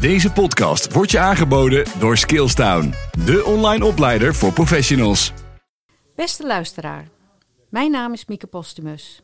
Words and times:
Deze 0.00 0.32
podcast 0.32 0.92
wordt 0.92 1.10
je 1.10 1.18
aangeboden 1.18 1.84
door 1.98 2.16
Skillstown, 2.16 2.94
de 3.24 3.44
online 3.44 3.84
opleider 3.84 4.34
voor 4.34 4.52
professionals. 4.52 5.32
Beste 6.14 6.46
luisteraar, 6.46 7.08
mijn 7.68 7.90
naam 7.90 8.12
is 8.12 8.26
Mieke 8.26 8.46
Postumus. 8.46 9.22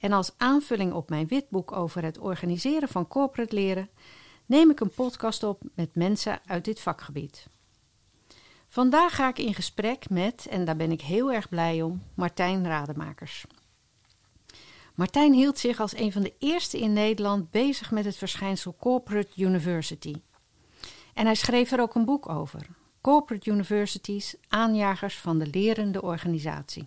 En 0.00 0.12
als 0.12 0.32
aanvulling 0.36 0.92
op 0.92 1.08
mijn 1.08 1.26
witboek 1.26 1.72
over 1.72 2.02
het 2.02 2.18
organiseren 2.18 2.88
van 2.88 3.08
corporate 3.08 3.54
leren, 3.54 3.88
neem 4.46 4.70
ik 4.70 4.80
een 4.80 4.90
podcast 4.90 5.42
op 5.42 5.62
met 5.74 5.94
mensen 5.94 6.40
uit 6.46 6.64
dit 6.64 6.80
vakgebied. 6.80 7.46
Vandaag 8.68 9.14
ga 9.14 9.28
ik 9.28 9.38
in 9.38 9.54
gesprek 9.54 10.10
met, 10.10 10.46
en 10.50 10.64
daar 10.64 10.76
ben 10.76 10.90
ik 10.90 11.00
heel 11.00 11.32
erg 11.32 11.48
blij 11.48 11.82
om, 11.82 12.02
Martijn 12.14 12.66
Rademakers. 12.66 13.46
Martijn 14.98 15.32
hield 15.32 15.58
zich 15.58 15.80
als 15.80 15.96
een 15.96 16.12
van 16.12 16.22
de 16.22 16.32
eerste 16.38 16.78
in 16.78 16.92
Nederland 16.92 17.50
bezig 17.50 17.90
met 17.90 18.04
het 18.04 18.16
verschijnsel 18.16 18.76
Corporate 18.78 19.28
University. 19.36 20.14
En 21.14 21.24
hij 21.24 21.34
schreef 21.34 21.72
er 21.72 21.80
ook 21.80 21.94
een 21.94 22.04
boek 22.04 22.28
over: 22.28 22.66
Corporate 23.00 23.50
Universities, 23.50 24.34
aanjagers 24.48 25.18
van 25.18 25.38
de 25.38 25.46
lerende 25.46 26.02
organisatie. 26.02 26.86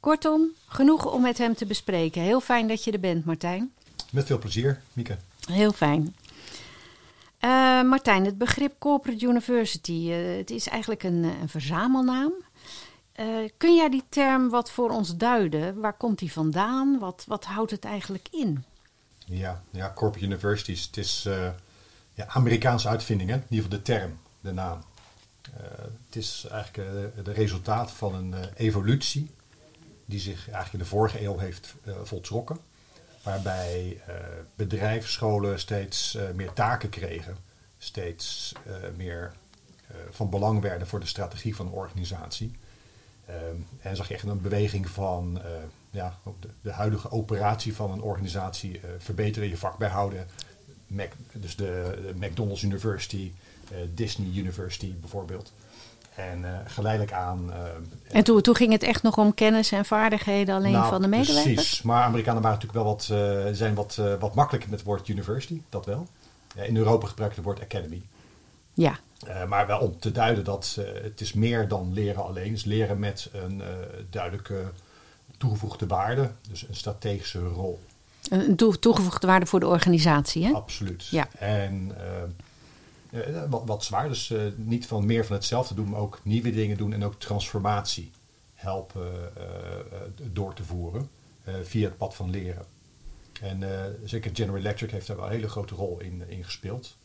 Kortom, 0.00 0.50
genoeg 0.66 1.12
om 1.12 1.22
met 1.22 1.38
hem 1.38 1.54
te 1.54 1.66
bespreken. 1.66 2.22
Heel 2.22 2.40
fijn 2.40 2.68
dat 2.68 2.84
je 2.84 2.92
er 2.92 3.00
bent, 3.00 3.24
Martijn. 3.24 3.72
Met 4.10 4.26
veel 4.26 4.38
plezier, 4.38 4.82
Mieke. 4.92 5.16
Heel 5.46 5.72
fijn. 5.72 6.14
Uh, 7.40 7.82
Martijn, 7.82 8.24
het 8.24 8.38
begrip 8.38 8.74
Corporate 8.78 9.26
University, 9.26 10.06
uh, 10.08 10.36
het 10.36 10.50
is 10.50 10.68
eigenlijk 10.68 11.02
een, 11.02 11.24
een 11.24 11.48
verzamelnaam. 11.48 12.32
Uh, 13.22 13.48
kun 13.56 13.76
jij 13.76 13.88
die 13.88 14.04
term 14.08 14.48
wat 14.48 14.70
voor 14.70 14.90
ons 14.90 15.16
duiden? 15.16 15.80
Waar 15.80 15.96
komt 15.96 16.18
die 16.18 16.32
vandaan? 16.32 16.98
Wat, 16.98 17.24
wat 17.26 17.44
houdt 17.44 17.70
het 17.70 17.84
eigenlijk 17.84 18.28
in? 18.30 18.64
Ja, 19.24 19.62
ja 19.70 19.92
corporate 19.94 20.26
universities, 20.26 20.86
het 20.86 20.96
is 20.96 21.28
ja, 22.14 22.26
Amerikaanse 22.26 22.88
uitvinding, 22.88 23.30
in 23.30 23.36
ieder 23.48 23.64
geval 23.64 23.78
de 23.78 23.82
term, 23.82 24.18
de 24.40 24.52
naam. 24.52 24.82
het 26.06 26.16
is 26.16 26.46
eigenlijk 26.50 26.90
het 27.14 27.28
resultaat 27.28 27.90
van 27.90 28.14
een 28.14 28.34
evolutie 28.54 29.30
die 30.04 30.20
zich 30.20 30.38
eigenlijk 30.44 30.72
in 30.72 30.78
de 30.78 30.84
vorige 30.84 31.24
eeuw 31.24 31.38
heeft 31.38 31.74
voltrokken 32.02 32.58
waarbij 33.22 34.00
bedrijfsscholen 34.54 35.60
steeds 35.60 36.18
meer 36.34 36.52
taken 36.52 36.88
kregen, 36.88 37.36
steeds 37.78 38.52
meer 38.96 39.32
van 40.10 40.30
belang 40.30 40.60
werden 40.60 40.86
voor 40.86 41.00
de 41.00 41.06
strategie 41.06 41.56
van 41.56 41.66
de 41.66 41.72
organisatie. 41.72 42.52
Um, 43.28 43.66
en 43.80 43.96
zag 43.96 44.08
je 44.08 44.14
echt 44.14 44.22
een 44.22 44.40
beweging 44.40 44.88
van 44.88 45.40
ja, 45.90 46.18
de, 46.40 46.48
de, 46.60 46.72
huidige 46.72 47.10
operatie 47.10 47.74
van 47.74 47.90
een 47.90 48.02
organisatie 48.02 48.80
verbeteren, 48.98 49.48
je 49.48 49.56
vak 49.56 49.78
bijhouden. 49.78 50.26
Mac, 50.86 51.12
dus 51.32 51.56
de, 51.56 51.98
de, 52.02 52.26
McDonald's 52.26 52.62
University, 52.62 53.32
Disney 53.94 54.28
University 54.34 54.94
bijvoorbeeld. 55.00 55.52
En 56.14 56.44
geleidelijk 56.66 57.12
aan. 57.12 57.52
En 58.10 58.24
toen, 58.24 58.40
toen 58.40 58.56
ging 58.56 58.72
het 58.72 58.82
echt 58.82 59.02
nog 59.02 59.18
om 59.18 59.34
kennis 59.34 59.72
en 59.72 59.84
vaardigheden 59.84 60.54
alleen 60.54 60.72
nou, 60.72 60.88
van 60.88 61.02
de 61.02 61.08
medewerkers? 61.08 61.54
Precies, 61.54 61.82
maar 61.82 62.02
Amerikanen 62.02 62.42
waren 62.42 62.58
natuurlijk 62.58 62.84
wel 62.84 62.94
wat, 62.94 63.56
zijn 63.56 63.74
wat, 63.74 63.94
wat 64.18 64.34
makkelijker 64.34 64.70
met 64.70 64.78
het 64.78 64.88
woord 64.88 65.08
university, 65.08 65.60
dat 65.68 65.86
wel. 65.86 66.06
in 66.54 66.76
Europa 66.76 67.06
gebruiken 67.06 67.38
het 67.38 67.46
woord 67.46 67.62
academy. 67.62 68.02
Ja. 68.74 68.98
Maar 69.48 69.66
wel 69.66 69.78
om 69.78 69.98
te 69.98 70.12
duiden 70.12 70.44
dat 70.44 70.78
het 71.02 71.20
is 71.20 71.32
meer 71.32 71.68
dan 71.68 71.92
leren 71.92 72.24
alleen. 72.24 72.48
Het 72.48 72.56
is 72.56 72.64
leren 72.64 72.98
met 72.98 73.28
een 73.32 73.62
duidelijke 74.10 74.64
toegevoegde 75.36 75.86
waarde, 75.86 76.30
dus 76.50 76.68
een 76.68 76.74
strategische 76.74 77.38
rol. 77.38 77.80
Een 78.30 78.56
toegevoegde 78.56 79.26
waarde 79.26 79.46
voor 79.46 79.60
de 79.60 79.66
organisatie, 79.66 80.44
hè? 80.44 80.52
Absoluut. 80.52 81.06
Ja. 81.06 81.28
En 81.38 81.92
uh, 83.12 83.20
wat, 83.48 83.62
wat, 83.66 83.84
zwaar. 83.84 84.08
Dus 84.08 84.30
uh, 84.30 84.40
niet 84.56 84.86
van 84.86 85.06
meer 85.06 85.26
van 85.26 85.36
hetzelfde 85.36 85.74
doen, 85.74 85.88
maar 85.88 86.00
ook 86.00 86.20
nieuwe 86.22 86.50
dingen 86.50 86.76
doen 86.76 86.92
en 86.92 87.04
ook 87.04 87.20
transformatie 87.20 88.10
helpen 88.54 89.32
uh, 89.38 89.44
door 90.32 90.54
te 90.54 90.64
voeren 90.64 91.08
via 91.62 91.88
het 91.88 91.96
pad 91.96 92.14
van 92.14 92.30
leren. 92.30 92.64
En 93.40 93.62
zeker 94.04 94.30
General 94.34 94.58
Electric 94.58 94.90
heeft 94.90 95.06
daar 95.06 95.16
wel 95.16 95.26
een 95.26 95.32
hele 95.32 95.48
grote 95.48 95.74
rol 95.74 96.00
in, 96.00 96.22
in 96.28 96.44
gespeeld. 96.44 96.96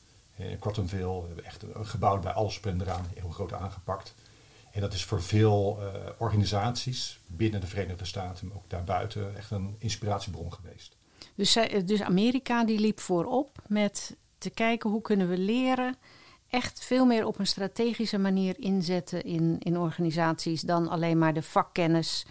Cottonville 0.59 1.21
we 1.35 1.41
echt 1.41 1.63
een 1.73 1.85
gebouw 1.85 2.19
bij 2.19 2.31
alles 2.31 2.59
en 2.59 2.81
eraan 2.81 3.05
heel 3.15 3.29
groot 3.29 3.53
aangepakt. 3.53 4.13
En 4.71 4.81
dat 4.81 4.93
is 4.93 5.03
voor 5.03 5.21
veel 5.21 5.79
organisaties 6.17 7.19
binnen 7.25 7.61
de 7.61 7.67
Verenigde 7.67 8.05
Staten, 8.05 8.47
maar 8.47 8.57
ook 8.57 8.69
daarbuiten, 8.69 9.35
echt 9.37 9.51
een 9.51 9.75
inspiratiebron 9.79 10.53
geweest. 10.53 10.95
Dus, 11.35 11.57
dus 11.85 12.01
Amerika 12.01 12.65
die 12.65 12.79
liep 12.79 12.99
voorop 12.99 13.51
met 13.67 14.15
te 14.37 14.49
kijken 14.49 14.89
hoe 14.89 15.01
kunnen 15.01 15.29
we 15.29 15.37
leren 15.37 15.95
echt 16.49 16.83
veel 16.83 17.05
meer 17.05 17.25
op 17.25 17.39
een 17.39 17.47
strategische 17.47 18.17
manier 18.17 18.59
inzetten 18.59 19.23
in, 19.23 19.55
in 19.59 19.77
organisaties 19.77 20.61
dan 20.61 20.87
alleen 20.87 21.17
maar 21.17 21.33
de 21.33 21.41
vakkennis 21.41 22.25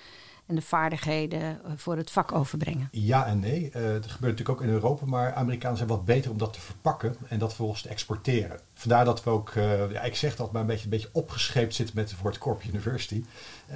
en 0.46 0.54
de 0.54 0.62
vaardigheden 0.62 1.40
eh, 1.40 1.72
voor 1.76 1.96
het 1.96 2.10
vak 2.10 2.32
overbrengen. 2.32 2.88
Ja 2.90 3.26
en 3.26 3.40
nee. 3.40 3.62
Uh, 3.64 3.72
dat 3.72 4.10
gebeurt 4.10 4.20
natuurlijk 4.20 4.48
ook 4.48 4.62
in 4.62 4.68
Europa, 4.68 5.06
maar 5.06 5.34
Amerikanen 5.34 5.76
zijn 5.76 5.88
wat 5.88 6.04
beter 6.04 6.30
om 6.30 6.38
dat 6.38 6.52
te 6.52 6.60
verpakken 6.60 7.16
en 7.28 7.38
dat 7.38 7.48
vervolgens 7.48 7.82
te 7.82 7.88
exporteren. 7.88 8.60
Vandaar 8.74 9.04
dat 9.04 9.24
we 9.24 9.30
ook, 9.30 9.54
uh, 9.54 9.90
ja, 9.90 10.02
ik 10.02 10.16
zeg 10.16 10.36
dat, 10.36 10.52
maar 10.52 10.60
een 10.60 10.66
beetje, 10.66 10.84
een 10.84 10.90
beetje 10.90 11.08
opgescheept 11.12 11.74
zitten 11.74 11.96
met 11.96 12.10
het 12.10 12.20
woord 12.20 12.38
Corp 12.38 12.62
University. 12.64 13.24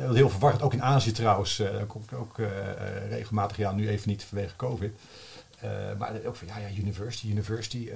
Wat 0.07 0.15
heel 0.15 0.29
verwarrend, 0.29 0.63
ook 0.63 0.73
in 0.73 0.83
Azië 0.83 1.13
trouwens, 1.13 1.57
daar 1.57 1.87
kom 1.87 2.03
ik 2.03 2.13
ook 2.13 2.37
regelmatig, 3.09 3.57
ja 3.57 3.73
nu 3.73 3.89
even 3.89 4.09
niet 4.09 4.25
vanwege 4.25 4.57
COVID. 4.57 4.93
Maar 5.99 6.13
ook 6.27 6.37
van 6.37 6.47
ja, 6.47 6.59
ja, 6.59 6.69
university, 6.79 7.27
university. 7.27 7.91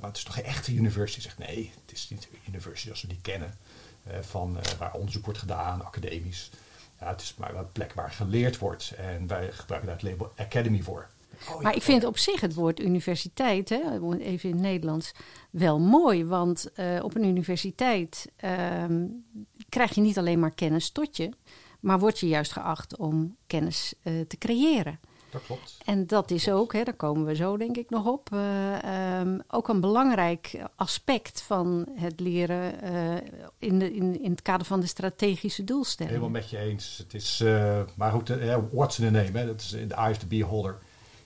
Maar 0.00 0.08
het 0.08 0.16
is 0.16 0.24
toch 0.24 0.34
geen 0.34 0.44
echte 0.44 0.74
university? 0.74 1.20
Zegt 1.20 1.38
nee, 1.38 1.72
het 1.84 1.94
is 1.94 2.08
niet 2.10 2.28
university 2.48 2.84
zoals 2.84 3.02
we 3.02 3.08
die 3.08 3.20
kennen. 3.22 3.54
van 4.20 4.58
waar 4.78 4.92
onderzoek 4.92 5.24
wordt 5.24 5.40
gedaan, 5.40 5.84
academisch. 5.84 6.50
Ja, 7.00 7.08
het 7.08 7.20
is 7.20 7.34
maar 7.38 7.54
een 7.54 7.72
plek 7.72 7.92
waar 7.92 8.10
geleerd 8.10 8.58
wordt. 8.58 8.94
En 8.96 9.26
wij 9.26 9.52
gebruiken 9.52 9.90
daar 9.90 10.00
het 10.00 10.10
label 10.10 10.32
academy 10.36 10.82
voor. 10.82 11.08
Oh, 11.48 11.60
maar 11.60 11.76
ik 11.76 11.82
vind 11.82 12.04
op 12.04 12.18
zich 12.18 12.40
het 12.40 12.54
woord 12.54 12.80
universiteit, 12.80 13.68
hè, 13.68 13.80
even 14.18 14.48
in 14.48 14.54
het 14.54 14.64
Nederlands, 14.64 15.12
wel 15.50 15.80
mooi. 15.80 16.24
Want 16.24 16.70
op 17.02 17.14
een 17.14 17.24
universiteit 17.24 18.32
ehm, 18.36 19.06
krijg 19.68 19.94
je 19.94 20.00
niet 20.00 20.18
alleen 20.18 20.38
maar 20.38 20.54
kennis 20.54 20.90
tot 20.90 21.16
je, 21.16 21.30
maar 21.80 21.98
word 21.98 22.18
je 22.18 22.28
juist 22.28 22.52
geacht 22.52 22.96
om 22.96 23.36
kennis 23.46 23.94
te 24.02 24.36
creëren. 24.38 25.00
Dat 25.36 25.46
klopt. 25.46 25.78
En 25.84 26.06
dat 26.06 26.30
is 26.30 26.50
ook, 26.50 26.72
hè, 26.72 26.82
daar 26.82 26.94
komen 26.94 27.24
we 27.24 27.34
zo 27.34 27.56
denk 27.56 27.76
ik 27.76 27.90
nog 27.90 28.06
op, 28.06 28.28
uh, 28.32 29.20
um, 29.20 29.42
ook 29.48 29.68
een 29.68 29.80
belangrijk 29.80 30.58
aspect 30.76 31.42
van 31.42 31.88
het 31.94 32.20
leren 32.20 32.84
uh, 32.84 33.14
in, 33.58 33.78
de, 33.78 33.94
in, 33.94 34.22
in 34.22 34.30
het 34.30 34.42
kader 34.42 34.66
van 34.66 34.80
de 34.80 34.86
strategische 34.86 35.64
doelstellingen. 35.64 36.18
Helemaal 36.18 36.40
met 36.40 36.50
je 36.50 36.58
eens. 36.58 36.98
Het 36.98 37.14
is, 37.14 37.40
uh, 37.40 37.80
maar 37.94 38.12
goed, 38.12 38.32
what's 38.70 38.98
in 38.98 39.04
the 39.04 39.10
name? 39.10 39.38
Hè? 39.38 39.46
Dat 39.46 39.60
is 39.60 39.72
in 39.72 39.88
the 39.88 39.94
eyes 39.94 40.16
of 40.16 40.18
the 40.18 40.26
beholder. 40.26 40.78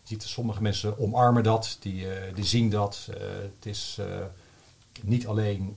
Je 0.03 0.09
ziet 0.17 0.23
sommige 0.23 0.63
mensen 0.63 0.99
omarmen 0.99 1.43
dat, 1.43 1.77
die, 1.81 2.07
die 2.35 2.45
zien 2.45 2.71
dat. 2.71 3.09
het 3.55 3.67
is 3.67 3.99
niet 5.03 5.27
alleen 5.27 5.77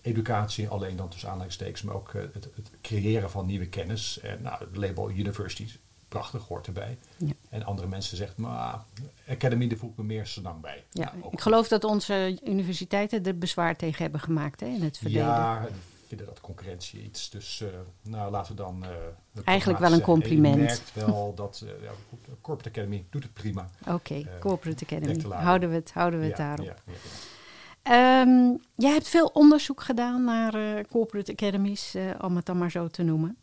educatie, 0.00 0.68
alleen 0.68 0.96
dan 0.96 1.08
tussen 1.08 1.28
aanleidingstekens, 1.28 1.82
maar 1.82 1.94
ook 1.94 2.12
het, 2.12 2.34
het, 2.34 2.70
creëren 2.82 3.30
van 3.30 3.46
nieuwe 3.46 3.66
kennis. 3.66 4.20
En 4.20 4.42
nou, 4.42 4.58
het 4.58 4.76
label 4.76 5.10
universities 5.10 5.78
prachtig, 6.18 6.48
hoort 6.48 6.66
erbij. 6.66 6.98
Ja. 7.16 7.32
En 7.48 7.64
andere 7.64 7.88
mensen 7.88 8.16
zeggen, 8.16 8.42
maar 8.42 8.84
Academy, 9.28 9.68
daar 9.68 9.78
voel 9.78 9.90
ik 9.90 9.96
me 9.96 10.04
meer 10.04 10.26
senang 10.26 10.60
bij. 10.60 10.84
Ja, 10.90 11.12
nou, 11.20 11.32
ik 11.32 11.40
geloof 11.40 11.68
dat 11.68 11.84
onze 11.84 12.38
universiteiten 12.44 13.24
er 13.24 13.38
bezwaar 13.38 13.76
tegen 13.76 14.02
hebben 14.02 14.20
gemaakt 14.20 14.60
hè, 14.60 14.66
in 14.66 14.82
het 14.82 14.98
verleden. 14.98 15.22
Ja, 15.22 15.68
vinden 16.06 16.26
dat 16.26 16.40
concurrentie 16.40 17.02
iets. 17.02 17.30
Dus 17.30 17.60
uh, 17.60 17.68
nou, 18.02 18.30
laten 18.30 18.56
we 18.56 18.62
dan... 18.62 18.84
Uh, 18.84 19.44
Eigenlijk 19.44 19.78
wel 19.80 19.92
een 19.92 20.00
compliment. 20.00 20.54
Je 20.54 20.60
merkt 20.60 20.94
wel 20.94 21.32
dat 21.44 21.62
uh, 21.64 21.70
ja, 21.82 21.90
Corporate 22.40 22.68
Academy 22.68 23.04
doet 23.10 23.22
het 23.22 23.32
prima. 23.32 23.68
Oké, 23.80 23.92
okay, 23.92 24.26
Corporate 24.40 24.84
Academy. 24.84 25.34
Houden 25.34 25.68
we 25.68 25.74
het, 25.74 25.92
houden 25.92 26.20
we 26.20 26.26
het 26.26 26.36
ja, 26.36 26.44
daarop. 26.44 26.66
Ja, 26.86 26.92
Um, 27.90 28.60
jij 28.76 28.92
hebt 28.92 29.08
veel 29.08 29.26
onderzoek 29.26 29.82
gedaan 29.82 30.24
naar 30.24 30.54
uh, 30.54 30.80
corporate 30.90 31.32
academies, 31.32 31.94
uh, 31.94 32.10
om 32.20 32.36
het 32.36 32.46
dan 32.46 32.58
maar 32.58 32.70
zo 32.70 32.88
te 32.88 33.02
noemen. 33.02 33.38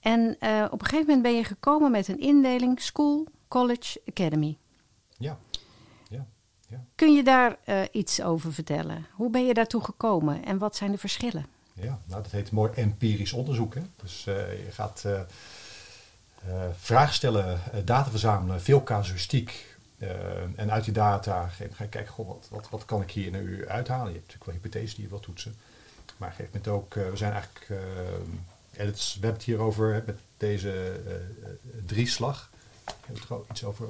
En 0.00 0.36
uh, 0.40 0.64
op 0.70 0.80
een 0.80 0.86
gegeven 0.86 1.06
moment 1.06 1.22
ben 1.22 1.36
je 1.36 1.44
gekomen 1.44 1.90
met 1.90 2.08
een 2.08 2.20
indeling 2.20 2.80
School, 2.80 3.26
College, 3.48 4.00
Academy. 4.08 4.58
Ja. 5.18 5.38
ja. 6.08 6.26
ja. 6.68 6.84
Kun 6.94 7.12
je 7.12 7.22
daar 7.22 7.58
iets 7.92 8.22
over 8.22 8.52
vertellen? 8.52 9.06
Hoe 9.12 9.30
ben 9.30 9.46
je 9.46 9.54
daartoe 9.54 9.84
gekomen 9.84 10.44
en 10.44 10.58
wat 10.58 10.76
zijn 10.76 10.90
de 10.90 10.98
verschillen? 10.98 11.46
Ja, 11.72 11.98
nou, 12.06 12.22
dat 12.22 12.32
heet 12.32 12.50
mooi 12.50 12.72
empirisch 12.72 13.32
onderzoek. 13.32 13.74
Hè? 13.74 13.82
Dus 14.02 14.24
je 14.24 14.68
gaat 14.70 15.04
vragen 16.76 17.14
stellen, 17.14 17.60
data 17.84 18.10
verzamelen, 18.10 18.60
veel 18.60 18.82
casuïstiek 18.82 19.73
uh, 19.98 20.08
en 20.56 20.70
uit 20.70 20.84
die 20.84 20.92
data 20.92 21.48
ga 21.48 21.64
je 21.64 21.88
kijken, 21.88 22.06
goh, 22.06 22.26
wat, 22.26 22.48
wat, 22.50 22.68
wat 22.70 22.84
kan 22.84 23.02
ik 23.02 23.10
hier 23.10 23.30
nu 23.30 23.68
uithalen? 23.68 24.12
Je 24.12 24.18
hebt 24.18 24.26
natuurlijk 24.26 24.44
wel 24.44 24.54
hypotheses 24.54 24.94
die 24.94 25.04
je 25.04 25.10
wilt 25.10 25.22
toetsen. 25.22 25.54
Maar 26.16 26.30
gegeven 26.30 26.50
moment 26.52 26.68
ook, 26.82 26.94
uh, 26.94 27.10
we 27.10 27.16
zijn 27.16 27.32
eigenlijk, 27.32 27.68
uh, 27.68 27.78
het 28.70 28.96
is, 28.96 29.14
we 29.14 29.20
hebben 29.20 29.40
het 29.40 29.42
hier 29.42 29.58
over 29.58 30.02
met 30.06 30.18
deze 30.36 31.00
drieslag. 31.86 32.50
We 32.84 32.92
hebben 32.96 33.16
het 33.16 33.24
gewoon 33.24 33.44
iets 33.50 33.64
over, 33.64 33.88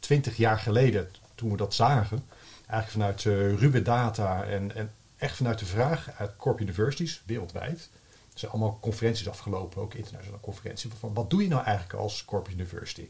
twintig 0.00 0.36
jaar 0.36 0.58
geleden, 0.58 1.10
toen 1.34 1.50
we 1.50 1.56
dat 1.56 1.74
zagen. 1.74 2.24
eigenlijk 2.66 2.90
vanuit 2.90 3.58
ruwe 3.60 3.82
data 3.82 4.44
en, 4.44 4.74
en 4.74 4.92
echt 5.16 5.36
vanuit 5.36 5.58
de 5.58 5.66
vraag 5.66 6.10
uit 6.18 6.36
corp 6.36 6.60
universities 6.60 7.22
wereldwijd. 7.26 7.88
Er 8.32 8.38
zijn 8.38 8.50
allemaal 8.50 8.78
conferenties 8.80 9.28
afgelopen, 9.28 9.82
ook 9.82 9.94
internationale 9.94 10.42
conferenties. 10.42 10.90
Wat 11.00 11.30
doe 11.30 11.42
je 11.42 11.48
nou 11.48 11.64
eigenlijk 11.64 11.98
als 11.98 12.24
corp 12.24 12.48
university? 12.48 13.08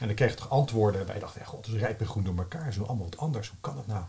En 0.00 0.06
dan 0.06 0.14
kreeg 0.14 0.30
je 0.30 0.36
toch 0.36 0.50
antwoorden. 0.50 1.00
En 1.00 1.06
wij 1.06 1.18
dachten, 1.18 1.40
ja, 1.40 1.46
god, 1.46 1.66
is 1.66 1.72
rijp 1.72 2.00
en 2.00 2.06
groen 2.06 2.24
door 2.24 2.36
elkaar. 2.36 2.74
Doen 2.74 2.86
allemaal 2.86 3.04
wat 3.04 3.18
anders. 3.18 3.48
Hoe 3.48 3.58
kan 3.60 3.76
dat 3.76 3.86
nou? 3.86 4.04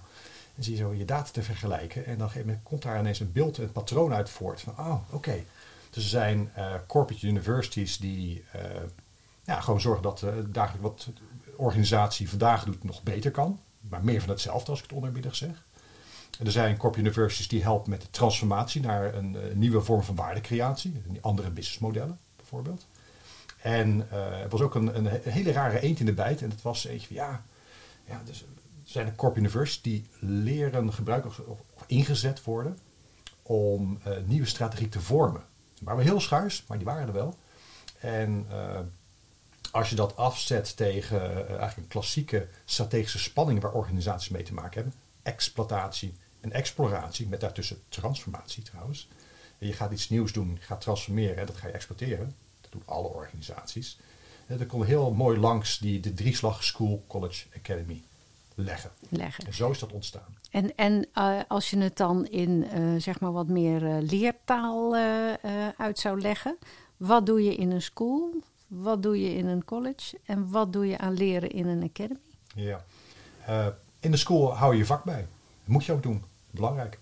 En 0.55 0.63
zie 0.63 0.73
je 0.73 0.79
zo 0.79 0.93
je 0.93 1.05
data 1.05 1.31
te 1.31 1.43
vergelijken. 1.43 2.05
En 2.05 2.17
dan 2.17 2.29
komt 2.63 2.81
daar 2.81 2.99
ineens 2.99 3.19
een 3.19 3.31
beeld, 3.31 3.57
een 3.57 3.71
patroon 3.71 4.13
uit 4.13 4.29
voort. 4.29 4.61
Van, 4.61 4.73
oh, 4.77 4.99
oké. 5.09 5.43
Dus 5.89 6.03
er 6.03 6.09
zijn 6.09 6.51
uh, 6.57 6.73
corporate 6.87 7.27
universities 7.27 7.97
die 7.97 8.43
uh, 8.55 8.61
ja, 9.43 9.61
gewoon 9.61 9.81
zorgen 9.81 10.03
dat 10.03 10.21
uh, 10.21 10.29
dagelijks 10.47 10.81
wat 10.81 11.07
organisatie 11.55 12.29
vandaag 12.29 12.63
doet 12.63 12.83
nog 12.83 13.03
beter 13.03 13.31
kan. 13.31 13.59
Maar 13.79 14.03
meer 14.03 14.19
van 14.19 14.29
hetzelfde 14.29 14.69
als 14.69 14.79
ik 14.79 14.85
het 14.85 14.95
onderbiedig 14.95 15.35
zeg. 15.35 15.65
En 16.39 16.45
er 16.45 16.51
zijn 16.51 16.77
corporate 16.77 17.09
universities 17.09 17.47
die 17.47 17.61
helpen 17.61 17.89
met 17.89 18.01
de 18.01 18.09
transformatie 18.09 18.81
naar 18.81 19.13
een, 19.13 19.33
een 19.49 19.59
nieuwe 19.59 19.81
vorm 19.81 20.03
van 20.03 20.15
waardecreatie. 20.15 21.01
Andere 21.21 21.49
businessmodellen 21.49 22.19
bijvoorbeeld. 22.35 22.85
En 23.67 24.11
er 24.11 24.49
was 24.49 24.61
ook 24.61 24.75
een, 24.75 24.97
een, 24.97 25.07
hele 25.23 25.51
rare 25.51 25.79
eend 25.79 25.99
in 25.99 26.05
de 26.05 26.13
bijt. 26.13 26.41
En 26.41 26.49
dat 26.49 26.61
was 26.61 26.85
eentje 26.85 27.07
van 27.07 27.15
ja, 27.15 27.43
ja 28.05 28.21
dus 28.25 28.45
zijn 28.83 29.07
er 29.07 29.15
corp 29.15 29.37
universities 29.37 29.81
die 29.81 30.05
leren 30.19 30.93
gebruiken 30.93 31.47
of 31.47 31.59
ingezet 31.87 32.43
worden 32.43 32.77
om 33.41 33.99
uh, 34.07 34.13
nieuwe 34.25 34.47
strategie 34.47 34.89
te 34.89 35.01
vormen. 35.01 35.41
Maar 35.81 35.95
wel 35.95 36.05
heel 36.05 36.19
schaars, 36.19 36.63
maar 36.67 36.77
die 36.77 36.85
waren 36.85 37.07
er 37.07 37.13
wel. 37.13 37.37
En 37.99 38.45
uh, 38.51 38.79
als 39.71 39.89
je 39.89 39.95
dat 39.95 40.15
afzet 40.15 40.77
tegen 40.77 41.21
uh, 41.21 41.35
eigenlijk 41.35 41.77
een 41.77 41.87
klassieke 41.87 42.47
strategische 42.65 43.19
spanning 43.19 43.61
waar 43.61 43.73
organisaties 43.73 44.29
mee 44.29 44.43
te 44.43 44.53
maken 44.53 44.73
hebben, 44.73 44.99
exploitatie 45.23 46.13
en 46.39 46.51
exploratie, 46.51 47.27
met 47.27 47.41
daartussen 47.41 47.81
transformatie 47.89 48.63
trouwens. 48.63 49.09
En 49.57 49.67
je 49.67 49.73
gaat 49.73 49.91
iets 49.91 50.09
nieuws 50.09 50.31
doen, 50.31 50.57
je 50.59 50.65
gaat 50.65 50.81
transformeren 50.81 51.37
en 51.37 51.45
dat 51.45 51.57
ga 51.57 51.67
je 51.67 51.73
exploiteren. 51.73 52.35
Doen 52.77 52.95
alle 52.95 53.07
organisaties. 53.07 53.99
En 54.47 54.57
dat 54.57 54.67
komt 54.67 54.85
heel 54.85 55.11
mooi 55.11 55.39
langs 55.39 55.79
die, 55.79 55.99
de 55.99 56.13
drieslag 56.13 56.63
School, 56.63 57.03
College, 57.07 57.45
Academy 57.57 58.03
leggen. 58.55 58.91
leggen. 59.09 59.45
En 59.45 59.53
zo 59.53 59.71
is 59.71 59.79
dat 59.79 59.91
ontstaan. 59.91 60.35
En, 60.51 60.75
en 60.75 61.05
uh, 61.15 61.39
als 61.47 61.69
je 61.69 61.77
het 61.77 61.97
dan 61.97 62.27
in 62.27 62.65
uh, 62.73 63.01
zeg 63.01 63.19
maar 63.19 63.31
wat 63.31 63.47
meer 63.47 63.83
uh, 63.83 63.97
leertaal 64.09 64.95
uit 65.77 65.99
zou 65.99 66.21
leggen, 66.21 66.57
wat 66.97 67.25
doe 67.25 67.43
je 67.43 67.55
in 67.55 67.71
een 67.71 67.81
school, 67.81 68.33
wat 68.67 69.03
doe 69.03 69.21
je 69.21 69.35
in 69.35 69.47
een 69.47 69.65
college 69.65 70.19
en 70.25 70.49
wat 70.49 70.73
doe 70.73 70.87
je 70.87 70.97
aan 70.97 71.13
leren 71.13 71.49
in 71.49 71.67
een 71.67 71.83
academy? 71.83 72.19
Ja, 72.55 72.85
in 73.99 74.11
de 74.11 74.17
school 74.17 74.55
hou 74.55 74.73
je 74.73 74.77
je 74.77 74.85
vak 74.85 75.03
bij. 75.03 75.27
Dat 75.63 75.67
moet 75.67 75.85
je 75.85 75.91
ook 75.91 76.03
doen. 76.03 76.23
Belangrijk. 76.51 76.99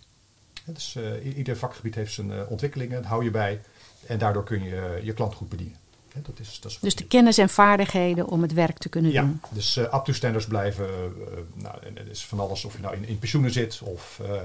dus, 0.66 0.98
ieder 1.36 1.57
vakgebied 1.57 1.95
heeft 1.95 2.13
zijn 2.13 2.48
ontwikkelingen, 2.48 3.01
dat 3.01 3.10
hou 3.10 3.24
je 3.24 3.31
bij. 3.31 3.62
En 4.07 4.17
daardoor 4.17 4.43
kun 4.43 4.63
je 4.63 4.99
je 5.03 5.13
klant 5.13 5.33
goed 5.33 5.49
bedienen. 5.49 5.77
Dat 6.21 6.39
is, 6.39 6.59
dat 6.61 6.71
is 6.71 6.79
dus 6.79 6.95
de 6.95 7.07
kennis 7.07 7.37
en 7.37 7.49
vaardigheden 7.49 8.27
om 8.27 8.41
het 8.41 8.53
werk 8.53 8.77
te 8.77 8.89
kunnen 8.89 9.11
ja, 9.11 9.21
doen. 9.21 9.41
Dus 9.49 9.77
uh, 9.77 9.83
up-to-standards 9.83 10.47
blijven. 10.47 10.85
Uh, 10.85 11.25
nou, 11.53 11.77
en 11.83 11.97
het 11.97 12.07
is 12.07 12.25
van 12.25 12.39
alles 12.39 12.65
of 12.65 12.73
je 12.73 12.81
nou 12.81 12.95
in, 12.95 13.07
in 13.07 13.19
pensioenen 13.19 13.51
zit 13.51 13.81
of 13.83 14.19
uh, 14.21 14.41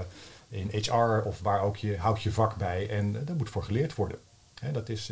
in 0.49 0.69
HR 0.71 1.21
of 1.25 1.39
waar 1.39 1.61
ook 1.61 1.77
je 1.77 1.97
houdt 1.97 2.21
je 2.21 2.31
vak 2.31 2.55
bij. 2.55 2.89
En 2.89 3.25
daar 3.25 3.35
moet 3.35 3.49
voor 3.49 3.63
geleerd 3.63 3.95
worden. 3.95 4.17
Dat, 4.71 4.89
is, 4.89 5.11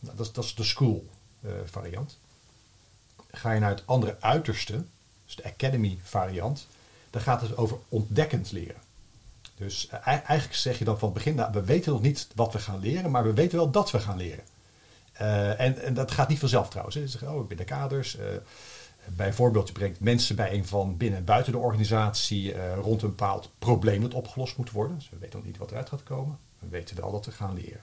dat, 0.00 0.20
is, 0.20 0.32
dat 0.32 0.44
is 0.44 0.54
de 0.54 0.64
school 0.64 1.06
variant. 1.64 2.18
Ga 3.30 3.52
je 3.52 3.60
naar 3.60 3.70
het 3.70 3.82
andere 3.84 4.16
uiterste, 4.20 4.84
dus 5.24 5.36
de 5.36 5.44
academy 5.44 5.98
variant, 6.02 6.66
dan 7.10 7.22
gaat 7.22 7.40
het 7.40 7.56
over 7.56 7.76
ontdekkend 7.88 8.52
leren. 8.52 8.80
Dus 9.56 9.88
eigenlijk 10.04 10.54
zeg 10.54 10.78
je 10.78 10.84
dan 10.84 10.98
van 10.98 11.08
het 11.08 11.16
begin, 11.16 11.34
nou, 11.34 11.52
we 11.52 11.64
weten 11.64 11.92
nog 11.92 12.02
niet 12.02 12.28
wat 12.34 12.52
we 12.52 12.58
gaan 12.58 12.80
leren, 12.80 13.10
maar 13.10 13.24
we 13.24 13.32
weten 13.32 13.58
wel 13.58 13.70
dat 13.70 13.90
we 13.90 13.98
gaan 13.98 14.16
leren. 14.16 14.44
Uh, 15.20 15.60
en, 15.60 15.82
en, 15.82 15.94
dat 15.94 16.10
gaat 16.10 16.28
niet 16.28 16.38
vanzelf 16.38 16.68
trouwens. 16.68 16.96
Ze 16.96 17.08
zeggen, 17.08 17.34
oh, 17.34 17.42
ik 17.42 17.48
ben 17.48 17.56
de 17.56 17.64
kaders. 17.64 18.18
Uh, 18.18 18.24
bijvoorbeeld, 19.06 19.66
je 19.66 19.72
brengt 19.72 20.00
mensen 20.00 20.36
bijeen 20.36 20.66
van 20.66 20.96
binnen 20.96 21.18
en 21.18 21.24
buiten 21.24 21.52
de 21.52 21.58
organisatie 21.58 22.54
uh, 22.54 22.74
rond 22.82 23.02
een 23.02 23.08
bepaald 23.08 23.50
probleem 23.58 24.02
dat 24.02 24.14
opgelost 24.14 24.56
moet 24.56 24.70
worden. 24.70 24.96
Dus 24.96 25.10
we 25.10 25.16
weten 25.18 25.38
nog 25.38 25.46
niet 25.46 25.56
wat 25.56 25.70
eruit 25.70 25.88
gaat 25.88 26.02
komen. 26.02 26.38
We 26.58 26.68
weten 26.68 26.96
wel 26.96 27.12
dat 27.12 27.24
we 27.24 27.32
gaan 27.32 27.54
leren. 27.54 27.80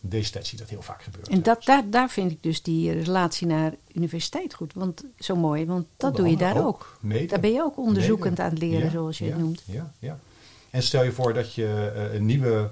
In 0.00 0.08
deze 0.08 0.30
tijd 0.30 0.46
zie 0.46 0.58
je 0.58 0.62
dat 0.64 0.72
heel 0.72 0.82
vaak 0.82 1.02
gebeuren. 1.02 1.32
En 1.32 1.42
dat, 1.42 1.64
daar, 1.64 1.90
daar 1.90 2.10
vind 2.10 2.30
ik 2.30 2.42
dus 2.42 2.62
die 2.62 2.92
relatie 2.92 3.46
naar 3.46 3.74
universiteit 3.92 4.54
goed. 4.54 4.72
Want 4.74 5.04
zo 5.18 5.36
mooi, 5.36 5.66
want 5.66 5.86
dat 5.96 6.16
doe 6.16 6.28
je 6.28 6.36
daar 6.36 6.58
ook. 6.58 6.98
ook. 7.02 7.28
Daar 7.28 7.40
ben 7.40 7.52
je 7.52 7.62
ook 7.62 7.78
onderzoekend 7.78 8.40
aan 8.40 8.50
het 8.50 8.58
leren, 8.58 8.84
ja, 8.84 8.90
zoals 8.90 9.18
je 9.18 9.24
ja, 9.24 9.30
het 9.30 9.40
noemt. 9.40 9.62
Ja, 9.66 9.92
ja. 9.98 10.18
En 10.70 10.82
stel 10.82 11.02
je 11.02 11.12
voor 11.12 11.34
dat 11.34 11.54
je 11.54 11.92
een 12.14 12.26
nieuwe 12.26 12.70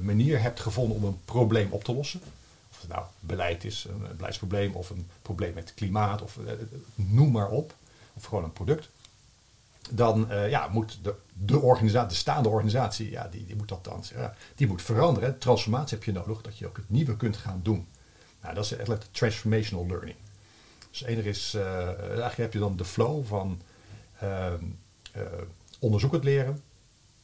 manier 0.00 0.40
hebt 0.40 0.60
gevonden 0.60 0.96
om 0.96 1.04
een 1.04 1.20
probleem 1.24 1.72
op 1.72 1.84
te 1.84 1.94
lossen 1.94 2.20
het 2.82 2.90
nou 2.90 3.06
beleid 3.20 3.64
is, 3.64 3.86
een 3.88 4.16
beleidsprobleem 4.16 4.74
of 4.74 4.90
een 4.90 5.08
probleem 5.22 5.54
met 5.54 5.64
het 5.64 5.74
klimaat 5.74 6.22
of 6.22 6.38
eh, 6.46 6.52
noem 6.94 7.30
maar 7.30 7.48
op, 7.48 7.74
of 8.12 8.24
gewoon 8.24 8.44
een 8.44 8.52
product, 8.52 8.88
dan 9.90 10.28
ja, 10.48 10.68
moet 10.68 10.98
de, 11.02 11.14
de, 11.32 11.60
organisatie, 11.60 12.08
de 12.08 12.14
staande 12.14 12.48
organisatie, 12.48 13.10
ja, 13.10 13.28
die, 13.28 13.46
die 13.46 13.56
moet 13.56 13.68
dat 13.68 13.84
dan, 13.84 14.04
ja, 14.14 14.34
die 14.54 14.66
moet 14.66 14.82
veranderen. 14.82 15.38
Transformatie 15.38 15.96
heb 15.96 16.04
je 16.04 16.12
nodig, 16.12 16.40
dat 16.40 16.58
je 16.58 16.66
ook 16.66 16.76
het 16.76 16.90
nieuwe 16.90 17.16
kunt 17.16 17.36
gaan 17.36 17.60
doen. 17.62 17.86
Nou, 18.40 18.54
dat 18.54 18.64
is 18.64 18.72
eigenlijk 18.72 19.04
transformational 19.10 19.86
learning. 19.86 20.16
Dus 20.90 21.02
enig 21.02 21.24
is, 21.24 21.54
uh, 21.54 21.86
eigenlijk 21.98 22.36
heb 22.36 22.52
je 22.52 22.58
dan 22.58 22.76
de 22.76 22.84
flow 22.84 23.26
van 23.26 23.60
uh, 24.22 24.52
onderzoekend 25.78 26.24
leren, 26.24 26.62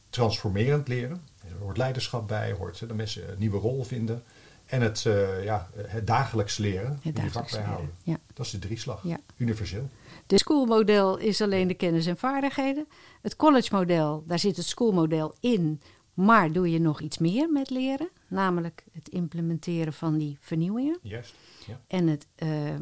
transformerend 0.09 0.87
leren. 0.87 1.21
Er 1.43 1.55
hoort 1.59 1.77
leiderschap 1.77 2.27
bij, 2.27 2.51
hoort 2.51 2.87
de 2.87 2.93
mensen 2.93 3.31
een 3.31 3.39
nieuwe 3.39 3.57
rol 3.57 3.83
vinden. 3.83 4.23
En 4.65 4.81
het, 4.81 5.03
uh, 5.07 5.43
ja, 5.43 5.69
het 5.77 6.07
dagelijks 6.07 6.57
leren, 6.57 6.99
het 7.01 7.15
dagelijks 7.15 7.51
vak 7.51 7.61
bijhouden. 7.61 7.93
Ja. 8.03 8.17
Dat 8.33 8.45
is 8.45 8.51
de 8.51 8.59
drieslag, 8.59 9.03
ja. 9.03 9.17
universeel. 9.37 9.89
De 10.27 10.37
schoolmodel 10.37 11.17
is 11.17 11.41
alleen 11.41 11.67
de 11.67 11.73
kennis 11.73 12.05
en 12.05 12.17
vaardigheden. 12.17 12.87
Het 13.21 13.35
college 13.35 13.75
model, 13.75 14.23
daar 14.27 14.39
zit 14.39 14.57
het 14.57 14.65
schoolmodel 14.65 15.35
in, 15.39 15.81
maar 16.13 16.51
doe 16.51 16.71
je 16.71 16.79
nog 16.79 17.01
iets 17.01 17.17
meer 17.17 17.49
met 17.49 17.69
leren, 17.69 18.09
namelijk 18.27 18.83
het 18.91 19.09
implementeren 19.09 19.93
van 19.93 20.17
die 20.17 20.37
vernieuwingen. 20.39 20.99
Juist. 21.01 21.33
Ja. 21.67 21.79
En 21.87 22.07
het, 22.07 22.25
uh, 22.37 22.73
uh, 22.73 22.79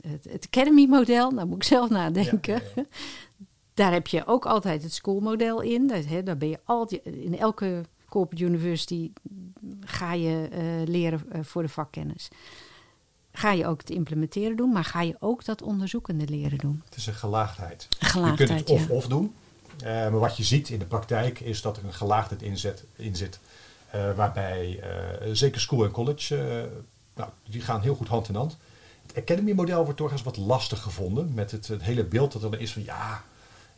het, 0.00 0.24
het 0.24 0.46
Academy 0.46 0.86
model, 0.86 1.34
daar 1.34 1.46
moet 1.46 1.56
ik 1.56 1.62
zelf 1.62 1.90
nadenken. 1.90 2.62
Ja, 2.74 2.82
daar 3.76 3.92
heb 3.92 4.06
je 4.06 4.26
ook 4.26 4.46
altijd 4.46 4.82
het 4.82 4.92
schoolmodel 4.92 5.60
in. 5.60 5.86
Daar, 5.86 6.02
hè, 6.06 6.22
daar 6.22 6.36
ben 6.36 6.48
je 6.48 6.58
altijd 6.64 7.04
in 7.04 7.38
elke 7.38 7.84
corporate 8.08 8.44
university 8.44 9.10
ga 9.80 10.12
je 10.12 10.48
uh, 10.52 10.88
leren 10.88 11.22
uh, 11.32 11.40
voor 11.42 11.62
de 11.62 11.68
vakkennis. 11.68 12.28
Ga 13.32 13.52
je 13.52 13.66
ook 13.66 13.80
het 13.80 13.90
implementeren 13.90 14.56
doen, 14.56 14.72
maar 14.72 14.84
ga 14.84 15.02
je 15.02 15.16
ook 15.18 15.44
dat 15.44 15.62
onderzoekende 15.62 16.28
leren 16.28 16.58
doen? 16.58 16.82
Het 16.84 16.96
is 16.96 17.06
een 17.06 17.14
gelaagdheid. 17.14 17.88
Gelaagdheid 17.98 18.48
je 18.48 18.54
kunt 18.54 18.68
het 18.68 18.90
of-of 18.90 19.06
doen. 19.06 19.34
Uh, 19.80 19.86
maar 19.86 20.18
wat 20.18 20.36
je 20.36 20.44
ziet 20.44 20.68
in 20.68 20.78
de 20.78 20.84
praktijk 20.84 21.40
is 21.40 21.62
dat 21.62 21.76
er 21.76 21.84
een 21.84 21.92
gelaagdheid 21.92 22.42
in, 22.42 22.58
zet, 22.58 22.84
in 22.96 23.16
zit. 23.16 23.38
waarbij 24.16 24.80
zeker 25.32 25.60
school 25.60 25.84
en 25.84 25.90
college, 25.90 26.68
nou, 27.14 27.30
die 27.48 27.60
gaan 27.60 27.80
heel 27.80 27.94
goed 27.94 28.08
hand 28.08 28.28
in 28.28 28.34
hand. 28.34 28.56
Het 29.06 29.16
Academy 29.16 29.52
model 29.52 29.84
wordt 29.84 29.98
doorgaans 29.98 30.22
wat 30.22 30.36
lastig 30.36 30.82
gevonden. 30.82 31.34
Met 31.34 31.50
het, 31.50 31.66
het 31.66 31.82
hele 31.82 32.04
beeld 32.04 32.32
dat 32.32 32.42
er 32.42 32.60
is 32.60 32.72
van 32.72 32.84
ja, 32.84 33.24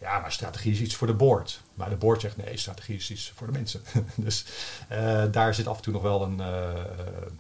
ja, 0.01 0.19
maar 0.19 0.33
strategie 0.33 0.73
is 0.73 0.81
iets 0.81 0.95
voor 0.95 1.07
de 1.07 1.15
board. 1.15 1.61
Maar 1.75 1.91
de 1.91 1.97
board 1.97 2.21
zegt 2.21 2.37
nee, 2.37 2.57
strategie 2.57 2.97
is 2.97 3.11
iets 3.11 3.33
voor 3.35 3.47
de 3.47 3.53
mensen. 3.53 3.83
dus 4.15 4.45
uh, 4.93 5.25
daar 5.31 5.55
zit 5.55 5.67
af 5.67 5.77
en 5.77 5.83
toe 5.83 5.93
nog 5.93 6.03
wel 6.03 6.23
een, 6.23 6.39
uh, 6.39 6.47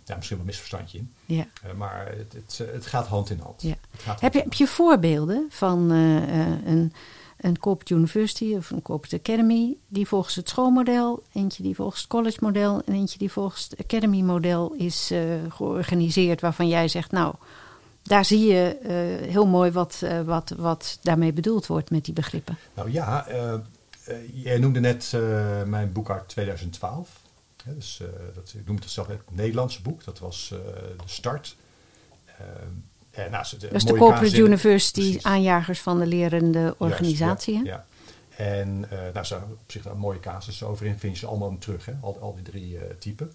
ja, 0.04 0.16
misschien 0.16 0.36
wel 0.36 0.38
een 0.38 0.44
misverstandje 0.44 0.98
in. 0.98 1.12
Ja. 1.24 1.46
Uh, 1.66 1.72
maar 1.72 2.06
het, 2.16 2.32
het, 2.32 2.68
het, 2.72 2.86
gaat 2.86 3.06
hand 3.06 3.30
in 3.30 3.40
hand. 3.40 3.62
Ja. 3.62 3.74
Hand 4.04 4.20
heb, 4.20 4.32
je, 4.32 4.38
heb 4.38 4.52
je 4.52 4.66
voorbeelden 4.66 5.46
van 5.50 5.90
een, 5.90 6.92
een 7.36 7.58
corporate 7.58 7.94
university 7.94 8.54
of 8.54 8.70
een 8.70 8.82
corporate 8.82 9.16
academy 9.16 9.76
die 9.88 10.06
volgens 10.06 10.34
het 10.34 10.48
schoolmodel, 10.48 11.22
eentje 11.32 11.62
die 11.62 11.74
volgens 11.74 12.00
het 12.00 12.10
college 12.10 12.38
model 12.40 12.82
en 12.84 12.94
eentje 12.94 13.18
die 13.18 13.32
volgens 13.32 13.66
het 13.70 13.80
academy 13.80 14.20
model 14.20 14.72
is 14.72 15.12
georganiseerd 15.48 16.40
waarvan 16.40 16.68
jij 16.68 16.88
zegt 16.88 17.10
nou 17.10 17.34
daar 18.08 18.24
zie 18.24 18.46
je 18.46 18.78
uh, 18.82 19.30
heel 19.30 19.46
mooi 19.46 19.70
wat, 19.70 20.00
uh, 20.04 20.20
wat, 20.20 20.54
wat 20.56 20.98
daarmee 21.02 21.32
bedoeld 21.32 21.66
wordt 21.66 21.90
met 21.90 22.04
die 22.04 22.14
begrippen. 22.14 22.58
Nou 22.74 22.92
ja, 22.92 23.26
uh, 23.30 23.54
jij 24.32 24.58
noemde 24.58 24.80
net 24.80 25.12
mijn 25.66 25.92
boek 25.92 26.10
uit 26.10 26.28
2012. 26.28 27.20
Ja, 27.64 27.72
dus, 27.72 28.02
dat, 28.34 28.54
ik 28.58 28.66
noem 28.66 28.76
het 28.76 28.90
zelf 28.90 29.06
het 29.06 29.20
Nederlandse 29.30 29.82
boek. 29.82 30.04
Dat 30.04 30.18
was 30.18 30.48
de 30.48 31.02
start. 31.04 31.56
en, 33.10 33.30
nou, 33.30 33.44
de, 33.58 33.68
dus 33.68 33.84
de 33.84 33.96
Corporate 33.96 34.42
University 34.42 35.00
precies. 35.00 35.22
aanjagers 35.22 35.80
van 35.80 35.98
de 35.98 36.06
lerende 36.06 36.74
organisatie. 36.78 37.54
Juist, 37.54 37.68
ja, 37.68 37.84
ja, 38.36 38.44
En 38.44 38.80
nou, 39.12 39.24
zo 39.24 39.36
op 39.36 39.58
zich 39.66 39.84
een 39.84 39.98
mooie 39.98 40.20
casus 40.20 40.62
over 40.62 40.86
in 40.86 40.98
vind 40.98 41.18
je 41.18 41.26
allemaal 41.26 41.58
terug. 41.58 41.86
Hè? 41.86 41.92
Al, 42.00 42.18
al 42.20 42.34
die 42.34 42.44
drie 42.44 42.78
typen. 42.98 43.32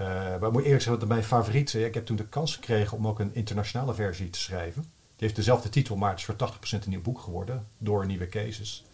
Uh, 0.00 0.06
maar 0.08 0.42
ik 0.46 0.52
moet 0.52 0.62
eerlijk 0.64 0.82
zeggen 0.82 1.00
dat 1.00 1.08
mijn 1.08 1.24
favoriet, 1.24 1.74
ik 1.74 1.94
heb 1.94 2.06
toen 2.06 2.16
de 2.16 2.24
kans 2.26 2.54
gekregen 2.54 2.96
om 2.96 3.06
ook 3.06 3.18
een 3.18 3.34
internationale 3.34 3.94
versie 3.94 4.30
te 4.30 4.38
schrijven. 4.40 4.82
Die 4.82 5.28
heeft 5.28 5.36
dezelfde 5.36 5.68
titel, 5.68 5.96
maar 5.96 6.10
het 6.10 6.18
is 6.18 6.24
voor 6.24 6.34
80% 6.34 6.70
een 6.70 6.80
nieuw 6.90 7.02
boek 7.02 7.20
geworden 7.20 7.66
door 7.78 8.06
nieuwe 8.06 8.28
cases. 8.28 8.84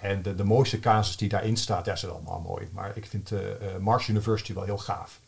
En 0.00 0.22
de, 0.22 0.34
de 0.34 0.44
mooiste 0.44 0.80
casus 0.80 1.16
die 1.16 1.28
daarin 1.28 1.56
staat, 1.56 1.86
ja, 1.86 1.96
zijn 1.96 2.12
allemaal 2.12 2.40
mooi. 2.40 2.68
Maar 2.72 2.92
ik 2.94 3.06
vind 3.06 3.30
uh, 3.32 3.38
Mars 3.80 4.08
University 4.08 4.54
wel 4.54 4.62
heel 4.64 4.78
gaaf. 4.78 5.20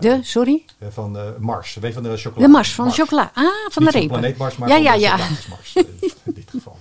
de, 0.00 0.18
sorry? 0.22 0.64
van 0.90 1.34
Mars, 1.38 1.74
weet 1.74 1.94
van 1.94 2.02
de 2.02 2.16
chocola. 2.16 2.46
De 2.46 2.52
Mars, 2.52 2.74
van 2.74 2.86
de 2.88 2.92
chocola. 2.94 3.30
Ah, 3.34 3.44
van 3.70 3.82
Niet 3.82 3.92
de 3.92 3.98
repen. 3.98 4.08
planeet 4.18 4.36
Mars, 4.36 4.56
maar 4.56 4.68
ja, 4.68 4.76
ja, 4.76 4.94
de 4.94 5.00
ja. 5.00 5.16
Mars 5.48 5.74
in 5.74 6.34
dit 6.34 6.50
geval. 6.50 6.78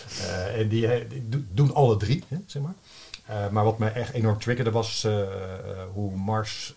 en 0.58 0.68
die, 0.68 1.06
die 1.08 1.28
do- 1.28 1.42
doen 1.52 1.74
alle 1.74 1.96
drie, 1.96 2.24
hè, 2.28 2.36
zeg 2.46 2.62
maar. 2.62 2.74
Uh, 3.30 3.48
maar 3.48 3.64
wat 3.64 3.78
me 3.78 3.88
echt 3.88 4.12
enorm 4.12 4.38
triggerde 4.38 4.70
was 4.70 5.04
uh, 5.04 5.18
uh, 5.18 5.26
hoe 5.92 6.16
Mars 6.16 6.74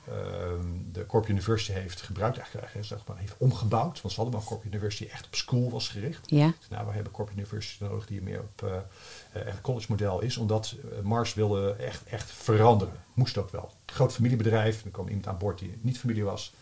de 0.91 1.05
Corp 1.05 1.27
University 1.27 1.71
heeft 1.71 2.01
gebruikt, 2.01 2.37
eigenlijk 2.37 2.85
zeg 2.85 2.99
maar, 3.07 3.17
heeft 3.17 3.35
omgebouwd. 3.37 4.01
Want 4.01 4.13
ze 4.13 4.21
hadden 4.21 4.39
maar 4.39 4.47
Corp 4.47 4.65
University 4.65 5.07
echt 5.11 5.25
op 5.25 5.35
school 5.35 5.69
was 5.69 5.87
gericht. 5.89 6.29
Ja. 6.29 6.53
Dus 6.59 6.67
nou, 6.69 6.87
we 6.87 6.93
hebben 6.93 7.11
Corp 7.11 7.31
University 7.31 7.83
nodig 7.83 8.05
die 8.05 8.21
meer 8.21 8.39
op 8.39 8.83
echt 9.31 9.61
college 9.61 9.85
model 9.89 10.21
is. 10.21 10.37
Omdat 10.37 10.75
Mars 11.03 11.33
wilde 11.33 11.71
echt, 11.71 12.03
echt 12.05 12.31
veranderen. 12.31 12.93
Moest 13.13 13.37
ook 13.37 13.49
wel. 13.49 13.71
Groot 13.85 14.13
familiebedrijf, 14.13 14.83
er 14.83 14.91
kwam 14.91 15.07
iemand 15.07 15.27
aan 15.27 15.37
boord 15.37 15.59
die 15.59 15.77
niet 15.81 15.99
familie 15.99 16.23
was. 16.23 16.53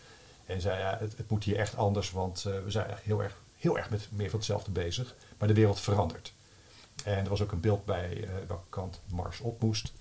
En 0.46 0.60
zei, 0.60 0.78
ja, 0.78 0.96
het, 1.00 1.16
het 1.16 1.30
moet 1.30 1.44
hier 1.44 1.56
echt 1.56 1.76
anders, 1.76 2.10
want 2.10 2.42
we 2.42 2.70
zijn 2.70 2.86
echt 2.86 3.02
heel 3.02 3.22
erg, 3.22 3.36
heel 3.58 3.76
erg 3.76 3.90
met 3.90 4.08
meer 4.10 4.30
van 4.30 4.38
hetzelfde 4.38 4.70
bezig. 4.70 5.14
Maar 5.38 5.48
de 5.48 5.54
wereld 5.54 5.80
verandert. 5.80 6.32
En 7.06 7.24
er 7.24 7.28
was 7.28 7.42
ook 7.42 7.52
een 7.52 7.60
beeld 7.60 7.84
bij 7.84 8.16
uh, 8.16 8.30
welke 8.46 8.68
kant 8.68 9.00
Mars 9.08 9.40
op 9.40 9.62
moest. 9.62 9.92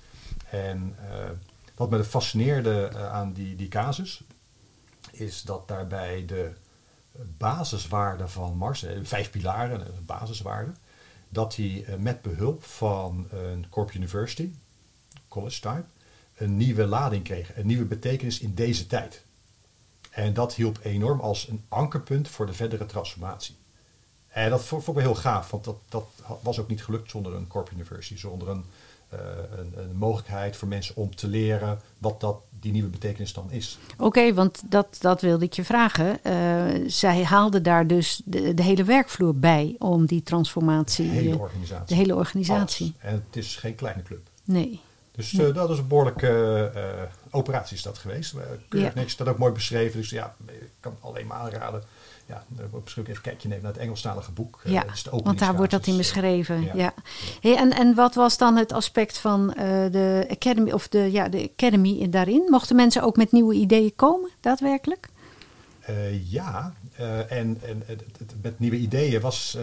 En 0.49 0.95
uh, 1.01 1.29
wat 1.75 1.89
me 1.89 2.03
fascineerde 2.03 2.89
uh, 2.93 3.11
aan 3.11 3.33
die, 3.33 3.55
die 3.55 3.67
casus, 3.67 4.23
is 5.11 5.41
dat 5.41 5.67
daarbij 5.67 6.25
de 6.25 6.51
basiswaarden 7.37 8.29
van 8.29 8.57
Mars, 8.57 8.85
vijf 9.03 9.29
pilaren, 9.29 9.79
een 9.79 10.05
basiswaarde, 10.05 10.71
dat 11.29 11.55
die 11.55 11.85
met 11.97 12.21
behulp 12.21 12.63
van 12.63 13.27
een 13.31 13.69
Corp 13.69 13.93
University, 13.93 14.53
college 15.27 15.59
type, 15.59 15.85
een 16.35 16.57
nieuwe 16.57 16.85
lading 16.85 17.23
kreeg, 17.23 17.55
een 17.55 17.67
nieuwe 17.67 17.85
betekenis 17.85 18.39
in 18.39 18.53
deze 18.53 18.87
tijd. 18.87 19.23
En 20.11 20.33
dat 20.33 20.53
hielp 20.53 20.79
enorm 20.83 21.19
als 21.19 21.47
een 21.47 21.65
ankerpunt 21.67 22.27
voor 22.27 22.45
de 22.45 22.53
verdere 22.53 22.85
transformatie. 22.85 23.55
En 24.35 24.49
dat 24.49 24.63
vond 24.63 24.87
ik 24.87 24.93
wel 24.93 25.03
heel 25.03 25.15
gaaf, 25.15 25.49
want 25.49 25.63
dat, 25.63 25.75
dat 25.89 26.05
was 26.41 26.59
ook 26.59 26.67
niet 26.67 26.83
gelukt 26.83 27.09
zonder 27.09 27.35
een 27.35 27.47
Corp 27.47 27.71
University, 27.71 28.17
zonder 28.17 28.49
een, 28.49 28.63
uh, 29.13 29.19
een, 29.57 29.73
een, 29.75 29.95
mogelijkheid 29.95 30.55
voor 30.55 30.67
mensen 30.67 30.95
om 30.95 31.15
te 31.15 31.27
leren 31.27 31.79
wat 31.97 32.19
dat, 32.19 32.37
die 32.59 32.71
nieuwe 32.71 32.89
betekenis 32.89 33.33
dan 33.33 33.51
is. 33.51 33.77
Oké, 33.93 34.03
okay, 34.03 34.33
want 34.33 34.61
dat, 34.65 34.97
dat 34.99 35.21
wilde 35.21 35.45
ik 35.45 35.53
je 35.53 35.63
vragen. 35.63 36.19
Uh, 36.23 36.89
zij 36.89 37.23
haalden 37.23 37.63
daar 37.63 37.87
dus 37.87 38.21
de, 38.25 38.53
de, 38.53 38.63
hele 38.63 38.83
werkvloer 38.83 39.35
bij 39.35 39.75
om 39.79 40.05
die 40.05 40.23
transformatie. 40.23 41.09
De 41.09 41.15
hele 41.15 41.37
organisatie. 41.37 41.85
De 41.87 41.95
hele 41.95 42.15
organisatie. 42.15 42.93
Alles. 43.01 43.13
En 43.13 43.23
het 43.27 43.35
is 43.35 43.55
geen 43.55 43.75
kleine 43.75 44.01
club. 44.01 44.27
Nee. 44.43 44.81
Dus 45.11 45.33
uh, 45.33 45.53
dat 45.53 45.69
is 45.69 45.77
een 45.77 45.87
behoorlijke 45.87 46.71
operatie 47.29 47.75
is 47.75 47.83
dat 47.83 47.97
geweest. 47.97 48.33
Keurig 48.69 48.93
Ja. 48.93 48.99
niks, 48.99 49.11
staat 49.11 49.27
ook 49.27 49.37
mooi 49.37 49.53
beschreven. 49.53 49.99
Dus 49.99 50.09
ja, 50.09 50.35
ik 50.45 50.69
kan 50.79 50.91
het 50.91 51.03
alleen 51.03 51.27
maar 51.27 51.37
aanraden 51.37 51.83
ja, 52.25 52.43
misschien 52.83 53.01
ook 53.01 53.09
even 53.09 53.15
een 53.15 53.21
kijkje 53.21 53.47
nemen 53.47 53.63
naar 53.63 53.73
het 53.73 53.81
Engelstalige 53.81 54.31
boek. 54.31 54.61
Ja, 54.63 54.85
uh, 54.85 54.93
de 55.03 55.09
want 55.23 55.39
daar 55.39 55.55
wordt 55.55 55.71
dat 55.71 55.87
in 55.87 55.97
beschreven. 55.97 56.61
ja. 56.63 56.71
Ja. 56.73 56.93
Hey, 57.41 57.57
en, 57.57 57.71
en 57.71 57.95
wat 57.95 58.15
was 58.15 58.37
dan 58.37 58.55
het 58.55 58.71
aspect 58.71 59.17
van 59.17 59.49
uh, 59.49 59.55
de 59.91 60.27
Academy, 60.29 60.71
of 60.71 60.87
de, 60.87 61.11
ja, 61.11 61.29
de 61.29 61.49
Academy 61.53 62.09
daarin? 62.09 62.47
Mochten 62.49 62.75
mensen 62.75 63.01
ook 63.01 63.17
met 63.17 63.31
nieuwe 63.31 63.53
ideeën 63.53 63.95
komen, 63.95 64.29
daadwerkelijk? 64.39 65.09
Uh, 65.89 66.31
ja, 66.31 66.73
en, 67.29 67.59
en 67.61 67.83
het, 67.85 68.03
het, 68.17 68.33
met 68.41 68.59
nieuwe 68.59 68.77
ideeën 68.77 69.21
was 69.21 69.57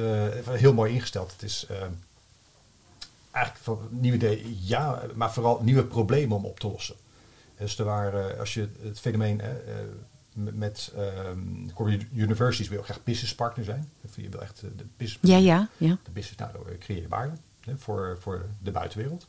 heel 0.51 0.75
mooi 0.75 0.93
ingesteld. 0.93 1.33
Het 1.33 1.43
is 1.43 1.67
eigenlijk 3.31 3.65
van 3.65 3.79
nieuwe 3.91 4.17
ideeën, 4.17 4.59
ja, 4.61 5.03
maar 5.15 5.33
vooral 5.33 5.61
nieuwe 5.63 5.85
problemen 5.85 6.37
om 6.37 6.45
op 6.45 6.61
te 6.61 6.69
lossen. 6.69 6.95
Dus 7.59 7.79
er 7.79 7.85
waren, 7.85 8.39
als 8.39 8.55
je 8.55 8.69
het 8.83 9.01
fenomeen 9.01 9.41
met 10.35 10.93
um, 10.97 11.73
universities 12.15 12.69
wil 12.69 12.79
je 12.79 12.85
graag 12.85 13.05
business 13.05 13.35
partner 13.35 13.65
zijn. 13.65 13.91
Je 14.15 14.29
wil 14.29 14.43
echt 14.43 14.61
de 14.61 14.85
business, 14.97 15.33
ja, 15.33 15.37
ja, 15.37 15.69
ja. 15.77 15.99
De 16.03 16.11
business, 16.11 16.39
nou, 16.41 16.53
dan 16.53 16.79
creëer 16.79 17.01
je 17.01 17.09
waarde 17.09 17.37
hè, 17.61 17.79
voor, 17.79 18.19
voor 18.21 18.47
de 18.59 18.71
buitenwereld. 18.71 19.27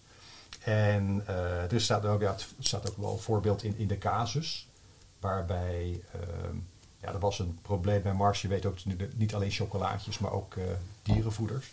En 0.64 1.24
uh, 1.30 1.72
er 1.72 1.82
staat 1.82 2.06
ook, 2.06 2.22
ja, 2.22 2.32
het 2.32 2.48
staat 2.60 2.90
ook 2.90 2.98
wel 2.98 3.12
een 3.12 3.20
voorbeeld 3.20 3.64
in, 3.64 3.78
in 3.78 3.88
de 3.88 3.98
casus, 3.98 4.68
waarbij 5.20 6.02
um, 6.46 6.68
ja, 7.02 7.08
er 7.08 7.20
was 7.20 7.40
een 7.40 7.60
probleem 7.62 8.02
bij 8.02 8.14
Mars. 8.14 8.42
Je 8.42 8.48
weet 8.48 8.66
ook 8.66 8.78
niet 9.16 9.36
alleen 9.36 9.52
chocolaatjes, 9.52 10.20
maar 10.20 10.32
ook 10.32 10.56
uh, 10.56 10.64
dierenvoeders. 11.02 11.72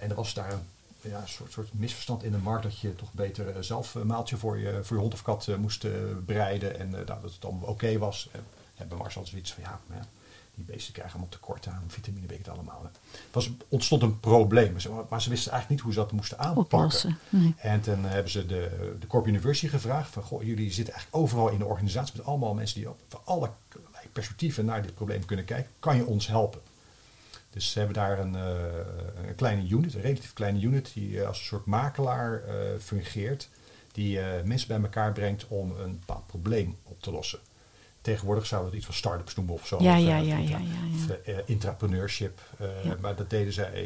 En 0.00 0.10
er 0.10 0.16
was 0.16 0.34
daar 0.34 0.52
een 0.52 0.62
ja, 1.02 1.20
een 1.20 1.28
soort, 1.28 1.52
soort 1.52 1.68
misverstand 1.72 2.22
in 2.22 2.32
de 2.32 2.38
markt 2.38 2.62
dat 2.62 2.78
je 2.78 2.94
toch 2.94 3.12
beter 3.12 3.56
uh, 3.56 3.62
zelf 3.62 3.94
een 3.94 4.06
maaltje 4.06 4.36
voor 4.36 4.58
je, 4.58 4.80
voor 4.82 4.96
je 4.96 5.02
hond 5.02 5.14
of 5.14 5.22
kat 5.22 5.46
uh, 5.46 5.56
moest 5.56 5.84
uh, 5.84 5.92
bereiden 6.24 6.78
en 6.78 6.90
dat 6.90 7.22
het 7.22 7.36
dan 7.38 7.58
oké 7.60 7.70
okay 7.70 7.98
was. 7.98 8.28
En 8.32 8.44
ja, 8.74 8.84
bij 8.84 8.98
Mars 8.98 9.14
had 9.14 9.26
zoiets 9.26 9.52
van 9.52 9.62
ja, 9.62 9.80
ja, 9.90 10.06
die 10.54 10.64
beesten 10.64 10.92
krijgen 10.92 11.14
allemaal 11.14 11.32
tekort 11.32 11.66
aan 11.66 11.84
vitamine, 11.86 12.26
weet 12.26 12.38
ik 12.38 12.44
het 12.44 12.54
allemaal. 12.54 12.82
Het 12.82 12.98
was, 13.32 13.50
ontstond 13.68 14.02
een 14.02 14.20
probleem, 14.20 14.72
maar 15.08 15.22
ze 15.22 15.30
wisten 15.30 15.52
eigenlijk 15.52 15.68
niet 15.68 15.80
hoe 15.80 15.92
ze 15.92 15.98
dat 15.98 16.12
moesten 16.12 16.38
aanpakken. 16.38 17.18
Nee. 17.28 17.54
En 17.56 17.80
toen 17.80 18.04
hebben 18.04 18.30
ze 18.30 18.46
de, 18.46 18.96
de 19.00 19.06
Corp 19.06 19.26
University 19.26 19.68
gevraagd 19.68 20.10
van 20.10 20.22
goh, 20.22 20.42
jullie 20.42 20.72
zitten 20.72 20.94
eigenlijk 20.94 21.24
overal 21.24 21.48
in 21.48 21.58
de 21.58 21.64
organisatie 21.64 22.16
met 22.16 22.26
allemaal 22.26 22.54
mensen 22.54 22.80
die 22.80 22.88
op 22.88 22.98
van 23.08 23.20
alle 23.24 23.50
perspectieven 24.12 24.64
naar 24.64 24.82
dit 24.82 24.94
probleem 24.94 25.24
kunnen 25.24 25.44
kijken. 25.44 25.70
Kan 25.78 25.96
je 25.96 26.06
ons 26.06 26.26
helpen? 26.26 26.60
Dus 27.50 27.70
ze 27.70 27.78
hebben 27.78 27.96
daar 27.96 28.18
een, 28.18 28.34
uh, 28.34 29.28
een, 29.28 29.34
kleine 29.34 29.68
unit, 29.68 29.94
een 29.94 30.00
relatief 30.00 30.32
kleine 30.32 30.60
unit, 30.60 30.90
die 30.94 31.10
uh, 31.10 31.26
als 31.26 31.38
een 31.38 31.44
soort 31.44 31.66
makelaar 31.66 32.42
uh, 32.48 32.52
fungeert, 32.80 33.48
die 33.92 34.18
mensen 34.44 34.68
bij 34.68 34.80
elkaar 34.80 35.12
brengt 35.12 35.46
om 35.48 35.70
een 35.78 35.98
bepaald 35.98 36.26
probleem 36.26 36.76
op 36.82 37.02
te 37.02 37.10
lossen. 37.10 37.38
Tegenwoordig 38.00 38.46
zouden 38.46 38.70
we 38.70 38.76
het 38.76 38.86
iets 38.86 38.96
van 38.96 39.02
start-ups 39.04 39.34
noemen 39.34 39.54
of 39.54 39.66
zo. 39.66 39.82
Ja, 39.82 39.98
of, 39.98 40.02
ja, 40.04 40.16
ja, 40.16 40.36
ja, 40.36 40.58
ja, 40.58 40.58
of, 40.94 41.42
intrapreneurship. 41.46 42.40
Ja. 42.82 42.96
Maar 43.00 43.16
dat 43.16 43.30
deden 43.30 43.52
zij 43.52 43.84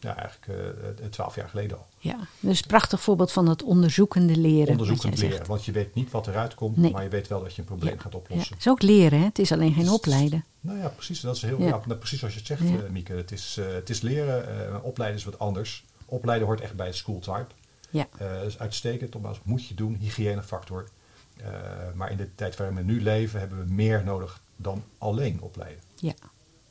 ja, 0.00 0.16
eigenlijk 0.16 1.12
twaalf 1.12 1.34
jaar 1.34 1.48
geleden 1.48 1.76
al. 1.76 1.86
Ja, 1.98 2.18
dus 2.40 2.60
een 2.60 2.66
prachtig 2.66 3.00
voorbeeld 3.00 3.32
van 3.32 3.48
het 3.48 3.62
onderzoekende 3.62 4.36
leren. 4.36 4.70
Onderzoekend 4.70 5.18
leren, 5.18 5.36
zegt. 5.36 5.48
want 5.48 5.64
je 5.64 5.72
weet 5.72 5.94
niet 5.94 6.10
wat 6.10 6.26
eruit 6.26 6.54
komt, 6.54 6.76
Nee. 6.76 6.90
maar 6.92 7.02
je 7.02 7.08
weet 7.08 7.28
wel 7.28 7.42
dat 7.42 7.54
je 7.54 7.60
een 7.60 7.66
probleem 7.66 7.94
Ja. 7.94 8.00
gaat 8.00 8.14
oplossen. 8.14 8.54
het 8.54 8.64
is 8.64 8.70
ook 8.70 8.82
leren, 8.82 9.18
hè? 9.18 9.24
het 9.24 9.38
is 9.38 9.52
alleen 9.52 9.72
geen 9.72 9.84
Dus- 9.84 9.92
opleiden. 9.92 10.44
Nou 10.60 10.78
ja, 10.78 10.88
precies. 10.88 11.20
Dat 11.20 11.36
is 11.36 11.42
heel, 11.42 11.58
Ja. 11.60 11.66
ja. 11.66 11.80
nou, 11.86 11.98
precies 11.98 12.18
zoals 12.18 12.34
je 12.34 12.38
het 12.40 12.48
zegt, 12.48 12.60
Ja. 12.62 12.66
eh, 12.84 12.90
Mieke. 12.90 13.12
Het 13.12 13.32
is, 13.32 13.56
eh, 13.58 13.66
het 13.74 13.90
is 13.90 14.00
leren, 14.00 14.66
eh, 14.68 14.84
opleiden 14.84 15.18
is 15.18 15.24
wat 15.24 15.38
anders. 15.38 15.84
Opleiden 16.06 16.46
hoort 16.46 16.60
echt 16.60 16.74
bij 16.76 16.86
het 16.86 16.94
school 16.96 17.18
type. 17.18 17.46
Ja. 17.90 18.06
Eh, 18.18 18.32
dat 18.38 18.46
is 18.46 18.58
uitstekend, 18.58 19.12
nogmaals, 19.14 19.40
moet 19.42 19.66
je 19.66 19.74
doen, 19.74 19.94
hygiënefactor. 20.00 20.88
Maar 21.94 22.10
in 22.10 22.16
de 22.16 22.34
tijd 22.34 22.56
waarin 22.56 22.76
we 22.76 22.82
nu 22.82 23.02
leven, 23.02 23.40
hebben 23.40 23.58
we 23.66 23.72
meer 23.72 24.02
nodig 24.04 24.40
dan 24.56 24.82
alleen 24.98 25.38
opleiden. 25.40 25.82
Ja. 25.94 26.12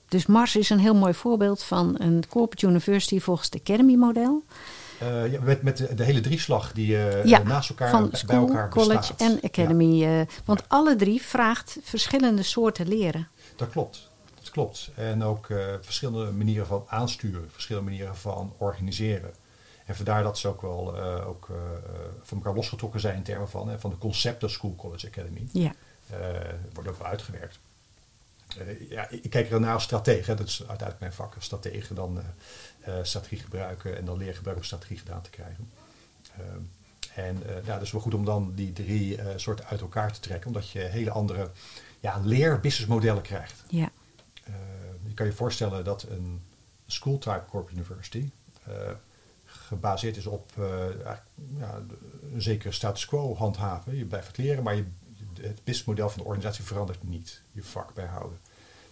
Dus 0.08 0.26
Mars 0.26 0.56
is 0.56 0.70
een 0.70 0.80
heel 0.80 0.96
mooi 0.96 1.14
voorbeeld 1.14 1.64
van 1.64 1.96
een 2.02 2.24
corporate 2.30 2.68
university 2.68 3.20
volgens 3.20 3.50
het 3.52 3.62
Academy-model. 3.62 4.44
Ja, 5.32 5.40
met, 5.42 5.62
met 5.62 5.78
de, 5.78 5.94
de 5.96 6.04
hele 6.04 6.22
drieslag 6.22 6.72
die 6.74 6.88
Ja, 7.26 7.44
naast 7.44 7.70
elkaar 7.70 7.90
van 7.90 8.02
bij- 8.02 8.10
bij 8.10 8.20
school, 8.20 8.48
elkaar 8.48 8.70
college 8.70 8.98
bestaat. 8.98 9.20
en 9.22 9.40
academy. 9.42 10.28
want 10.46 10.64
alle 10.68 10.96
drie 10.96 11.22
vraagt 11.22 11.78
verschillende 11.84 12.44
soorten 12.44 12.88
leren. 12.88 13.28
Dat 13.60 13.70
klopt. 13.70 14.10
Dat 14.36 14.50
klopt. 14.50 14.92
En 14.96 15.24
ook 15.24 15.50
eh, 15.50 15.74
verschillende 15.82 16.32
manieren 16.32 16.68
van 16.68 16.86
aansturen, 16.88 17.50
verschillende 17.52 17.90
manieren 17.90 18.16
van 18.16 18.54
organiseren. 18.58 19.34
En 19.86 19.96
vandaar 19.96 20.24
dat 20.24 20.38
ze 20.38 20.48
ook 20.48 20.62
wel 20.62 20.98
eh, 20.98 21.28
ook, 21.28 21.50
eh, 21.50 21.56
van 22.22 22.38
elkaar 22.38 22.54
losgetrokken 22.54 23.00
zijn 23.00 23.16
in 23.16 23.24
termen 23.24 23.50
van, 23.50 23.70
hè, 23.70 23.80
van 23.80 23.90
de 23.90 23.98
concepten 23.98 24.50
School 24.50 24.76
College 24.76 25.08
Academy. 25.08 25.48
Ja. 25.52 25.74
Wordt 26.74 26.90
ook 26.90 26.98
wel 26.98 27.08
uitgewerkt. 27.08 27.60
Ja, 28.90 29.10
ik 29.10 29.30
kijk 29.30 29.52
er 29.52 29.60
naar 29.60 29.74
als 29.74 29.84
stratege, 29.84 30.34
dat 30.34 30.48
is 30.48 30.60
uiteindelijk 30.60 31.00
mijn 31.00 31.14
vak, 31.14 31.36
als 31.36 31.46
stratege 31.46 31.94
dan 31.94 32.22
strategie 33.02 33.40
gebruiken 33.40 33.98
en 33.98 34.06
dan 34.06 34.18
leren 34.18 34.36
gebruiken 34.36 34.64
om 34.64 34.70
strategie 34.70 34.98
gedaan 34.98 35.22
te 35.22 35.30
krijgen. 35.30 35.72
Ehm, 36.34 36.62
en 37.16 37.44
ja, 37.66 37.74
dat 37.74 37.82
is 37.82 37.92
wel 37.92 38.02
goed 38.02 38.14
om 38.14 38.26
dan 38.26 38.52
die 38.56 38.74
drie 38.74 39.20
soorten 39.36 39.66
uit 39.66 39.82
elkaar 39.82 40.12
te 40.12 40.20
trekken, 40.20 40.48
omdat 40.48 40.70
je 40.70 40.80
hele 40.80 41.12
andere 41.12 41.52
ja, 42.00 42.20
leer-businessmodellen 42.24 43.22
krijgt. 43.22 43.64
Ja. 43.70 43.92
Eh, 44.44 44.54
je 45.08 45.14
kan 45.14 45.26
je 45.26 45.34
voorstellen 45.34 45.84
dat 45.84 46.04
een 46.10 46.42
school 46.86 47.18
type 47.18 47.44
corp 47.50 47.72
university 47.72 48.30
eh, 48.64 48.74
gebaseerd 49.46 50.18
is 50.18 50.26
op 50.26 50.52
eigenlijk, 50.58 51.22
ja, 51.58 51.82
een 52.34 52.42
zekere 52.42 52.72
status 52.72 53.06
quo 53.06 53.36
handhaven. 53.36 53.98
Je 53.98 54.06
blijft 54.06 54.28
het 54.28 54.38
leren, 54.38 54.64
maar 54.64 54.76
je, 54.76 54.86
het 55.42 55.64
businessmodel 55.64 56.10
van 56.10 56.22
de 56.22 56.28
organisatie 56.28 56.64
verandert 56.64 57.04
niet. 57.04 57.42
Je 57.52 57.64
vak 57.64 57.94
bijhouden. 57.94 58.38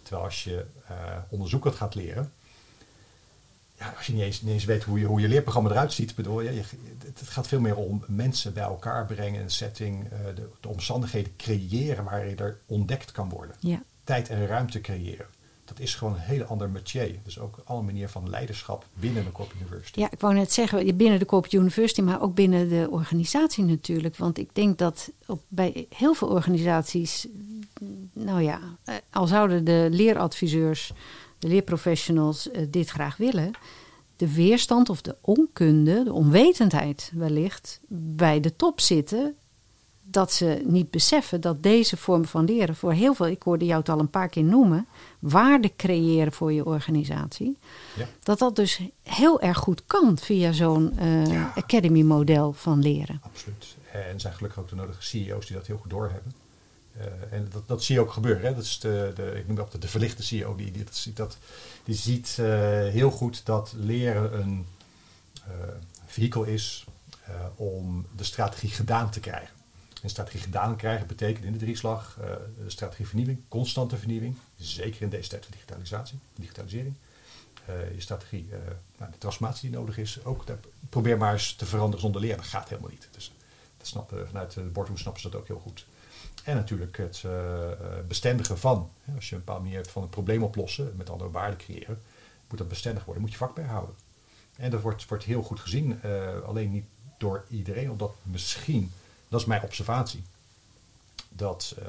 Terwijl 0.02 0.26
als 0.26 0.44
je 0.44 0.66
eh 0.88 1.18
onderzoekend 1.30 1.76
gaat 1.76 1.96
leren, 1.96 2.34
ja, 3.80 3.94
als 3.98 4.06
je 4.06 4.14
niet 4.14 4.22
eens, 4.22 4.42
niet 4.42 4.54
eens 4.54 4.66
weet 4.66 4.84
hoe 4.84 5.00
je, 5.00 5.06
hoe 5.06 5.22
je 5.22 5.28
leerprogramma 5.28 5.70
eruit 5.70 5.94
ziet, 5.94 6.16
bedoel 6.16 6.42
je, 6.42 6.54
je 6.54 6.62
het, 7.06 7.20
het 7.20 7.30
gaat 7.30 7.48
veel 7.48 7.60
meer 7.60 7.76
om 7.76 8.04
mensen 8.08 8.54
bij 8.54 8.64
elkaar 8.64 9.06
brengen, 9.06 9.42
een 9.42 9.52
setting, 9.52 10.04
eh, 10.04 10.20
de, 10.36 10.50
de 10.60 10.68
omstandigheden 10.68 11.36
creëren 11.38 12.04
waarin 12.04 12.38
er 12.38 12.60
ontdekt 12.66 13.12
kan 13.12 13.30
worden 13.30 13.56
Ja. 13.60 13.82
tijd 14.04 14.30
en 14.30 14.48
ruimte 14.48 14.82
creëren. 14.82 15.26
dat 15.66 15.80
is 15.80 15.96
gewoon 15.96 16.14
een 16.14 16.20
hele 16.20 16.46
ander 16.46 16.70
métier. 16.70 17.16
Dus 17.24 17.40
ook 17.40 17.62
andere 17.66 17.86
manier 17.86 18.10
van 18.10 18.30
leiderschap 18.30 18.86
binnen 18.94 19.26
een 19.26 19.32
corporate 19.32 19.64
university. 19.64 20.00
Ja, 20.00 20.12
ik 20.12 20.20
wou 20.20 20.34
net 20.34 20.54
zeggen, 20.54 20.98
binnen 20.98 21.20
de 21.20 21.26
corporate 21.26 21.58
university, 21.58 22.02
maar 22.02 22.22
ook 22.22 22.36
binnen 22.36 22.70
de 22.70 22.88
organisatie 22.90 23.64
natuurlijk. 23.64 24.18
Want 24.18 24.38
ik 24.38 24.50
denk 24.54 24.78
dat 24.78 25.12
op, 25.26 25.42
bij 25.48 25.88
heel 25.96 26.14
veel 26.14 26.28
organisaties, 26.28 27.28
nou 28.14 28.42
ja, 28.42 28.60
eh, 28.84 28.96
al 29.12 29.28
zouden 29.28 29.64
de 29.64 29.88
leeradviseurs, 29.92 30.94
de 31.40 31.48
leerprofessionals 31.48 32.52
eh, 32.52 32.62
dit 32.70 32.90
graag 32.90 33.18
willen, 33.18 33.52
de 34.16 34.34
weerstand 34.34 34.90
of 34.90 35.02
de 35.02 35.16
onkunde, 35.22 36.04
de 36.04 36.14
onwetendheid 36.14 37.12
wellicht, 37.14 37.80
bij 37.90 38.40
de 38.40 38.56
top 38.56 38.80
zitten 38.80 39.36
dat 40.10 40.32
ze 40.32 40.62
niet 40.64 40.92
beseffen 40.92 41.42
dat 41.42 41.64
deze 41.64 41.98
vorm 41.98 42.26
van 42.26 42.46
leren 42.46 42.76
voor 42.76 42.94
heel 42.94 43.14
veel, 43.14 43.28
ik 43.28 43.44
hoorde 43.44 43.66
jou 43.66 43.80
het 43.80 43.90
al 43.90 44.00
een 44.00 44.10
paar 44.10 44.30
keer 44.30 44.44
noemen, 44.44 44.88
waarde 45.20 45.72
creëren 45.76 46.32
voor 46.32 46.54
je 46.54 46.66
organisatie. 46.66 47.58
Ja. 47.96 48.06
Dat 48.24 48.40
dat 48.40 48.56
dus 48.56 48.82
heel 49.04 49.42
erg 49.42 49.58
goed 49.58 49.84
kan 49.88 50.18
via 50.18 50.52
zo'n 50.52 50.94
uh, 51.02 51.58
academy-model 51.58 52.54
van 52.54 52.82
leren. 52.82 53.22
Absoluut. 53.24 53.76
En 53.92 54.20
zijn 54.20 54.34
gelukkig 54.34 54.60
ook 54.60 54.70
de 54.70 54.76
nodige 54.76 55.02
CEO's 55.02 55.46
die 55.46 55.56
dat 55.56 55.68
heel 55.68 55.78
goed 55.78 55.90
doorhebben. 55.90 56.32
Uh, 56.98 57.38
en 57.38 57.48
dat, 57.52 57.68
dat 57.68 57.84
zie 57.84 57.96
je 57.96 58.02
ook 58.02 58.12
gebeuren. 58.12 58.46
Hè? 58.46 58.56
Dat 58.56 58.64
is 58.64 58.80
de, 58.80 59.12
de, 59.16 59.32
ik 59.36 59.48
noem 59.48 59.56
dat 59.56 59.76
de 59.80 59.88
verlichte 59.88 60.24
CEO. 60.24 60.56
Die, 60.56 60.72
die, 60.72 60.84
dat, 60.84 61.10
dat, 61.14 61.38
die 61.84 61.96
ziet 61.96 62.38
uh, 62.40 62.48
heel 62.88 63.12
goed 63.12 63.46
dat 63.46 63.74
leren 63.78 64.40
een 64.40 64.66
vehikel 66.06 66.44
is 66.44 66.86
om 67.56 68.08
de 68.16 68.24
strategie 68.24 68.70
gedaan 68.70 69.10
te 69.10 69.20
krijgen 69.20 69.56
een 70.04 70.10
strategie 70.10 70.40
gedaan 70.40 70.76
krijgen 70.76 71.08
betekent 71.08 71.46
in 71.46 71.52
de 71.52 71.58
drieslag 71.58 72.18
uh, 72.22 72.26
strategie 72.68 73.08
vernieuwing, 73.08 73.40
constante 73.48 73.98
vernieuwing, 73.98 74.38
zeker 74.58 75.02
in 75.02 75.10
deze 75.10 75.30
tijd 75.30 75.44
van 75.44 75.54
digitalisatie, 75.54 76.20
digitalisering. 76.36 76.94
Je 77.96 78.02
strategie, 78.02 78.50
nou, 78.98 79.12
de 79.12 79.18
transformatie 79.18 79.70
die 79.70 79.80
nodig 79.80 79.98
is, 79.98 80.24
ook 80.24 80.44
probeer 80.90 81.18
maar 81.18 81.34
eens 81.34 81.54
te 81.54 81.66
veranderen 81.66 82.02
zonder 82.02 82.22
leren. 82.22 82.38
Dat 82.38 82.46
gaat 82.46 82.70
helemaal 82.70 82.90
niet. 82.90 83.08
Dus 83.12 83.32
dat 83.78 83.88
snappen, 83.88 84.28
vanuit 84.28 84.54
de 84.54 84.62
boardroom 84.62 84.98
snappen 84.98 85.22
ze 85.22 85.30
dat 85.30 85.40
ook 85.40 85.48
heel 85.48 85.60
goed. 85.60 85.86
En 86.44 86.56
natuurlijk 86.56 86.98
het 86.98 87.24
bestendigen 88.08 88.60
van, 88.60 88.90
als 89.16 89.30
je 89.30 89.36
een 89.36 89.42
bepaalde 89.42 89.64
manier 89.64 89.78
hebt 89.78 89.92
van 89.92 90.04
een 90.04 90.10
probleem 90.10 90.44
oplossen, 90.44 90.94
met 90.96 91.10
andere 91.10 91.32
waarden 91.32 91.58
creëren, 91.58 92.02
moet 92.50 92.58
dat 92.58 92.68
bestendig 92.68 93.06
worden, 93.06 93.24
moet 93.24 93.32
je 93.32 93.38
vak 93.38 93.56
bijhouden. 93.56 93.96
En 94.56 94.72
dat 94.72 94.82
wordt, 94.82 95.08
wordt 95.08 95.24
heel 95.24 95.44
goed 95.44 95.60
gezien, 95.60 96.02
alleen 96.46 96.72
niet 96.72 96.86
door 97.18 97.46
iedereen, 97.50 97.92
omdat 97.92 98.12
misschien 98.24 98.92
dat 99.30 99.40
is 99.40 99.46
mijn 99.46 99.64
observatie. 99.64 100.24
Dat 101.30 101.76
uh, 101.80 101.86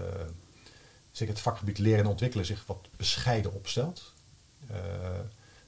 zeker 1.11 1.35
het 1.35 1.43
vakgebied 1.43 1.79
leren 1.79 2.05
en 2.05 2.11
ontwikkelen 2.11 2.47
zich 2.47 2.67
wat 2.67 2.89
bescheiden 2.97 3.55
opstelt. 3.55 4.13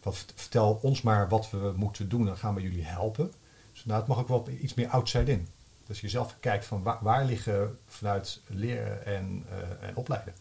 Wat, 0.02 0.24
vertel 0.34 0.78
ons 0.82 1.02
maar 1.02 1.28
wat 1.28 1.50
we 1.50 1.72
moeten 1.76 2.08
doen, 2.08 2.24
dan 2.24 2.36
gaan 2.36 2.54
we 2.54 2.62
jullie 2.62 2.84
helpen. 2.84 3.32
Dus 3.72 3.84
nou, 3.84 3.98
het 3.98 4.08
mag 4.08 4.18
ook 4.18 4.28
wel 4.28 4.48
iets 4.60 4.74
meer 4.74 4.88
outside 4.88 5.32
in. 5.32 5.48
Dus 5.90 6.00
je 6.00 6.08
zelf 6.08 6.36
kijkt 6.40 6.64
van 6.64 6.82
waar, 6.82 6.98
waar 7.00 7.24
liggen 7.24 7.78
vanuit 7.86 8.40
leren 8.46 9.06
en, 9.06 9.46
uh, 9.50 9.88
en 9.88 9.96
opleiden 9.96 10.34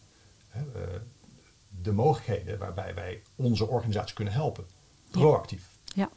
hè, 0.48 0.62
de 1.68 1.92
mogelijkheden 1.92 2.58
waarbij 2.58 2.94
wij 2.94 3.22
onze 3.36 3.66
organisatie 3.66 4.14
kunnen 4.14 4.34
helpen. 4.34 4.64
Proactief. 5.10 5.62
Ja. 5.84 6.10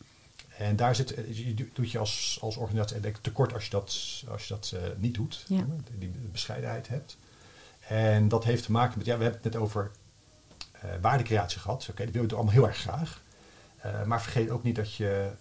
En 0.57 0.75
daar 0.75 0.95
zit, 0.95 1.15
je 1.31 1.69
doet 1.73 1.91
je 1.91 1.97
als, 1.97 2.37
als 2.41 2.57
organisatie 2.57 2.99
denk 2.99 3.17
tekort 3.17 3.53
als 3.53 3.63
je 3.63 3.69
dat, 3.69 4.23
als 4.27 4.47
je 4.47 4.53
dat 4.53 4.71
uh, 4.75 4.81
niet 4.97 5.13
doet. 5.13 5.45
Ja. 5.47 5.65
Die 5.97 6.09
bescheidenheid 6.31 6.87
hebt. 6.87 7.17
En 7.87 8.27
dat 8.27 8.43
heeft 8.43 8.63
te 8.63 8.71
maken 8.71 8.97
met, 8.97 9.07
ja, 9.07 9.17
we 9.17 9.23
hebben 9.23 9.41
het 9.41 9.51
net 9.53 9.61
over 9.61 9.91
waardecreatie 11.01 11.59
gehad. 11.59 11.81
Oké, 11.81 11.91
okay, 11.91 12.05
dat 12.05 12.13
willen 12.13 12.29
we 12.29 12.35
allemaal 12.35 12.53
heel 12.53 12.67
erg 12.67 12.77
graag. 12.77 13.21
Maar 14.05 14.21
vergeet 14.21 14.49
ook 14.49 14.63
niet 14.63 14.75
dat 14.75 14.95
je 14.95 15.31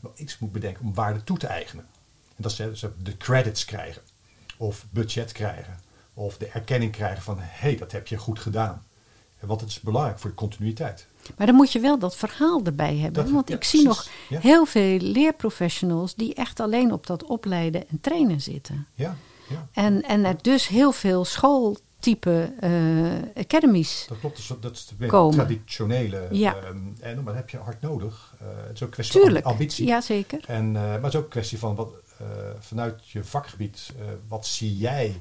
wel 0.00 0.12
iets 0.16 0.38
moet 0.38 0.52
bedenken 0.52 0.84
om 0.84 0.94
waarde 0.94 1.24
toe 1.24 1.38
te 1.38 1.46
eigenen. 1.46 1.86
Dat 2.42 2.52
ze, 2.52 2.70
ze 2.74 2.90
de 3.02 3.16
credits 3.16 3.64
krijgen. 3.64 4.02
Of 4.56 4.84
budget 4.90 5.32
krijgen. 5.32 5.80
Of 6.14 6.36
de 6.36 6.46
erkenning 6.46 6.92
krijgen 6.92 7.22
van, 7.22 7.38
hé, 7.38 7.44
hey, 7.48 7.76
dat 7.76 7.92
heb 7.92 8.06
je 8.06 8.16
goed 8.16 8.38
gedaan. 8.38 8.82
Want 9.40 9.60
het 9.60 9.70
is 9.70 9.80
belangrijk 9.80 10.18
voor 10.18 10.30
je 10.30 10.36
continuïteit. 10.36 11.06
Maar 11.36 11.46
dan 11.46 11.56
moet 11.56 11.72
je 11.72 11.80
wel 11.80 11.98
dat 11.98 12.16
verhaal 12.16 12.60
erbij 12.64 12.96
hebben. 12.96 13.32
want 13.32 13.50
ik 13.50 13.64
zie 13.64 13.82
nog 13.82 14.08
heel 14.28 14.64
veel 14.66 14.98
leerprofessionals 14.98 16.14
die 16.14 16.34
echt 16.34 16.60
alleen 16.60 16.92
op 16.92 17.06
dat 17.06 17.24
opleiden 17.24 17.88
en 17.88 18.00
trainen 18.00 18.40
zitten. 18.40 18.86
Ja, 18.94 19.16
ja. 19.48 19.68
En, 19.72 20.02
en 20.02 20.24
er 20.24 20.36
dus 20.42 20.68
heel 20.68 20.92
veel 20.92 21.24
schooltype 21.24 22.52
uh, 22.64 23.12
academies 23.34 24.04
Dat 24.08 24.18
klopt, 24.18 24.36
dus 24.36 24.52
dat 24.60 24.72
is 24.72 24.92
de 24.98 25.06
komen. 25.06 25.34
traditionele. 25.34 26.28
Ja. 26.30 26.56
En 27.00 27.14
maar 27.14 27.24
dat 27.24 27.34
heb 27.34 27.50
je 27.50 27.56
hard 27.56 27.80
nodig. 27.80 28.34
Uh, 28.42 28.48
het 28.66 28.74
is 28.74 28.82
ook 28.82 28.88
een 28.88 28.94
kwestie 28.94 29.20
Tuurlijk. 29.20 29.44
van 29.44 29.52
ambitie. 29.52 29.86
Ja, 29.86 30.00
zeker. 30.00 30.40
En, 30.46 30.72
maar 30.72 31.02
het 31.02 31.12
is 31.12 31.16
ook 31.16 31.24
een 31.24 31.30
kwestie 31.30 31.58
van 31.58 31.74
wat, 31.74 31.88
vanuit 32.58 33.08
je 33.08 33.24
vakgebied, 33.24 33.92
wat 34.28 34.46
zie 34.46 34.76
jij 34.76 35.20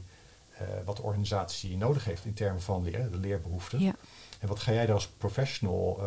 wat 0.86 0.96
de 0.96 1.02
organisatie 1.02 1.78
nodig 1.78 2.06
heeft 2.06 2.26
in 2.26 2.34
termen 2.34 2.62
van 2.62 2.84
leren, 2.84 3.12
de 3.12 3.18
leerbehoeften. 3.18 3.80
Ja. 3.80 3.96
En 4.40 4.48
wat 4.48 4.60
ga 4.60 4.72
jij 4.72 4.86
daar 4.86 4.96
als 4.96 5.08
professional 5.08 6.02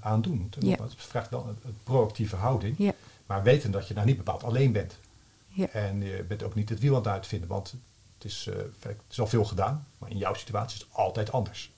aan 0.00 0.22
doen? 0.22 0.52
Ja. 0.58 0.82
Het 0.82 0.94
vraagt 0.96 1.30
wel 1.30 1.56
een, 1.64 1.76
proactieve 1.84 2.36
houding. 2.36 2.74
Ja. 2.78 2.92
Maar 3.26 3.42
weten 3.42 3.70
dat 3.70 3.88
je 3.88 3.94
nou 3.94 4.06
niet 4.06 4.16
bepaald 4.16 4.44
alleen 4.44 4.72
bent. 4.72 4.98
Ja. 5.48 5.68
En 5.68 6.02
je 6.02 6.24
bent 6.28 6.42
ook 6.42 6.54
niet 6.54 6.68
het 6.68 6.80
wiel 6.80 6.94
aan 6.94 7.02
het 7.02 7.08
uitvinden. 7.08 7.48
Want 7.48 7.74
het 8.14 8.24
is, 8.24 8.48
het 8.80 9.02
is 9.10 9.20
al 9.20 9.26
veel 9.26 9.44
gedaan. 9.44 9.86
Maar 9.98 10.10
in 10.10 10.18
jouw 10.18 10.34
situatie 10.34 10.76
is 10.76 10.82
het 10.82 10.94
altijd 10.94 11.32
anders. 11.32 11.70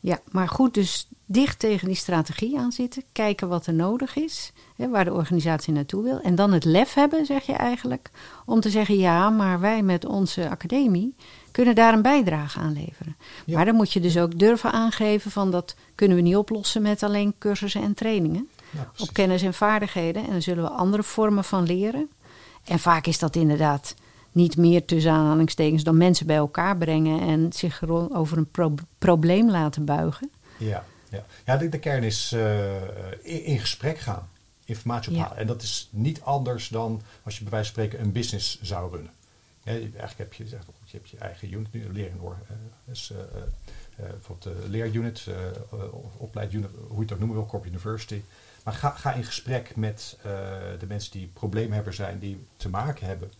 Ja, 0.00 0.20
maar 0.30 0.48
goed, 0.48 0.74
dus 0.74 1.08
dicht 1.26 1.58
tegen 1.58 1.86
die 1.86 1.96
strategie 1.96 2.58
aan 2.58 2.72
zitten. 2.72 3.02
Kijken 3.12 3.48
wat 3.48 3.66
er 3.66 3.74
nodig 3.74 4.16
is. 4.16 4.52
Hè, 4.76 4.88
waar 4.88 5.04
de 5.04 5.12
organisatie 5.12 5.72
naartoe 5.72 6.02
wil. 6.02 6.20
En 6.20 6.34
dan 6.34 6.52
het 6.52 6.64
lef 6.64 6.94
hebben, 6.94 7.26
zeg 7.26 7.46
je 7.46 7.52
eigenlijk. 7.52 8.10
Om 8.46 8.60
te 8.60 8.70
zeggen, 8.70 8.98
ja, 8.98 9.30
maar 9.30 9.60
wij 9.60 9.82
met 9.82 10.04
onze 10.04 10.48
academie 10.48 11.14
kunnen 11.50 11.74
daar 11.74 11.92
een 11.92 12.02
bijdrage 12.02 12.58
aan 12.58 12.72
leveren. 12.72 13.16
Maar 13.46 13.64
dan 13.64 13.74
moet 13.74 13.92
je 13.92 14.00
dus 14.00 14.18
ook 14.18 14.38
durven 14.38 14.72
aangeven 14.72 15.30
van 15.30 15.50
dat 15.50 15.74
kunnen 15.94 16.16
we 16.16 16.22
niet 16.22 16.36
oplossen 16.36 16.82
met 16.82 17.02
alleen 17.02 17.34
cursussen 17.38 17.82
en 17.82 17.94
trainingen. 17.94 18.48
op 18.98 19.12
kennis 19.12 19.42
en 19.42 19.54
vaardigheden. 19.54 20.24
En 20.24 20.30
dan 20.30 20.42
zullen 20.42 20.64
we 20.64 20.70
andere 20.70 21.02
vormen 21.02 21.44
van 21.44 21.66
leren. 21.66 22.08
En 22.64 22.78
vaak 22.78 23.06
is 23.06 23.18
dat 23.18 23.36
inderdaad 23.36 23.94
niet 24.32 24.56
meer 24.56 24.84
tussen 24.84 25.12
aanhalingstekens 25.12 25.82
dan 25.82 25.96
mensen 25.96 26.26
bij 26.26 26.36
elkaar 26.36 26.76
brengen 26.76 27.20
en 27.20 27.52
zich 27.52 27.88
over 27.88 28.38
een 28.38 28.78
probleem 28.98 29.50
laten 29.50 29.84
buigen. 29.84 30.30
Ja, 30.58 30.84
ja. 31.10 31.24
ja 31.44 31.56
de, 31.56 31.68
de 31.68 31.78
kern 31.78 32.02
is 32.02 32.32
uh, 32.34 32.74
in, 33.22 33.58
gesprek 33.58 33.98
gaan, 33.98 34.28
informatie 34.64 35.12
ophalen. 35.12 35.36
En 35.36 35.46
dat 35.46 35.62
is 35.62 35.88
niet 35.90 36.20
anders 36.20 36.68
dan 36.68 37.02
als 37.22 37.36
je 37.36 37.42
bij 37.42 37.52
wijze 37.52 37.72
van 37.72 37.82
spreken 37.82 38.04
een 38.04 38.12
business 38.12 38.60
zou 38.62 38.90
runnen. 38.90 39.12
eigenlijk 39.64 40.16
heb 40.16 40.32
je, 40.32 40.44
je 40.44 40.56
hebt 40.90 41.08
je 41.08 41.18
eigen 41.18 41.52
unit, 41.52 41.72
nu 41.72 41.92
leren 41.92 42.18
hoor. 42.18 42.36
Uh, 42.42 42.56
dus, 42.84 43.12
uh, 43.12 43.18
bijvoorbeeld 43.96 44.56
de 44.60 44.68
leerunit, 44.68 45.26
of 45.90 46.14
opleidunit, 46.16 46.70
hoe 46.88 46.96
je 46.96 47.02
het 47.02 47.12
ook 47.12 47.18
noemen 47.18 47.36
wil, 47.36 47.46
Corp 47.46 47.66
University. 47.66 48.20
Maar 48.64 48.74
ga, 48.74 48.90
ga 48.90 49.12
in 49.12 49.24
gesprek 49.24 49.76
met 49.76 50.16
de 50.78 50.86
mensen 50.86 51.12
die 51.12 51.30
probleemhebber 51.32 51.94
zijn, 51.94 52.18
die 52.18 52.46
te 52.56 52.68
maken 52.68 53.06
hebben 53.06 53.30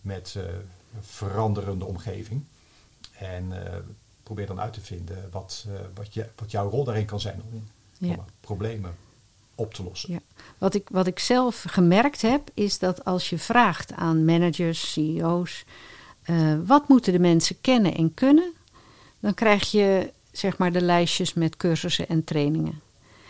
met 0.00 0.34
een 0.36 1.00
veranderende 1.00 1.84
omgeving. 1.84 2.44
En 3.18 3.52
probeer 4.22 4.46
dan 4.46 4.60
uit 4.60 4.72
te 4.72 4.80
vinden 4.80 5.28
wat, 5.30 5.66
wat, 5.94 6.14
je, 6.14 6.26
wat 6.36 6.50
jouw 6.50 6.70
rol 6.70 6.84
daarin 6.84 7.04
kan 7.04 7.20
zijn 7.20 7.42
om, 7.52 7.64
ja. 7.98 8.14
om 8.14 8.24
problemen 8.40 8.96
op 9.54 9.74
te 9.74 9.82
lossen. 9.82 10.12
Ja. 10.12 10.18
Wat, 10.58 10.74
ik, 10.74 10.88
wat 10.88 11.06
ik 11.06 11.18
zelf 11.18 11.64
gemerkt 11.68 12.22
heb, 12.22 12.50
is 12.54 12.78
dat 12.78 13.04
als 13.04 13.30
je 13.30 13.38
vraagt 13.38 13.92
aan 13.92 14.24
managers, 14.24 14.92
CEO's, 14.92 15.64
uh, 16.26 16.58
wat 16.66 16.88
moeten 16.88 17.12
de 17.12 17.18
mensen 17.18 17.60
kennen 17.60 17.94
en 17.94 18.14
kunnen, 18.14 18.52
dan 19.20 19.34
krijg 19.34 19.70
je 19.70 20.12
zeg 20.32 20.58
maar 20.58 20.72
de 20.72 20.80
lijstjes 20.80 21.34
met 21.34 21.56
cursussen 21.56 22.08
en 22.08 22.24
trainingen. 22.24 22.80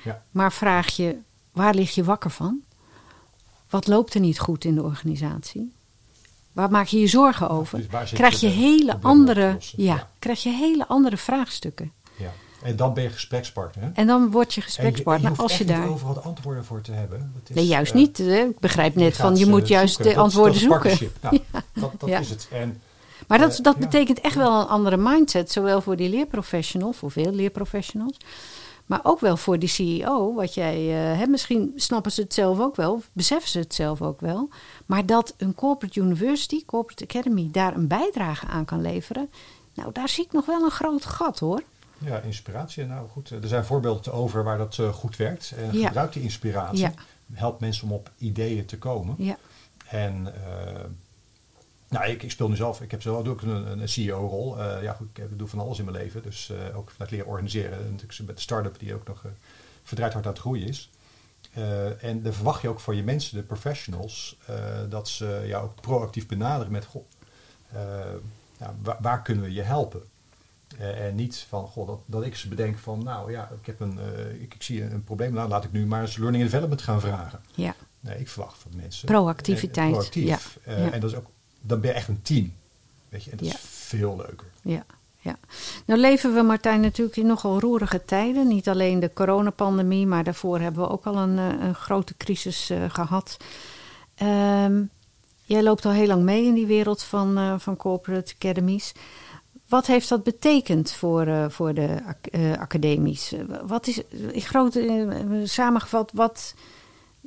Ja. 0.04 0.22
Maar 0.31 0.52
vraag 0.52 0.96
je, 0.96 1.16
waar 1.52 1.74
lig 1.74 1.94
je 1.94 2.04
wakker 2.04 2.31
van? 2.31 2.61
Wat 3.70 3.87
loopt 3.87 4.14
er 4.14 4.20
niet 4.20 4.38
goed 4.38 4.64
in 4.64 4.74
de 4.74 4.83
organisatie? 4.83 5.72
Waar 6.59 6.71
maak 6.71 6.87
je 6.87 7.01
je 7.01 7.07
zorgen 7.07 7.51
over? 7.51 7.79
Dus 7.90 8.11
krijg 8.12 8.40
je, 8.40 8.47
hele 8.47 8.99
andere, 9.03 9.57
ja, 9.77 10.09
krijg 10.18 10.42
je 10.42 10.51
hele 10.51 10.87
andere 10.87 11.16
vraagstukken. 11.16 11.92
Ja. 12.16 12.33
En 12.62 12.77
dan 12.77 12.94
ben 12.94 13.03
je 13.03 13.11
gesprekspartner. 13.11 13.85
Hè? 13.85 13.90
En 13.94 14.07
dan 14.07 14.31
word 14.31 14.55
je 14.55 14.61
gesprekspartner 14.61 15.31
je, 15.31 15.37
je 15.37 15.42
als 15.42 15.59
je 15.59 15.64
daar. 15.64 15.88
overal 15.88 16.14
de 16.14 16.21
antwoorden 16.21 16.64
voor 16.64 16.81
te 16.81 16.92
hebben. 16.92 17.33
Is, 17.49 17.55
nee, 17.55 17.66
juist 17.66 17.92
uh, 17.92 17.99
niet. 17.99 18.18
Hè? 18.18 18.38
Ik 18.38 18.59
begrijp 18.59 18.94
net 18.94 19.16
van 19.16 19.37
je 19.37 19.47
moet 19.47 19.68
juist 19.68 19.94
zoeken. 19.94 20.14
de 20.14 20.21
antwoorden 20.21 20.68
dat, 20.68 20.83
dat 20.83 20.92
zoeken. 20.92 21.16
Nou, 21.21 21.38
ja. 21.53 21.62
Dat, 21.73 21.92
dat 21.99 22.09
is 22.09 22.31
het. 22.31 22.49
En 22.53 22.81
maar 23.27 23.38
dat, 23.38 23.59
dat 23.62 23.77
betekent 23.77 24.21
echt 24.21 24.35
wel 24.35 24.61
een 24.61 24.66
andere 24.66 24.97
mindset, 24.97 25.53
zowel 25.53 25.81
voor 25.81 25.97
die 25.97 26.09
leerprofessional, 26.09 26.92
voor 26.92 27.11
veel 27.11 27.33
leerprofessionals, 27.33 28.16
maar 28.87 29.01
ook 29.03 29.21
wel 29.21 29.37
voor 29.37 29.59
die 29.59 29.68
CEO. 29.68 30.35
Wat 30.35 30.55
jij, 30.55 30.87
uh, 30.87 31.18
hè, 31.18 31.27
misschien 31.27 31.73
snappen 31.77 32.12
ze 32.12 32.21
het 32.21 32.35
zelf 32.35 32.61
ook 32.61 32.77
wel, 32.77 32.92
of 32.92 33.11
beseffen 33.12 33.51
ze 33.51 33.59
het 33.59 33.75
zelf 33.75 34.03
ook 34.03 34.21
wel, 34.21 34.49
maar 34.88 35.07
dat 35.07 35.35
een 35.37 35.55
corporate 35.55 36.01
university, 36.01 36.64
corporate 36.64 37.05
academy, 37.05 37.48
daar 37.53 37.74
een 37.74 37.87
bijdrage 37.87 38.46
aan 38.46 38.64
kan 38.64 38.81
leveren, 38.81 39.31
nou, 39.74 39.92
daar 39.92 40.09
zie 40.09 40.24
ik 40.24 40.33
nog 40.33 40.46
wel 40.46 40.64
een 40.64 40.70
groot 40.70 41.05
gat 41.05 41.38
hoor. 41.38 41.62
Ja, 41.98 42.18
inspiratie. 42.18 42.85
Nou 42.85 43.09
goed, 43.09 43.31
er 43.31 43.48
zijn 43.48 43.64
voorbeelden 43.64 44.12
over 44.12 44.44
waar 44.44 44.59
dat 44.59 44.79
goed 44.92 45.16
werkt. 45.16 45.53
En 45.57 45.79
Ja. 45.79 45.87
gebruik 45.87 46.12
die 46.12 46.22
inspiratie. 46.22 46.79
Ja. 46.79 46.92
Help 47.33 47.61
mensen 47.61 47.85
om 47.85 47.92
op 47.92 48.11
ideeën 48.18 48.64
te 48.66 48.79
komen. 48.79 49.14
Ja, 49.18 49.37
En 49.88 50.35
eh, 50.35 50.85
nou, 51.88 52.11
ik, 52.11 52.22
ik 52.22 52.31
speel 52.31 52.48
nu 52.48 52.57
zelf, 52.57 52.81
ik 52.81 52.90
heb 52.90 53.03
zelf 53.03 53.24
doe 53.24 53.35
ik 53.35 53.42
een, 53.42 53.81
een 53.81 53.88
CEO-rol. 53.88 54.59
Eh, 54.59 54.83
ja, 54.83 54.92
goed, 54.92 55.18
ik 55.18 55.38
doe 55.38 55.48
van 55.48 55.59
alles 55.59 55.79
in 55.79 55.85
mijn 55.85 55.96
leven. 55.96 56.22
Dus 56.22 56.51
eh, 56.51 56.77
ook 56.77 56.90
vanuit 56.90 57.11
leren 57.11 57.27
organiseren. 57.27 57.79
En 57.79 57.90
natuurlijk 57.90 58.27
met 58.27 58.37
de 58.37 58.42
start-up 58.42 58.79
die 58.79 58.94
ook 58.94 59.07
nog 59.07 59.24
eh 59.24 59.31
verdraaid 59.83 60.12
hard 60.12 60.27
aan 60.27 60.33
het 60.33 60.40
groeien 60.40 60.66
is. 60.66 60.90
Eh, 61.52 62.04
en 62.04 62.22
dan 62.22 62.32
verwacht 62.32 62.62
je 62.62 62.68
ook 62.68 62.80
van 62.80 62.96
je 62.96 63.02
mensen, 63.02 63.37
de 63.37 63.42
professionals, 63.42 64.37
eh, 64.46 64.54
dat 64.88 65.08
ze 65.08 65.42
jou 65.46 65.64
ook 65.64 65.80
proactief 65.80 66.26
benaderen 66.26 66.72
met, 66.72 66.84
goh, 66.84 67.04
ja, 68.58 68.74
waar, 68.82 68.96
waar 69.00 69.22
kunnen 69.22 69.44
we 69.44 69.52
je 69.52 69.62
helpen? 69.62 70.02
En 70.78 71.14
niet 71.14 71.46
van, 71.48 71.66
goh, 71.66 71.87
dat, 71.87 72.00
dat 72.06 72.24
ik 72.24 72.37
ze 72.37 72.48
bedenk 72.48 72.78
van, 72.78 73.02
nou 73.04 73.30
ja, 73.32 73.50
ik, 73.61 73.66
heb 73.66 73.80
een, 73.80 73.98
ik, 74.40 74.54
ik 74.54 74.62
zie 74.62 74.82
een 74.82 75.04
probleem, 75.04 75.32
nou 75.32 75.48
laat 75.48 75.64
ik 75.64 75.72
nu 75.72 75.87
maar 75.87 76.00
eens 76.00 76.16
learning 76.16 76.42
and 76.42 76.50
development 76.52 76.82
gaan 76.82 77.00
vragen. 77.00 77.40
ja. 77.54 77.74
Nee, 78.00 78.18
ik 78.18 78.28
verwacht 78.28 78.58
van 78.58 78.70
mensen. 78.74 79.06
Proactiviteit, 79.06 79.87
eh, 79.92 79.92
proactief. 79.98 80.58
ja, 80.64 80.72
ja. 80.76 80.90
En 80.92 81.00
dat 81.00 81.11
is 81.11 81.16
ook, 81.16 81.26
dan 81.61 81.80
ben 81.80 81.90
je 81.90 81.96
echt 81.96 82.08
een 82.08 82.22
team. 82.22 82.52
Weet 83.08 83.24
je, 83.24 83.30
en 83.30 83.37
dat 83.37 83.46
Ja. 83.46 83.52
is 83.54 83.61
veel 83.62 84.16
leuker. 84.16 84.46
Ja, 84.62 84.84
ja. 85.28 85.36
Nou 85.84 86.00
leven 86.00 86.34
we, 86.34 86.42
Martijn, 86.42 86.80
natuurlijk 86.80 87.16
in 87.16 87.26
nogal 87.26 87.60
roerige 87.60 88.04
tijden. 88.04 88.48
Niet 88.48 88.68
alleen 88.68 89.00
de 89.00 89.12
coronapandemie, 89.14 90.06
maar 90.06 90.24
daarvoor 90.24 90.58
hebben 90.58 90.82
we 90.82 90.88
ook 90.90 91.04
al 91.06 91.16
een, 91.16 91.38
eh, 91.38 91.66
een 91.66 91.74
grote 91.74 92.16
crisis 92.16 92.70
eh, 92.70 92.84
gehad. 92.88 93.36
Ehm, 94.14 94.82
jij 95.42 95.62
loopt 95.62 95.84
al 95.84 95.92
heel 95.92 96.06
lang 96.06 96.22
mee 96.22 96.44
in 96.44 96.54
die 96.54 96.66
wereld 96.66 97.02
van, 97.02 97.38
eh, 97.38 97.54
van 97.58 97.76
corporate 97.76 98.34
academies. 98.34 98.92
Wat 99.68 99.86
heeft 99.86 100.08
dat 100.08 100.22
betekend 100.22 100.92
voor, 100.92 101.50
voor 101.50 101.74
de 101.74 101.98
ac- 102.06 102.58
academies? 102.58 103.34
Wat 103.66 103.86
is, 103.86 104.02
in 104.32 104.40
groot 104.40 104.76
eh, 104.76 105.08
samengevat, 105.44 106.10
wat 106.14 106.54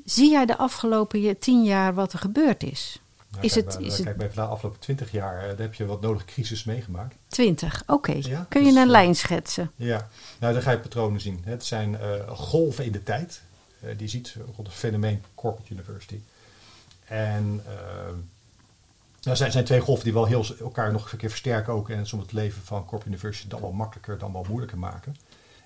zie 0.06 0.32
jij 0.32 0.46
de 0.46 0.58
afgelopen 0.58 1.40
tien 1.40 1.64
jaar 1.64 1.94
wat 1.94 2.14
er 2.14 2.20
gebeurd 2.20 2.64
is? 2.64 3.01
Nou, 3.32 3.44
Is 3.46 3.54
kijk, 3.54 3.66
het- 3.66 3.74
maar- 3.80 3.84
is 3.88 3.96
kijk, 3.96 4.08
het- 4.08 4.18
bij 4.18 4.30
de 4.34 4.42
afgelopen 4.42 4.80
twintig 4.80 5.12
jaar 5.12 5.42
eh, 5.42 5.48
daar 5.50 5.58
heb 5.60 5.74
je 5.74 5.86
wat 5.86 6.02
nodige 6.02 6.26
crisis 6.26 6.64
meegemaakt. 6.64 7.16
20, 7.28 7.84
oké. 7.88 8.12
Ja, 8.20 8.46
Kun 8.50 8.60
je 8.62 8.68
dus, 8.68 8.76
een 8.76 8.84
eh, 8.86 8.90
lijn 8.90 9.16
schetsen? 9.16 9.72
Ja, 9.76 10.08
nou 10.40 10.54
dan 10.54 10.62
ga 10.62 10.72
je 10.72 10.80
patronen 10.80 11.22
zien. 11.22 11.42
Het 11.44 11.66
zijn 11.66 11.98
eh, 12.00 12.30
golven 12.30 12.86
in 12.86 12.92
de 12.92 13.04
tijd. 13.04 13.42
Eh, 13.80 13.90
die 13.90 14.02
je 14.02 14.08
ziet 14.08 14.36
rond 14.56 14.68
het 14.68 14.76
fenomeen 14.78 15.24
corporate 15.36 15.74
university. 15.74 16.20
En 17.06 17.62
eh, 17.66 19.30
er 19.30 19.38
zijn, 19.38 19.52
zijn 19.52 19.66
twee 19.66 19.80
golven 19.80 20.04
die 20.04 20.14
wel 20.14 20.26
heel 20.26 20.46
elkaar 20.60 20.92
nog 20.92 21.12
een 21.12 21.18
keer 21.18 21.30
versterken 21.30 21.74
ook. 21.74 21.90
En 21.90 22.06
soms 22.08 22.24
het 22.24 22.32
leven 22.34 22.62
van 22.64 22.80
corporate 22.86 23.08
university 23.08 23.48
dan 23.48 23.62
wel 23.62 23.72
makkelijker 23.72 24.18
dan 24.18 24.34
wel 24.34 24.46
moeilijker 24.50 24.78
maken. 24.78 25.16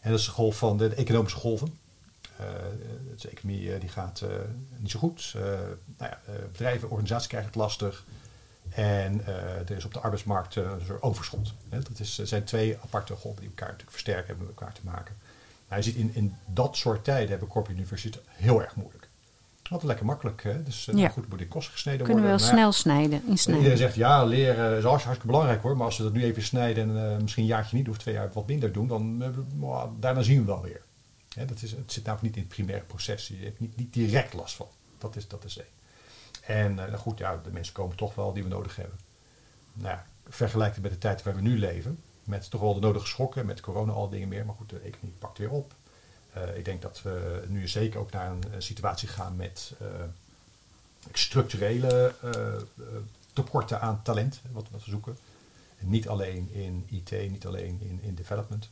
En 0.02 0.10
dat 0.12 0.20
is 0.20 0.26
de 0.26 0.32
golf 0.32 0.58
van 0.58 0.78
de, 0.78 0.90
de 0.90 0.96
economische 0.96 1.38
golven. 1.40 1.78
Eh, 2.38 2.46
de 3.22 3.30
economie 3.30 3.74
eh, 3.74 3.80
die 3.80 3.90
gaat 3.90 4.22
eh, 4.22 4.30
niet 4.78 4.92
zo 4.92 5.00
goed. 5.00 5.34
Nou 5.98 6.12
ja, 6.12 6.20
bedrijven, 6.52 6.90
organisaties 6.90 7.28
krijgen 7.28 7.50
het 7.50 7.60
lastig. 7.60 8.04
En 8.70 9.26
er 9.68 9.72
is 9.78 9.86
op 9.86 9.94
de 9.94 10.00
arbeidsmarkt 10.00 10.56
een 10.56 10.82
soort 10.86 11.02
overschot. 11.02 11.54
Hè, 11.70 11.80
dat 11.80 12.00
is, 12.00 12.16
zijn 12.24 12.44
twee 12.44 12.78
aparte 12.84 13.14
golven 13.14 13.42
die 13.42 13.50
elkaar 13.50 13.68
natuurlijk 13.68 13.92
versterken 13.92 14.26
hebben 14.26 14.46
met 14.46 14.56
elkaar 14.56 14.74
te 14.74 14.82
maken. 14.84 15.16
Nou, 15.70 15.82
je 15.82 15.88
ziet 15.88 15.96
in, 15.96 16.12
in 16.14 16.36
dat 16.46 16.78
soort 16.78 17.04
tijden 17.04 17.30
hebben 17.30 17.48
corporate 17.48 17.80
universities 17.80 18.16
het 18.16 18.24
heel 18.28 18.62
erg 18.62 18.76
moeilijk. 18.76 19.08
Altijd 19.64 19.84
lekker 19.84 20.06
makkelijk. 20.06 20.44
Hè? 20.44 20.64
Dus 20.64 20.90
Ja. 20.94 21.10
goed, 21.10 21.30
moet 21.30 21.42
in 21.42 21.48
kosten 21.48 21.74
gesneden 21.74 22.06
Kunnen 22.06 22.24
we 22.24 22.30
wel 22.30 22.38
worden. 22.38 22.56
Maar 22.56 22.66
ja, 22.66 22.72
snel 22.72 22.84
snijden, 22.84 23.22
Iedereen 23.56 23.78
zegt 23.78 23.96
ja, 23.96 24.24
leren 24.24 24.78
is 24.78 24.84
hartstikke 24.84 25.26
belangrijk 25.26 25.62
hoor. 25.62 25.78
Maar 25.78 25.86
als 25.86 25.98
we 25.98 26.04
dat 26.04 26.14
nu 26.14 26.24
even 26.24 26.44
snijden 26.44 26.98
en 26.98 27.22
misschien 27.22 27.44
een 27.44 27.50
jaartje 27.50 27.78
niet 27.78 27.90
of 27.90 27.98
twee 27.98 28.14
jaar 28.14 28.30
wat 28.34 28.48
minder 28.48 28.72
doen, 28.72 28.88
dan 28.88 29.24
daarna 30.00 30.22
zien 30.22 30.40
we 30.40 30.46
wel 30.46 30.62
weer. 30.62 30.82
Dat 31.36 31.62
is, 31.62 31.72
het 31.72 31.92
zit 31.92 32.04
namelijk 32.04 32.22
niet 32.22 32.36
in 32.36 32.42
het 32.42 32.56
primaire 32.56 32.86
proces. 32.86 33.28
Je 33.28 33.36
hebt 33.36 33.60
niet, 33.60 33.94
direct 33.94 34.34
last 34.34 34.56
van. 34.56 34.68
Dat 34.98 35.16
is, 35.16 35.28
dat 35.28 35.44
is 35.44 35.58
één. 35.58 35.68
En 36.42 36.80
eh, 36.80 36.86
nou 36.88 36.98
goed, 36.98 37.18
ja, 37.18 37.42
de 37.44 37.52
mensen 37.52 37.74
komen 37.74 37.96
toch 37.96 38.16
wel 38.16 38.34
die 38.34 38.44
we 38.44 38.50
nodig 38.50 38.76
hebben. 38.76 39.00
Nou 39.74 39.90
ja, 39.90 40.06
vergelijk 40.28 40.74
het 40.74 40.84
met 40.84 40.92
de 40.92 40.98
tijd 40.98 41.24
waar 41.24 41.36
we 41.36 41.42
nu 41.42 41.60
leven. 41.60 42.00
Met 42.24 42.50
toch 42.50 42.62
wel 42.62 42.74
de 42.74 42.80
nodige 42.80 43.08
schokken, 43.08 43.46
met 43.46 43.62
corona 43.62 43.92
al 43.92 44.10
dingen 44.10 44.28
meer. 44.28 44.46
Maar 44.46 44.56
goed, 44.56 44.70
de 44.70 44.80
economie 44.80 45.16
pakt 45.20 45.38
weer 45.38 45.50
op. 45.50 45.74
Eh, 46.34 46.58
ik 46.58 46.66
denk 46.66 46.82
dat 46.82 47.02
we 47.02 47.44
nu 47.48 47.68
zeker 47.68 48.00
ook 48.00 48.12
naar 48.12 48.32
een, 48.32 48.44
eh, 48.44 48.60
situatie 48.60 49.08
gaan 49.08 49.36
met 49.36 49.74
structurele 51.12 52.14
tekorten 53.34 53.82
aan 53.82 54.02
talent, 54.02 54.42
wat, 54.52 54.68
we 54.72 54.78
zoeken. 54.80 55.18
En 55.78 55.90
niet 55.90 56.08
alleen 56.08 56.50
in 56.52 56.86
IT, 56.90 57.12
niet 57.12 57.46
alleen 57.46 57.80
in, 57.82 58.00
in 58.02 58.16
development. 58.16 58.70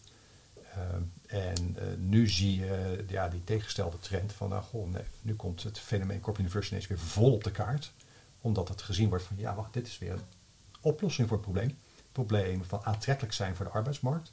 Ehm, 0.75 1.01
en 1.25 1.75
eh, 1.77 1.85
nu 1.97 2.29
zie 2.29 2.59
je 2.59 3.05
ja, 3.07 3.27
die 3.29 3.43
tegengestelde 3.43 3.99
trend 3.99 4.33
van, 4.33 4.49
nou 4.49 4.63
goh, 4.63 4.91
nee, 4.91 5.03
nu 5.21 5.35
komt 5.35 5.63
het 5.63 5.79
fenomeen 5.79 6.19
corporate 6.19 6.41
university 6.41 6.73
ineens 6.73 6.87
weer 6.87 6.99
vol 6.99 7.33
op 7.33 7.43
de 7.43 7.51
kaart. 7.51 7.91
Omdat 8.41 8.67
het 8.69 8.81
gezien 8.81 9.09
wordt 9.09 9.23
van, 9.23 9.37
ja 9.37 9.55
wacht, 9.55 9.73
dit 9.73 9.87
is 9.87 9.97
weer 9.97 10.11
een 10.11 10.21
oplossing 10.81 11.27
voor 11.27 11.37
het 11.37 11.45
probleem. 11.45 11.67
Het 11.95 12.11
probleem 12.11 12.63
van 12.63 12.85
aantrekkelijk 12.85 13.33
zijn 13.33 13.55
voor 13.55 13.65
de 13.65 13.71
arbeidsmarkt. 13.71 14.31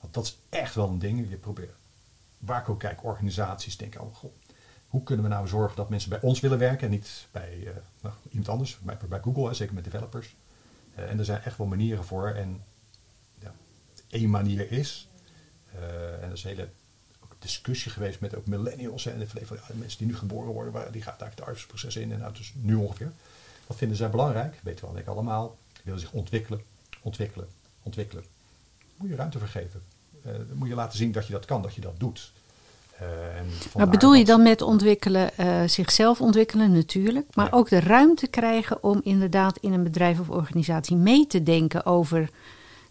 Want 0.00 0.14
dat 0.14 0.24
is 0.24 0.38
echt 0.48 0.74
wel 0.74 0.88
een 0.88 0.98
ding. 0.98 1.30
Je 1.30 1.36
probeert, 1.36 1.74
waar 2.38 2.60
ik 2.60 2.68
ook 2.68 2.78
kijk, 2.78 3.04
organisaties 3.04 3.76
denken, 3.76 4.00
oh 4.00 4.14
goh, 4.14 4.32
hoe 4.88 5.02
kunnen 5.02 5.24
we 5.24 5.30
nou 5.30 5.48
zorgen 5.48 5.76
dat 5.76 5.88
mensen 5.88 6.10
bij 6.10 6.20
ons 6.20 6.40
willen 6.40 6.58
werken 6.58 6.86
en 6.86 6.90
niet 6.90 7.26
bij 7.30 7.66
eh, 7.66 7.72
nou, 8.00 8.14
iemand 8.28 8.48
anders, 8.48 8.78
bij, 8.78 8.96
bij 9.08 9.20
Google, 9.20 9.46
hè, 9.46 9.54
zeker 9.54 9.74
met 9.74 9.84
developers. 9.84 10.36
Eh, 10.94 11.10
en 11.10 11.18
er 11.18 11.24
zijn 11.24 11.42
echt 11.42 11.58
wel 11.58 11.66
manieren 11.66 12.04
voor. 12.04 12.28
En 12.28 12.62
ja, 13.38 13.54
één 14.08 14.30
manier 14.30 14.72
is, 14.72 15.08
eh, 15.09 15.09
en 16.20 16.28
dat 16.28 16.36
is 16.38 16.44
een 16.44 16.50
hele 16.50 16.68
discussie 17.38 17.90
geweest 17.90 18.20
met 18.20 18.34
ook 18.36 18.46
millennials 18.46 19.04
hè, 19.04 19.10
en 19.10 19.28
van 19.28 19.56
ja, 19.56 19.62
de 19.66 19.74
mensen 19.74 19.98
die 19.98 20.06
nu 20.06 20.16
geboren 20.16 20.52
worden, 20.52 20.72
waar- 20.72 20.92
die 20.92 21.02
gaat 21.02 21.20
eigenlijk 21.20 21.34
het 21.34 21.40
arbeidsproces 21.40 21.96
in 21.96 22.12
en 22.12 22.24
uit, 22.24 22.36
dus 22.36 22.52
nu 22.56 22.74
ongeveer. 22.74 23.12
Dat 23.66 23.76
vinden 23.76 23.96
zij 23.96 24.10
belangrijk, 24.10 24.60
weten 24.62 24.86
we 24.86 24.92
denk 24.92 25.04
ik 25.06 25.12
allemaal. 25.12 25.56
Die 25.72 25.82
willen 25.84 26.00
zich 26.00 26.12
ontwikkelen, 26.12 26.60
ontwikkelen, 27.02 27.48
ontwikkelen. 27.82 28.24
Moet 28.96 29.08
je 29.08 29.16
ruimte 29.16 29.38
voor 29.38 29.48
geven. 29.48 29.82
Eh, 30.24 30.32
dan 30.32 30.46
moet 30.56 30.68
je 30.68 30.74
laten 30.74 30.98
zien 30.98 31.12
dat 31.12 31.26
je 31.26 31.32
dat 31.32 31.44
kan, 31.44 31.62
dat 31.62 31.74
je 31.74 31.80
dat 31.80 31.94
doet. 32.00 32.32
Eh, 32.98 33.06
Maar 33.76 33.88
bedoel 33.88 34.12
je 34.14 34.24
dat- 34.24 34.36
dan 34.36 34.42
met 34.44 34.62
ontwikkelen, 34.62 35.36
eh, 35.36 35.62
zichzelf 35.66 36.20
ontwikkelen 36.20 36.72
natuurlijk, 36.72 37.34
maar 37.34 37.46
Ja. 37.46 37.52
ook 37.52 37.68
de 37.68 37.80
ruimte 37.80 38.26
krijgen 38.26 38.82
om 38.82 39.00
inderdaad 39.04 39.58
in 39.58 39.72
een 39.72 39.82
bedrijf 39.82 40.20
of 40.20 40.28
organisatie 40.30 40.96
mee 40.96 41.26
te 41.26 41.42
denken 41.42 41.86
over 41.86 42.30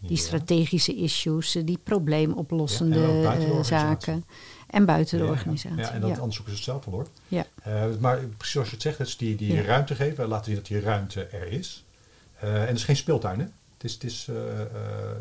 die 0.00 0.16
strategische 0.16 0.94
issues, 0.94 1.54
eh, 1.54 1.62
die 1.64 1.78
probleemoplossende 1.82 3.04
en 3.04 3.50
eh, 3.50 3.62
zaken 3.62 4.24
en 4.66 4.84
buiten 4.84 5.18
de 5.18 5.24
organisatie. 5.24 5.78
Ja, 5.78 5.92
en 5.92 6.00
dat, 6.00 6.18
anders 6.18 6.36
zoeken 6.36 6.54
ze 6.54 6.60
het 6.60 6.70
zelf 6.70 6.84
wel 6.84 6.94
hoor. 6.94 7.06
Ja. 7.28 7.46
Eh, 7.62 7.84
maar 7.98 8.16
precies 8.18 8.52
zoals 8.52 8.68
je 8.68 8.74
het 8.74 8.82
zegt, 8.82 8.98
het 8.98 9.06
is 9.06 9.16
die, 9.16 9.36
die 9.36 9.62
ruimte 9.62 9.94
geven, 9.94 10.28
laten 10.28 10.44
zien 10.44 10.54
dat 10.54 10.66
die 10.66 10.80
ruimte 10.80 11.24
er 11.24 11.46
is. 11.46 11.84
En 12.38 12.66
het 12.66 12.76
is 12.76 12.84
geen 12.84 12.96
speeltuin, 12.96 13.38
hè? 13.38 13.46
Het 13.74 13.84
is, 13.84 13.92
het 13.92 14.04
is, 14.04 14.28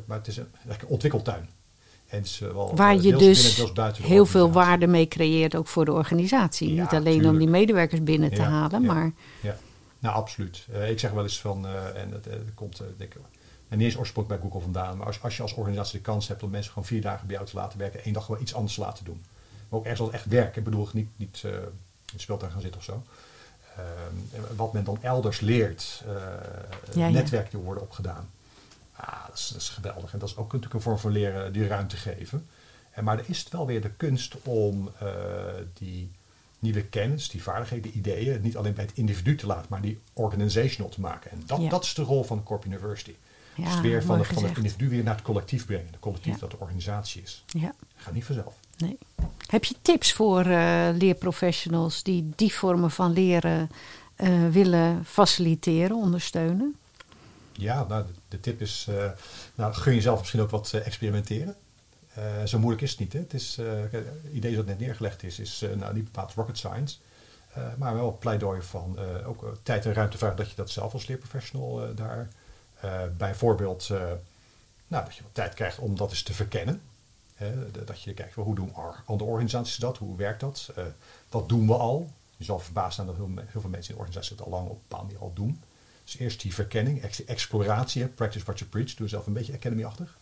maar 0.06 0.18
het 0.18 0.28
is 0.28 0.38
een, 0.38 0.48
eigenlijk 0.54 0.82
een 0.82 0.88
ontwikkeltuin. 0.88 1.50
En 2.08 2.24
wel, 2.40 2.76
Waar 2.76 2.96
je 2.96 3.02
binnen, 3.02 3.20
dus 3.20 3.64
heel 4.02 4.26
veel 4.26 4.52
waarde 4.52 4.88
mee 4.88 5.08
creëert, 5.08 5.56
ook 5.56 5.68
voor 5.68 5.86
de 5.86 5.92
organisatie. 5.92 6.74
Ja, 6.74 6.82
Niet 6.82 6.94
alleen 6.94 7.28
om 7.28 7.38
die 7.38 7.48
medewerkers 7.48 8.04
binnen 8.04 8.30
te 8.30 8.42
Ja, 8.42 8.50
halen, 8.50 8.82
ja. 8.82 8.94
maar 8.94 9.12
Ja, 9.42 9.58
nou 10.00 10.16
absoluut. 10.16 10.68
Ik 10.88 11.00
zeg 11.00 11.12
wel 11.12 11.24
eens 11.24 11.42
van, 11.42 11.68
en 11.96 12.12
het 12.12 12.28
komt, 12.56 12.82
denk 12.98 13.14
ik, 13.14 13.22
en 13.70 13.78
niet 13.78 13.88
eens 13.88 13.98
oorspronkelijk 13.98 14.42
bij 14.42 14.52
Google 14.52 14.72
vandaan, 14.72 14.98
maar 14.98 15.08
als, 15.08 15.22
als 15.24 15.36
je 15.38 15.42
als 15.42 15.54
organisatie 15.54 15.98
de 15.98 16.04
kans 16.06 16.28
hebt 16.28 16.44
om 16.44 16.50
mensen 16.50 16.72
gewoon 16.72 16.88
vier 16.88 17.02
dagen 17.02 17.28
bij 17.28 17.36
jou 17.36 17.48
te 17.48 17.56
laten 17.56 17.80
werken, 17.80 18.04
één 18.04 18.14
dag 18.14 18.26
gewoon 18.26 18.42
iets 18.42 18.54
anders 18.54 18.74
te 18.74 18.82
laten 18.82 19.06
doen. 19.06 19.24
Maar 19.70 19.80
ook 19.80 19.86
ergens 19.86 20.02
als 20.02 20.12
echt 20.12 20.26
werken. 20.26 20.58
Ik 20.58 20.64
bedoel 20.64 20.90
niet, 20.94 21.10
niet 21.16 21.42
eh, 21.46 21.52
in 21.52 21.60
het 22.12 22.22
speeltuin 22.22 22.52
gaan 22.52 22.62
zitten 22.62 22.80
of 22.80 22.86
zo. 22.86 23.04
Ehm, 23.76 24.56
wat 24.56 24.74
men 24.74 24.84
dan 24.84 24.98
elders 25.02 25.40
leert, 25.40 26.04
eh 26.06 26.14
Ja, 26.94 27.06
ja. 27.08 27.10
netwerken 27.10 27.52
die 27.52 27.60
worden 27.60 27.84
opgedaan. 27.84 28.30
Ah, 28.96 29.28
dat, 29.28 29.38
is, 29.38 29.48
dat 29.48 29.62
is 29.62 29.70
geweldig. 29.70 30.14
En 30.14 30.20
dat 30.20 30.30
is 30.30 30.36
ook 30.38 30.46
natuurlijk 30.46 30.74
een 30.74 30.82
vorm 30.82 30.98
van 31.00 31.12
leren 31.12 31.54
die 31.54 31.68
ruimte 31.68 31.98
geven. 31.98 32.48
En, 32.92 33.04
maar 33.04 33.18
er 33.20 33.26
is 33.28 33.40
het 33.40 33.50
wel 33.50 33.66
weer 33.66 33.82
de 33.82 33.90
kunst 33.90 34.36
om 34.44 34.92
eh, 35.00 35.08
die 35.74 36.12
nieuwe 36.60 36.84
kennis, 36.84 37.30
die 37.30 37.44
vaardigheden, 37.44 37.84
die 37.92 38.00
ideeën, 38.00 38.42
niet 38.42 38.58
alleen 38.58 38.74
bij 38.74 38.84
het 38.86 38.98
individu 38.98 39.36
te 39.36 39.46
laten, 39.46 39.66
maar 39.70 39.82
die 39.82 40.00
organizational 40.14 40.92
te 40.92 41.00
maken. 41.02 41.32
En 41.32 41.44
dat, 41.46 41.62
Ja. 41.62 41.70
dat 41.70 41.84
is 41.84 41.94
de 41.94 42.02
rol 42.02 42.24
van 42.24 42.38
de 42.38 42.44
Corp 42.44 42.66
University. 42.66 43.16
Ja, 43.60 43.82
weer 43.82 44.04
van, 44.04 44.18
het- 44.20 44.28
van 44.28 44.44
het 44.44 44.58
individu 44.58 44.90
weer 44.90 45.04
naar 45.04 45.16
het 45.16 45.24
collectief 45.24 45.66
brengen. 45.66 45.92
De 45.92 46.00
collectief 46.00 46.34
Ja. 46.34 46.40
dat 46.40 46.52
de 46.52 46.60
organisatie 46.60 47.22
is. 47.22 47.44
ja. 47.48 47.68
Dat 47.68 47.76
gaat 47.96 48.14
niet 48.14 48.26
vanzelf. 48.26 48.54
Nee. 48.78 48.98
Heb 49.48 49.64
je 49.66 49.76
tips 49.82 50.14
voor 50.14 50.46
eh, 50.46 50.90
leerprofessionals 50.98 52.04
die 52.04 52.32
die 52.36 52.54
vormen 52.54 52.92
van 52.92 53.12
leren 53.14 53.70
eh, 54.16 54.48
willen 54.48 55.06
faciliteren, 55.06 55.96
ondersteunen? 55.96 56.76
Ja, 57.52 57.84
nou, 57.88 58.04
de, 58.06 58.12
de 58.28 58.40
tip 58.40 58.62
is, 58.62 58.86
eh, 58.90 59.10
nou, 59.56 59.74
gun 59.74 59.94
jezelf 59.96 60.20
misschien 60.20 60.42
ook 60.42 60.50
wat 60.50 60.72
experimenteren. 60.74 61.56
Zo 62.46 62.60
moeilijk 62.60 62.82
is 62.84 62.90
het 62.90 63.00
niet. 63.00 63.14
Hè? 63.14 63.20
Het 63.20 63.34
is, 63.34 63.58
het 63.92 64.06
idee 64.34 64.56
dat 64.56 64.66
net 64.66 64.80
neergelegd 64.80 65.24
is, 65.24 65.40
is 65.40 65.66
nou, 65.76 65.94
niet 65.94 66.04
bepaald 66.04 66.34
rocket 66.34 66.58
science. 66.58 66.98
Maar 67.78 67.94
wel 67.94 68.18
pleidooi 68.20 68.62
van 68.62 68.98
ook 69.26 69.58
tijd 69.64 69.86
en 69.86 69.94
ruimte 69.94 70.18
vragen 70.18 70.38
dat 70.38 70.50
je 70.50 70.56
dat 70.56 70.70
zelf 70.70 70.94
als 70.94 71.08
leerprofessional 71.08 71.96
daar 71.96 72.28
bijvoorbeeld, 73.18 73.90
eh, 73.90 73.98
nou, 74.88 75.06
dat 75.06 75.16
je 75.16 75.24
wat 75.24 75.34
tijd 75.34 75.54
krijgt 75.54 75.80
om 75.80 75.98
dat 75.98 76.10
eens 76.10 76.24
te 76.24 76.34
verkennen. 76.34 76.82
dat 77.86 78.02
je 78.02 78.14
kijkt, 78.14 78.34
hoe 78.34 78.56
doen 78.56 78.76
andere 79.06 79.30
organisaties 79.30 79.76
dat? 79.76 79.98
Hoe 79.98 80.18
werkt 80.18 80.40
dat? 80.40 80.74
Wat 81.30 81.50
doen 81.50 81.68
we 81.68 81.74
al? 81.74 82.10
Je 82.38 82.46
zal 82.46 82.60
verbaasd 82.60 82.96
zijn 82.96 83.08
dat 83.08 83.16
heel, 83.16 83.62
veel 83.62 83.70
mensen 83.70 83.92
in 83.92 83.98
de 83.98 84.06
organisatie 84.06 84.36
het 84.36 84.46
al 84.46 84.52
lang 84.52 84.68
op 84.68 84.76
een 84.76 84.82
bepaalde 84.88 85.06
manier 85.06 85.22
al 85.22 85.34
doen. 85.34 85.62
Dus 86.04 86.18
eerst 86.18 86.42
die 86.42 86.54
verkenning, 86.54 87.04
exploratie, 87.26 88.08
practice 88.08 88.46
what 88.46 88.60
you 88.60 88.70
preach. 88.70 88.94
Doe 88.94 89.08
zelf 89.08 89.28
een 89.28 89.34
beetje 89.34 89.54
academy-achtig. 89.54 90.18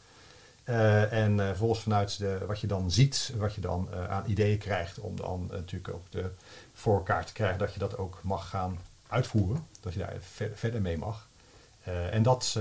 En 0.64 1.38
uh, 1.38 1.48
vervolgens 1.48 1.80
vanuit 1.80 2.18
de, 2.18 2.38
wat 2.48 2.60
je 2.60 2.68
dan 2.68 2.92
ziet, 2.92 3.34
wat 3.38 3.54
je 3.56 3.62
dan 3.62 3.90
aan 4.10 4.24
ideeën 4.28 4.58
krijgt, 4.58 5.00
om 5.00 5.16
dan 5.16 5.48
natuurlijk 5.52 5.94
ook 5.94 6.12
de 6.12 6.32
voor 6.74 6.96
elkaar 6.96 7.26
te 7.26 7.34
krijgen 7.34 7.60
dat 7.60 7.74
je 7.74 7.80
dat 7.80 7.98
ook 7.98 8.20
mag 8.24 8.50
gaan 8.50 8.80
uitvoeren. 9.08 9.66
Dat 9.80 9.94
je 9.94 10.00
daar 10.00 10.16
ver, 10.20 10.52
verder 10.56 10.82
mee 10.82 10.98
mag. 10.98 11.27
En 12.12 12.24
dat 12.24 12.60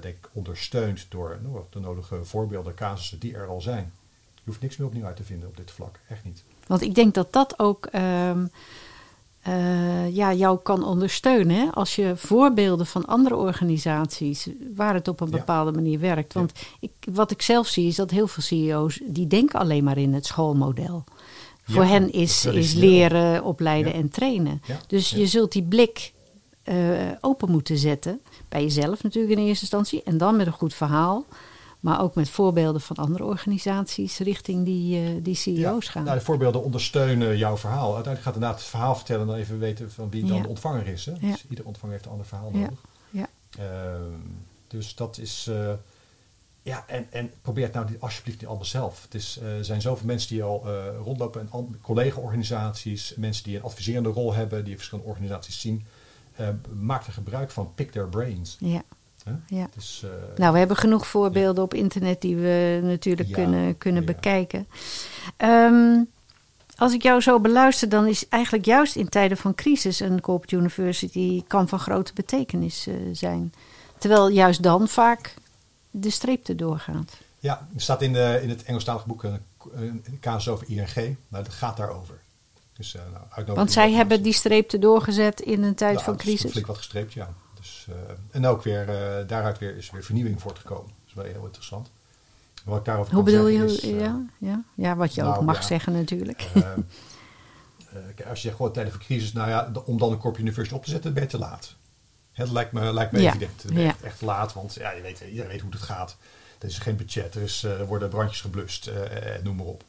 denk 0.00 0.16
ik 0.16 0.28
ondersteund 0.32 1.06
door 1.08 1.38
nou, 1.42 1.62
de 1.70 1.80
nodige 1.80 2.24
voorbeelden, 2.24 2.74
casussen 2.74 3.18
die 3.18 3.34
er 3.34 3.46
al 3.46 3.60
zijn. 3.60 3.92
Je 4.34 4.40
hoeft 4.44 4.60
niks 4.60 4.76
meer 4.76 4.86
opnieuw 4.86 5.04
uit 5.04 5.16
te 5.16 5.24
vinden 5.24 5.48
op 5.48 5.56
dit 5.56 5.70
vlak, 5.70 5.98
echt 6.08 6.24
niet. 6.24 6.42
Want 6.66 6.82
ik 6.82 6.94
denk 6.94 7.14
dat 7.14 7.32
dat 7.32 7.58
ook 7.58 7.88
um, 7.94 8.50
uh, 9.48 10.14
ja, 10.16 10.32
jou 10.32 10.58
kan 10.62 10.84
ondersteunen. 10.84 11.56
Hè? 11.56 11.68
Als 11.72 11.96
je 11.96 12.12
voorbeelden 12.16 12.86
van 12.86 13.06
andere 13.06 13.36
organisaties 13.36 14.48
waar 14.74 14.94
het 14.94 15.08
op 15.08 15.20
een 15.20 15.30
bepaalde 15.30 15.72
manier 15.72 16.00
werkt. 16.00 16.32
Want 16.32 16.52
ik, 16.80 16.90
wat 17.12 17.30
ik 17.30 17.42
zelf 17.42 17.66
zie 17.66 17.86
is 17.86 17.96
dat 17.96 18.10
heel 18.10 18.28
veel 18.28 18.42
CEO's 18.42 19.00
die 19.04 19.26
denken 19.26 19.60
alleen 19.60 19.84
maar 19.84 19.98
in 19.98 20.14
het 20.14 20.26
schoolmodel. 20.26 21.04
Voor 21.62 21.84
hen 21.84 22.12
is, 22.12 22.44
is 22.44 22.74
leren, 22.74 23.44
opleiden 23.44 23.92
en 23.92 24.08
trainen. 24.08 24.62
Dus 24.86 25.10
je 25.10 25.26
zult 25.26 25.52
die 25.52 25.62
blik 25.62 26.12
uh, 26.64 26.74
open 27.20 27.50
moeten 27.50 27.78
zetten. 27.78 28.20
Bij 28.48 28.62
jezelf 28.62 29.02
natuurlijk 29.02 29.38
in 29.38 29.46
eerste 29.46 29.62
instantie. 29.62 30.02
En 30.02 30.18
dan 30.18 30.36
met 30.36 30.46
een 30.46 30.52
goed 30.52 30.74
verhaal. 30.74 31.24
Maar 31.80 32.02
ook 32.02 32.14
met 32.14 32.30
voorbeelden 32.30 32.80
van 32.80 32.96
andere 32.96 33.24
organisaties 33.24 34.18
richting 34.18 34.64
die, 34.64 35.00
uh, 35.00 35.10
die 35.22 35.34
CEO's 35.34 35.88
gaan. 35.88 36.04
Nou, 36.04 36.18
de 36.18 36.24
voorbeelden 36.24 36.62
ondersteunen 36.62 37.36
jouw 37.36 37.56
verhaal. 37.56 37.94
Uiteindelijk 37.94 38.22
gaat 38.22 38.34
inderdaad 38.34 38.58
het 38.58 38.68
verhaal 38.68 38.94
vertellen 38.94 39.20
en 39.22 39.26
dan 39.26 39.36
even 39.36 39.58
weten 39.58 39.92
van 39.92 40.10
wie 40.10 40.24
dan 40.24 40.42
de 40.42 40.48
ontvanger 40.48 40.86
is. 40.86 41.06
Hè? 41.06 41.12
Dus 41.12 41.44
ieder 41.48 41.64
ontvanger 41.64 41.92
heeft 41.94 42.04
een 42.04 42.10
ander 42.10 42.26
verhaal 42.26 42.50
nodig. 42.50 42.78
Ja. 43.10 43.28
Uh, 43.58 43.64
dus 44.68 44.94
dat 44.94 45.18
is. 45.18 45.46
Uh, 45.50 45.70
ja, 46.62 46.84
en, 46.86 47.06
en 47.10 47.30
probeer 47.42 47.64
het 47.64 47.74
nou 47.74 47.86
alsjeblieft 47.98 48.38
niet 48.38 48.48
allemaal 48.48 48.66
zelf. 48.66 49.02
Het 49.02 49.14
is, 49.14 49.40
er 49.40 49.64
zijn 49.64 49.80
zoveel 49.80 50.06
mensen 50.06 50.28
die 50.28 50.42
al 50.42 50.64
rondlopen, 51.04 51.48
en 51.52 51.78
collega-organisaties, 51.82 53.14
mensen 53.16 53.44
die 53.44 53.56
een 53.56 53.62
adviserende 53.62 54.08
rol 54.08 54.34
hebben, 54.34 54.64
die 54.64 54.76
verschillende 54.76 55.10
organisaties 55.10 55.60
zien. 55.60 55.86
Er 56.38 57.12
gebruik 57.12 57.50
van, 57.50 57.72
pick 57.74 57.90
their 57.90 58.08
brains. 58.08 58.56
Ja. 58.60 58.82
Ja. 59.46 59.68
Dus, 59.74 60.04
nou, 60.36 60.52
we 60.52 60.58
hebben 60.58 60.76
genoeg 60.76 61.06
voorbeelden 61.06 61.64
op 61.64 61.74
internet 61.74 62.20
die 62.20 62.36
we 62.36 62.80
natuurlijk 62.82 63.32
kunnen, 63.32 63.78
kunnen 63.78 64.04
bekijken. 64.04 64.66
Um, 65.38 66.08
als 66.78 66.92
ik 66.92 67.02
jou 67.02 67.20
zo 67.20 67.40
beluister, 67.40 67.88
dan 67.88 68.06
is 68.06 68.28
eigenlijk 68.28 68.64
juist 68.64 68.96
in 68.96 69.08
tijden 69.08 69.36
van 69.36 69.54
crisis 69.54 70.00
een 70.00 70.20
corporate 70.20 70.56
university 70.56 71.44
kan 71.46 71.68
van 71.68 71.78
grote 71.78 72.12
betekenis 72.12 72.86
uh, 72.86 72.94
zijn. 73.12 73.52
Terwijl 73.98 74.28
juist 74.28 74.62
dan 74.62 74.88
vaak 74.88 75.34
de 75.90 76.10
streep 76.10 76.48
erdoor 76.48 76.78
gaat. 76.78 77.16
Ja, 77.38 77.68
er 77.74 77.80
staat 77.80 78.02
in, 78.02 78.12
de, 78.12 78.38
in 78.42 78.48
het 78.48 78.62
Engelstalige 78.62 79.06
boek 79.06 79.22
een, 79.22 79.40
een 79.74 80.18
casus 80.20 80.48
over 80.48 80.68
ING, 80.68 81.16
maar 81.28 81.42
dat 81.42 81.52
gaat 81.52 81.76
daarover. 81.76 82.18
Dus, 82.78 82.94
uh, 82.94 83.02
nou, 83.36 83.56
Want 83.56 83.72
zij 83.72 83.92
hebben 83.92 84.22
die 84.22 84.32
streep 84.32 84.72
erdoor 84.72 85.02
gezet 85.02 85.40
in 85.40 85.62
een 85.62 85.74
tijd 85.74 85.92
nou, 85.92 86.04
van 86.04 86.16
crisis? 86.16 86.50
flink 86.50 86.66
wat 86.66 86.76
gestreept, 86.76 87.12
ja. 87.12 87.28
Dus, 87.54 87.86
uh, 87.90 87.94
en 88.30 88.46
ook 88.46 88.62
weer, 88.62 88.80
uh, 88.80 89.28
daaruit 89.28 89.58
weer, 89.58 89.76
is 89.76 89.90
weer 89.90 90.04
vernieuwing 90.04 90.40
voortgekomen. 90.40 90.86
Dat 90.86 91.08
is 91.08 91.14
wel 91.14 91.24
heel 91.24 91.44
interessant. 91.44 91.90
Wat 92.64 92.78
ik 92.78 92.84
daarover 92.84 93.14
Hoe 93.14 93.22
bedoel 93.22 93.46
je? 93.46 93.64
Is, 93.64 93.80
ja, 93.80 94.20
ja? 94.38 94.62
ja, 94.74 94.96
wat 94.96 95.14
je 95.14 95.22
nou, 95.22 95.36
ook 95.36 95.44
mag 95.44 95.60
ja, 95.60 95.66
zeggen 95.66 95.92
natuurlijk. 95.92 96.48
als 98.28 98.42
je 98.42 98.50
gewoon 98.50 98.72
tijdens 98.72 98.96
de 98.96 99.04
crisis, 99.04 99.32
nou 99.32 99.48
ja, 99.48 99.72
om 99.84 99.98
dan 99.98 100.12
een 100.12 100.18
Corp 100.18 100.38
University 100.38 100.74
op 100.74 100.84
te 100.84 100.90
zetten, 100.90 101.14
ben 101.14 101.22
je 101.22 101.28
te 101.28 101.38
laat. 101.38 101.74
Het 102.32 102.50
lijkt 102.50 102.72
me, 102.72 102.92
lijkt 102.92 103.12
me 103.12 103.20
ja. 103.20 103.28
evident. 103.28 103.62
Het 103.62 103.76
echt, 103.76 104.02
echt 104.02 104.20
laat, 104.20 104.52
want 104.52 104.74
ja, 104.74 104.90
je 104.90 105.02
weet, 105.02 105.20
iedereen 105.20 105.50
weet 105.50 105.60
hoe 105.60 105.70
het 105.70 105.82
gaat. 105.82 106.16
Er 106.58 106.68
is 106.68 106.78
geen 106.78 106.96
budget, 106.96 107.34
er, 107.34 107.42
is, 107.42 107.62
er 107.62 107.86
worden 107.86 108.08
brandjes 108.08 108.40
geblust, 108.40 108.90
noem 109.42 109.56
maar 109.56 109.66
op. 109.66 109.84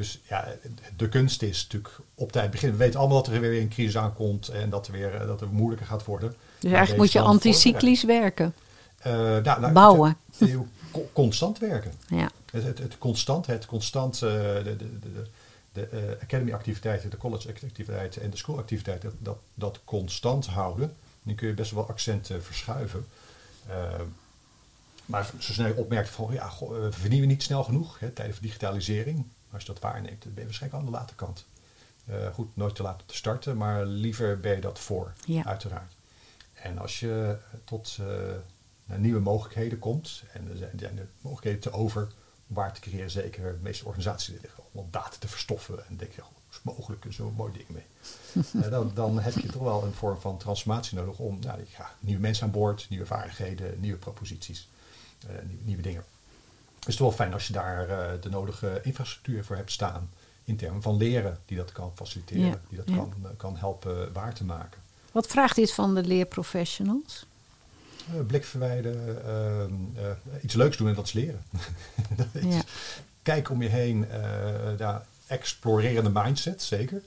Dus 0.00 0.20
ja, 0.28 0.48
de 0.96 1.08
kunst 1.08 1.42
is 1.42 1.62
natuurlijk 1.62 1.94
op 2.14 2.32
tijd 2.32 2.50
beginnen. 2.50 2.78
We 2.78 2.84
weten 2.84 3.00
allemaal 3.00 3.22
dat 3.22 3.34
er 3.34 3.40
weer 3.40 3.60
een 3.60 3.68
crisis 3.68 3.96
aankomt 3.96 4.48
en 4.48 4.70
dat, 4.70 4.86
er 4.86 4.92
weer, 4.92 5.26
dat 5.26 5.40
het 5.40 5.52
moeilijker 5.52 5.86
gaat 5.86 6.04
worden. 6.04 6.34
Dus 6.58 6.70
eigenlijk 6.70 7.00
moet 7.00 7.12
je 7.12 7.20
anticyclisch 7.20 8.04
werken. 8.04 8.54
Uh, 9.06 9.12
nou, 9.14 9.42
nou, 9.42 9.72
Bouwen. 9.72 10.16
Het, 10.38 10.56
constant 11.12 11.58
werken. 11.58 11.92
Ja. 12.08 12.30
Het, 12.50 12.62
het, 12.64 12.78
het 12.78 12.98
constant, 12.98 13.46
het 13.46 13.66
constant 13.66 14.14
uh, 14.14 14.20
de, 14.20 14.76
de, 14.76 14.98
de, 15.00 15.26
de 15.72 15.88
uh, 15.92 16.22
academy 16.22 16.52
activiteiten, 16.52 17.10
de 17.10 17.16
college 17.16 17.48
activiteiten 17.48 18.22
en 18.22 18.30
de 18.30 18.36
school 18.36 18.58
activiteiten, 18.58 19.12
dat, 19.18 19.38
dat 19.54 19.80
constant 19.84 20.46
houden. 20.46 20.94
Dan 21.22 21.34
kun 21.34 21.48
je 21.48 21.54
best 21.54 21.70
wel 21.70 21.88
accenten 21.88 22.42
verschuiven. 22.42 23.06
maar 25.04 25.30
zo 25.38 25.52
snel 25.52 25.66
je 25.66 25.76
opmerkt 25.76 26.08
van, 26.08 26.32
ja, 26.32 26.48
goh, 26.48 26.70
we 26.70 26.92
vernieuwen 26.92 27.28
niet 27.28 27.42
snel 27.42 27.64
genoeg 27.64 27.98
hè, 27.98 28.10
tijdens 28.10 28.38
digitalisering. 28.38 29.24
Als 29.52 29.62
je 29.62 29.72
dat 29.72 29.82
waarneemt, 29.82 30.22
dan 30.22 30.32
ben 30.32 30.40
je 30.40 30.48
waarschijnlijk 30.48 30.82
aan 30.82 30.90
de 30.90 30.98
late 30.98 31.14
kant. 31.14 31.44
goed, 32.34 32.56
nooit 32.56 32.74
te 32.74 32.82
laat 32.82 33.00
om 33.00 33.06
te 33.06 33.16
starten, 33.16 33.56
maar 33.56 33.84
liever 33.84 34.40
ben 34.40 34.54
je 34.54 34.60
dat 34.60 34.78
voor, 34.78 35.12
ja. 35.24 35.44
uiteraard. 35.44 35.92
En 36.62 36.78
als 36.78 37.00
je 37.00 37.36
tot 37.64 37.98
uh, 38.00 38.96
nieuwe 38.98 39.20
mogelijkheden 39.20 39.78
komt, 39.78 40.22
en 40.32 40.50
er 40.50 40.56
zijn, 40.56 40.78
zijn 40.78 40.94
de 40.94 41.06
mogelijkheden 41.20 41.60
te 41.60 41.72
over 41.72 42.02
om 42.48 42.54
waar 42.54 42.72
te 42.72 42.80
creëren, 42.80 43.10
zeker 43.10 43.52
de 43.52 43.58
meeste 43.62 43.84
organisaties 43.84 44.40
liggen 44.40 44.62
om 44.72 44.88
data 44.90 45.16
te 45.18 45.28
verstoffen. 45.28 45.86
En 45.88 45.96
denk 45.96 46.12
je, 46.12 46.22
oh, 46.22 46.28
is 46.50 46.60
mogelijk 46.62 47.06
zo'n 47.08 47.34
mooi 47.34 47.52
ding 47.52 47.68
mee. 47.68 47.84
uh, 48.54 48.70
dan, 48.76 48.90
dan, 48.94 49.20
heb 49.20 49.34
je 49.34 49.48
toch 49.48 49.62
wel 49.62 49.84
een 49.84 49.92
vorm 49.92 50.20
van 50.20 50.38
transformatie 50.38 50.96
nodig 50.96 51.18
om 51.18 51.38
nou, 51.40 51.60
ja, 51.76 51.94
nieuwe 52.00 52.20
mensen 52.20 52.44
aan 52.44 52.50
boord, 52.50 52.86
nieuwe 52.88 53.06
vaardigheden, 53.06 53.80
nieuwe 53.80 53.98
proposities, 53.98 54.68
nieuwe, 55.26 55.62
nieuwe, 55.64 55.82
dingen. 55.82 56.04
Het 56.80 56.88
is 56.88 56.96
toch 56.96 57.06
wel 57.06 57.16
fijn 57.16 57.32
als 57.32 57.46
je 57.46 57.52
daar 57.52 57.86
de 58.20 58.30
nodige 58.30 58.80
infrastructuur 58.82 59.44
voor 59.44 59.56
hebt 59.56 59.72
staan 59.72 60.10
in 60.44 60.56
termen 60.56 60.82
van 60.82 60.96
leren, 60.96 61.38
die 61.46 61.56
dat 61.56 61.72
kan 61.72 61.92
faciliteren, 61.94 62.60
die 62.68 62.76
dat 62.76 62.88
ja. 62.88 62.94
kan, 62.94 63.14
kan 63.36 63.56
helpen 63.56 64.12
waar 64.12 64.34
te 64.34 64.44
maken. 64.44 64.80
Wat 65.12 65.26
vraagt 65.26 65.56
dit 65.56 65.72
van 65.72 65.94
de 65.94 66.02
leerprofessionals? 66.02 67.26
Uh, 68.14 68.26
blik 68.26 68.44
verwijden, 68.44 69.18
uh, 69.96 70.04
uh, 70.04 70.42
iets 70.42 70.54
leuks 70.54 70.76
doen 70.76 70.88
en 70.88 70.94
dat 70.94 71.06
is 71.06 71.12
leren. 71.12 71.42
ja. 72.32 72.62
Kijk 73.22 73.50
om 73.50 73.62
je 73.62 73.68
heen, 73.68 74.06
ja, 74.78 75.06
explorerende 75.26 76.10
mindset, 76.12 76.62
zeker. 76.62 77.02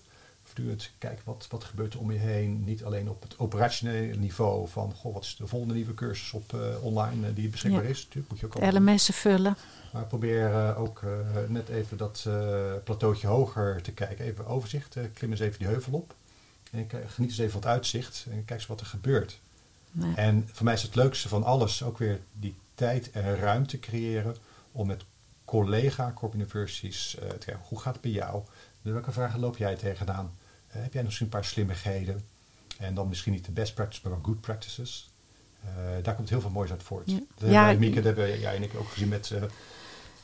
Voortdurend 0.54 0.92
kijken 0.98 1.24
wat, 1.26 1.48
wat 1.50 1.64
gebeurt 1.64 1.94
er 1.94 2.00
om 2.00 2.12
je 2.12 2.18
heen. 2.18 2.64
Niet 2.64 2.84
alleen 2.84 3.10
op 3.10 3.22
het 3.22 3.40
operationele 3.40 4.16
niveau 4.16 4.68
van 4.68 4.94
goh, 4.94 5.14
wat 5.14 5.24
is 5.24 5.36
de 5.36 5.48
volgende 5.48 5.74
nieuwe 5.74 5.94
cursus 5.94 6.34
op 6.34 6.56
online 6.82 7.34
die 7.34 7.50
beschikbaar 7.50 7.84
is. 7.84 8.04
Natuurlijk 8.04 8.30
moet 8.30 8.40
je 8.40 8.46
ook 8.46 8.74
LMS'en 8.74 9.14
vullen. 9.14 9.58
Maar 9.92 10.06
probeer 10.06 10.76
ook 10.76 11.02
net 11.48 11.70
even 11.70 11.98
dat 11.98 12.28
plateautje 12.84 13.28
hoger 13.28 13.82
te 13.82 13.92
kijken. 13.92 14.26
Even 14.26 14.48
overzicht, 14.48 14.98
klim 15.14 15.32
eens 15.32 15.40
even 15.40 15.60
die 15.60 15.68
heuvel 15.68 15.94
op. 15.94 16.16
En 16.72 16.90
geniet 17.08 17.30
eens 17.30 17.40
even 17.40 17.52
van 17.52 17.62
het 17.62 17.70
uitzicht 17.70 18.26
en 18.30 18.46
kijk 18.46 18.60
eens 18.60 18.68
wat 18.68 18.80
er 18.80 18.86
gebeurt. 18.86 19.40
Nee. 19.92 20.14
En 20.16 20.50
voor 20.52 20.66
mij 20.66 20.74
is 20.74 20.82
het 20.82 20.96
leukste 20.96 21.28
van 21.28 21.44
alles 21.44 21.84
ook 21.84 21.98
weer 21.98 22.20
die 22.32 22.56
tijd 22.76 23.12
en 23.12 23.36
ruimte 23.36 23.80
creëren 23.80 24.36
om 24.72 24.88
met 24.88 25.04
collega 25.46 26.12
Corp 26.16 26.34
Universities 26.34 27.16
uh, 27.16 27.30
te 27.30 27.46
kijken. 27.46 27.66
Hoe 27.68 27.80
gaat 27.80 27.94
het 27.94 28.02
bij 28.02 28.12
jou? 28.12 28.42
Welke 28.82 29.12
vragen 29.12 29.40
loop 29.40 29.58
jij 29.58 29.76
tegenaan? 29.76 30.32
Uh, 30.76 30.82
heb 30.82 30.94
jij 30.94 31.04
misschien 31.04 31.26
een 31.26 31.32
paar 31.32 31.46
slimmigheden? 31.46 32.22
En 32.78 32.94
dan 32.94 33.08
misschien 33.08 33.34
niet 33.34 33.46
de 33.46 33.52
best 33.52 33.74
practices, 33.74 34.10
maar 34.10 34.20
good 34.22 34.42
practices. 34.42 35.12
Uh, 35.66 35.70
daar 36.04 36.16
komt 36.16 36.30
heel 36.30 36.42
veel 36.42 36.50
moois 36.50 36.72
uit 36.72 36.84
voort. 36.84 37.12
Ja. 37.12 37.20
Dat 37.38 37.50
ja, 37.50 37.62
hebben 37.62 37.80
Mieke, 37.80 38.02
dat 38.02 38.16
hebben 38.16 38.40
jij 38.40 38.56
en 38.56 38.64
ik 38.64 38.72
ook 38.76 38.90
gezien 38.90 39.08
met 39.08 39.32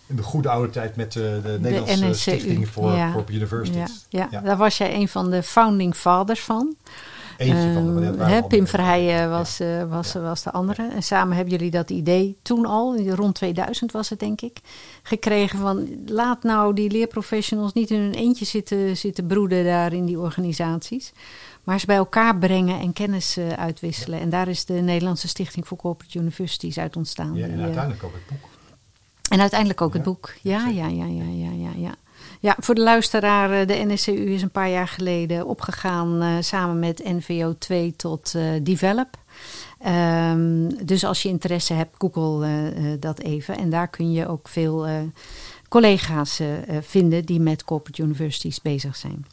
in 0.09 0.15
de 0.15 0.23
goede 0.23 0.49
oude 0.49 0.69
tijd 0.71 0.95
met 0.95 1.11
de, 1.11 1.39
de 1.43 1.57
Nederlandse 1.59 2.05
de 2.05 2.13
Stichting 2.13 2.67
voor 2.67 2.91
ja. 2.91 3.23
Universities. 3.27 4.05
Ja, 4.09 4.27
ja. 4.31 4.41
daar 4.41 4.57
was 4.57 4.77
jij 4.77 4.93
een 4.93 5.07
van 5.07 5.29
de 5.29 5.43
founding 5.43 5.95
fathers 5.95 6.39
van. 6.39 6.75
Eentje 7.39 7.73
van 7.73 7.95
de, 7.95 8.13
uh, 8.17 8.47
Pim 8.47 8.67
Verheijen 8.67 9.29
was, 9.29 9.61
uh, 9.61 9.83
was, 9.89 10.13
was 10.13 10.43
de 10.43 10.51
andere. 10.51 10.87
En 10.87 11.03
samen 11.03 11.35
hebben 11.35 11.53
jullie 11.53 11.71
dat 11.71 11.89
idee 11.89 12.37
toen 12.41 12.65
al, 12.65 12.97
rond 13.09 13.35
2000 13.35 13.91
was 13.91 14.09
het 14.09 14.19
denk 14.19 14.41
ik, 14.41 14.59
gekregen 15.03 15.59
van 15.59 15.87
laat 16.05 16.43
nou 16.43 16.73
die 16.73 16.91
leerprofessionals 16.91 17.73
niet 17.73 17.91
in 17.91 17.99
hun 17.99 18.13
eentje 18.13 18.45
zitten, 18.45 18.97
zitten 18.97 19.25
broeden 19.27 19.63
daar 19.63 19.93
in 19.93 20.05
die 20.05 20.19
organisaties. 20.19 21.11
Maar 21.63 21.79
ze 21.79 21.85
bij 21.85 21.95
elkaar 21.95 22.37
brengen 22.37 22.79
en 22.79 22.93
kennis 22.93 23.37
uh, 23.37 23.49
uitwisselen. 23.49 24.19
En 24.19 24.29
daar 24.29 24.47
is 24.47 24.65
de 24.65 24.73
Nederlandse 24.73 25.27
Stichting 25.27 25.67
voor 25.67 25.77
Corporate 25.77 26.19
Universities 26.19 26.77
uit 26.77 26.95
ontstaan. 26.95 27.35
Ja, 27.35 27.47
en 27.47 27.61
uiteindelijk 27.61 28.03
ook 28.03 28.13
het 28.13 28.27
boek. 28.27 28.49
En 29.29 29.39
uiteindelijk 29.39 29.81
ook 29.81 29.93
het 29.93 30.03
boek. 30.03 30.33
Ja, 30.41 30.67
ja, 30.67 30.87
ja, 30.87 31.05
ja, 31.05 31.23
ja, 31.23 31.51
ja, 31.51 31.69
ja. 31.75 31.95
Ja, 32.41 32.55
voor 32.59 32.75
de 32.75 32.81
luisteraar, 32.81 33.67
de 33.67 33.85
NSCU 33.85 34.33
is 34.33 34.41
een 34.41 34.51
paar 34.51 34.69
jaar 34.69 34.87
geleden 34.87 35.45
opgegaan 35.45 36.23
uh, 36.23 36.35
samen 36.39 36.79
met 36.79 37.03
NVO 37.03 37.55
2 37.57 37.93
tot 37.95 38.33
uh, 38.35 38.43
Develop. 38.63 39.07
Um, 39.87 40.85
dus 40.85 41.03
als 41.03 41.21
je 41.21 41.29
interesse 41.29 41.73
hebt, 41.73 41.95
google 41.97 42.47
uh, 42.47 42.93
dat 42.99 43.19
even. 43.19 43.57
En 43.57 43.69
daar 43.69 43.87
kun 43.87 44.11
je 44.11 44.27
ook 44.27 44.47
veel 44.47 44.87
collega's 45.69 46.41
vinden 46.81 47.25
die 47.25 47.39
met 47.39 47.63
corporate 47.63 48.01
universities 48.01 48.61
bezig 48.61 48.95
zijn. 48.95 49.25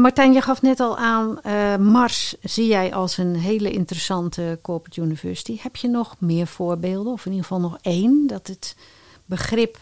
Martijn, 0.00 0.32
je 0.32 0.40
gaf 0.40 0.62
net 0.62 0.80
al 0.80 0.96
aan, 0.96 1.38
Mars 1.82 2.34
zie 2.42 2.66
jij 2.66 2.94
als 2.94 3.18
een 3.18 3.36
hele 3.36 3.70
interessante 3.70 4.58
corporate 4.62 5.00
university. 5.00 5.58
Heb 5.62 5.76
je 5.76 5.88
nog 5.88 6.16
meer 6.18 6.46
voorbeelden, 6.46 7.12
of 7.12 7.26
in 7.26 7.32
ieder 7.32 7.46
geval 7.46 7.62
nog 7.62 7.78
één, 7.82 8.26
dat 8.26 8.46
het 8.46 8.76
begrip 9.24 9.78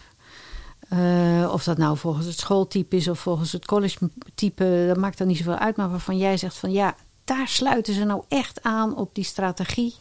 uh, 0.92 1.52
of 1.52 1.64
dat 1.64 1.78
nou 1.78 1.96
volgens 1.96 2.26
het 2.26 2.38
schooltype 2.38 2.96
is 2.96 3.08
of 3.08 3.18
volgens 3.18 3.52
het 3.52 3.66
college-type, 3.66 4.84
dat 4.86 4.96
maakt 4.96 5.18
dan 5.18 5.26
niet 5.26 5.36
zoveel 5.36 5.54
uit. 5.54 5.76
Maar 5.76 5.90
waarvan 5.90 6.18
jij 6.18 6.36
zegt 6.36 6.56
van 6.56 6.72
ja, 6.72 6.94
daar 7.24 7.48
sluiten 7.48 7.94
ze 7.94 8.04
nou 8.04 8.22
echt 8.28 8.62
aan 8.62 8.96
op 8.96 9.14
die 9.14 9.24
strategie 9.24 9.94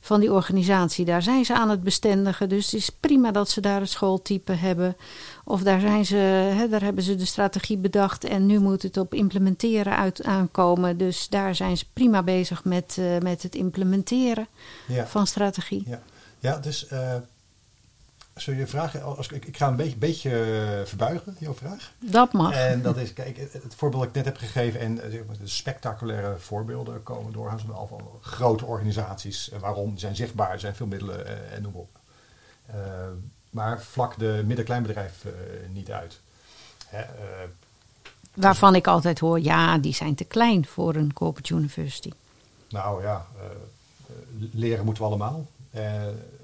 van 0.00 0.20
die 0.20 0.32
organisatie. 0.32 1.04
Daar 1.04 1.22
zijn 1.22 1.44
ze 1.44 1.54
aan 1.54 1.70
het 1.70 1.82
bestendigen. 1.82 2.48
Dus 2.48 2.64
het 2.64 2.74
is 2.74 2.90
prima 2.90 3.30
dat 3.30 3.50
ze 3.50 3.60
daar 3.60 3.80
het 3.80 3.90
schooltype 3.90 4.52
hebben. 4.52 4.96
Of 5.44 5.62
daar, 5.62 5.80
zijn 5.80 6.06
ze, 6.06 6.16
hè, 6.56 6.68
daar 6.68 6.82
hebben 6.82 7.02
ze 7.02 7.14
de 7.14 7.24
strategie 7.24 7.76
bedacht 7.76 8.24
en 8.24 8.46
nu 8.46 8.58
moet 8.58 8.82
het 8.82 8.96
op 8.96 9.14
implementeren 9.14 9.96
uit 9.96 10.24
aankomen. 10.24 10.96
Dus 10.96 11.28
daar 11.28 11.54
zijn 11.54 11.76
ze 11.76 11.84
prima 11.92 12.22
bezig 12.22 12.64
met, 12.64 12.96
uh, 12.98 13.18
met 13.18 13.42
het 13.42 13.54
implementeren 13.54 14.46
ja. 14.86 15.06
van 15.06 15.26
strategie. 15.26 15.82
Ja, 15.86 16.02
ja 16.38 16.58
dus. 16.58 16.86
Uh 16.92 17.14
Zul 18.40 18.54
je 18.54 18.66
vragen, 18.66 19.16
als, 19.16 19.28
ik, 19.28 19.44
ik 19.44 19.56
ga 19.56 19.68
een 19.68 19.76
beetje, 19.76 19.96
beetje 19.96 20.30
uh, 20.30 20.86
verbuigen, 20.86 21.36
jouw 21.38 21.54
vraag. 21.54 21.92
Dat 21.98 22.32
mag. 22.32 22.52
En 22.52 22.82
dat 22.82 22.96
is, 22.96 23.12
kijk, 23.12 23.36
het 23.36 23.74
voorbeeld 23.76 24.02
dat 24.02 24.10
ik 24.10 24.16
net 24.16 24.24
heb 24.24 24.36
gegeven 24.36 24.80
en 24.80 24.94
de 24.94 25.24
spectaculaire 25.44 26.38
voorbeelden 26.38 27.02
komen 27.02 27.32
doorgaans 27.32 27.62
al 27.72 27.86
van 27.86 28.00
grote 28.20 28.64
organisaties. 28.64 29.50
Uh, 29.52 29.58
waarom? 29.58 29.90
Die 29.90 29.98
zijn 29.98 30.16
zichtbaar, 30.16 30.60
zijn 30.60 30.74
veel 30.74 30.86
middelen 30.86 31.52
en 31.52 31.62
noem 31.62 31.74
op. 31.74 31.88
maar 33.50 33.82
vlak 33.82 34.18
de 34.18 34.42
midden-kleinbedrijf 34.46 35.24
niet 35.72 35.90
uit. 35.90 36.20
Hè, 36.86 37.04
Waarvan 38.34 38.74
ik 38.74 38.86
altijd 38.86 39.18
hoor, 39.18 39.40
ja, 39.40 39.78
die 39.78 39.94
zijn 39.94 40.14
te 40.14 40.24
klein 40.24 40.66
voor 40.66 40.94
een 40.94 41.12
corporate 41.12 41.54
university. 41.54 42.10
Nou 42.68 43.02
ja, 43.02 43.26
leren 44.52 44.84
moeten 44.84 45.02
we 45.02 45.08
allemaal 45.08 45.46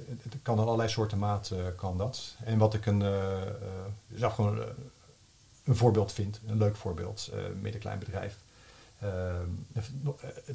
het 0.08 0.34
kan 0.42 0.58
in 0.58 0.64
allerlei 0.64 0.88
soorten 0.88 1.18
maat 1.18 1.50
uh, 1.52 1.58
kan 1.76 1.98
dat. 1.98 2.34
En 2.44 2.58
wat 2.58 2.74
ik 2.74 2.86
een, 2.86 3.00
uh, 3.00 3.40
uh, 4.18 4.32
gewoon 4.32 4.58
een 5.64 5.76
voorbeeld 5.76 6.12
vind, 6.12 6.40
een 6.46 6.58
leuk 6.58 6.76
voorbeeld, 6.76 7.30
midden-klein 7.60 7.98
bedrijf. 7.98 8.36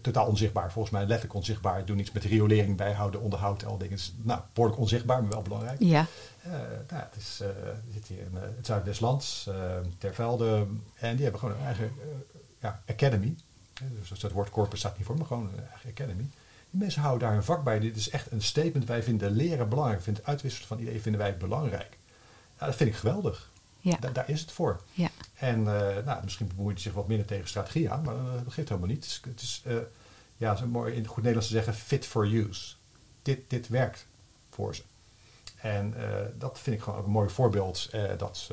totaal 0.01 0.25
onzichtbaar, 0.27 0.71
volgens 0.71 0.93
mij 0.93 1.05
letterlijk 1.05 1.33
onzichtbaar. 1.33 1.85
Doen 1.85 1.99
iets 1.99 2.11
met 2.11 2.23
riolering 2.23 2.77
bijhouden, 2.77 3.21
onderhoud, 3.21 3.65
al 3.65 3.77
dingen. 3.77 3.97
Nou, 4.15 4.41
behoorlijk 4.53 4.81
onzichtbaar, 4.81 5.21
maar 5.21 5.31
wel 5.31 5.41
belangrijk. 5.41 5.79
Ja. 5.79 6.05
nou, 6.89 7.03
het 7.03 7.15
is, 7.17 7.41
zit 7.93 8.07
hier 8.07 8.19
in 8.19 8.35
het 8.55 8.65
zuiden 8.65 8.89
des 8.89 8.99
lands, 8.99 9.49
ter 9.97 10.13
Velde. 10.13 10.65
En 10.95 11.13
die 11.15 11.23
hebben 11.23 11.39
gewoon 11.39 11.55
een 11.55 11.65
eigen 11.65 11.91
ja, 12.59 12.81
academy. 12.87 13.35
Dus 14.09 14.19
dat 14.19 14.31
woord 14.31 14.49
corpus 14.49 14.79
staat 14.79 14.97
niet 14.97 15.05
voor, 15.05 15.17
maar 15.17 15.25
gewoon 15.25 15.49
een 15.53 15.67
eigen 15.69 15.89
academy. 15.89 16.29
Die 16.69 16.79
mensen 16.79 17.01
houden 17.01 17.27
daar 17.27 17.37
een 17.37 17.43
vak 17.43 17.63
bij. 17.63 17.79
Dit 17.79 17.95
is 17.95 18.09
echt 18.09 18.31
een 18.31 18.41
statement. 18.41 18.85
Wij 18.85 19.03
vinden 19.03 19.31
leren 19.31 19.69
belangrijk. 19.69 20.01
Vinden 20.01 20.21
het 20.21 20.31
uitwisselen 20.31 20.67
van 20.67 20.79
ideeën 20.79 21.01
vinden 21.01 21.21
wij 21.21 21.37
belangrijk. 21.37 21.97
Dat 22.57 22.75
vind 22.75 22.89
ik 22.89 22.95
geweldig. 22.95 23.49
Ja. 23.81 23.97
daar 24.13 24.29
is 24.29 24.41
het 24.41 24.51
voor. 24.51 24.81
Ja. 24.93 25.09
En 25.33 25.59
uh, 25.59 25.65
nou, 26.05 26.23
misschien 26.23 26.47
bemoeit 26.47 26.75
hij 26.75 26.83
zich 26.83 26.93
wat 26.93 27.07
minder 27.07 27.25
tegen 27.25 27.47
strategie 27.47 27.89
aan, 27.89 28.03
maar 28.03 28.15
uh, 28.15 28.33
dat 28.43 28.53
geeft 28.53 28.69
helemaal 28.69 28.89
niet. 28.89 29.21
Het 29.23 29.41
is, 29.41 29.63
uh, 29.67 29.77
ja, 30.37 30.65
mooi 30.65 30.93
in 30.93 30.99
het 30.99 31.07
goed 31.07 31.17
Nederlands 31.17 31.47
te 31.47 31.53
zeggen, 31.53 31.73
fit 31.73 32.05
for 32.05 32.25
use. 32.25 32.73
Dit, 33.21 33.39
dit 33.47 33.67
werkt 33.67 34.05
voor 34.49 34.75
ze. 34.75 34.81
En 35.55 35.93
dat 36.37 36.59
vind 36.59 36.75
ik 36.75 36.81
gewoon 36.81 36.99
ook 36.99 37.05
een 37.05 37.11
mooi 37.11 37.29
voorbeeld 37.29 37.89
dat 38.17 38.49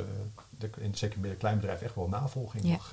de, 0.59 0.71
in 0.79 0.91
het 0.91 0.99
zeker 0.99 1.21
midden 1.21 1.39
kleinbedrijf 1.39 1.83
echt 1.83 1.95
wel 1.95 2.09
navolging 2.09 2.65
mag, 2.65 2.93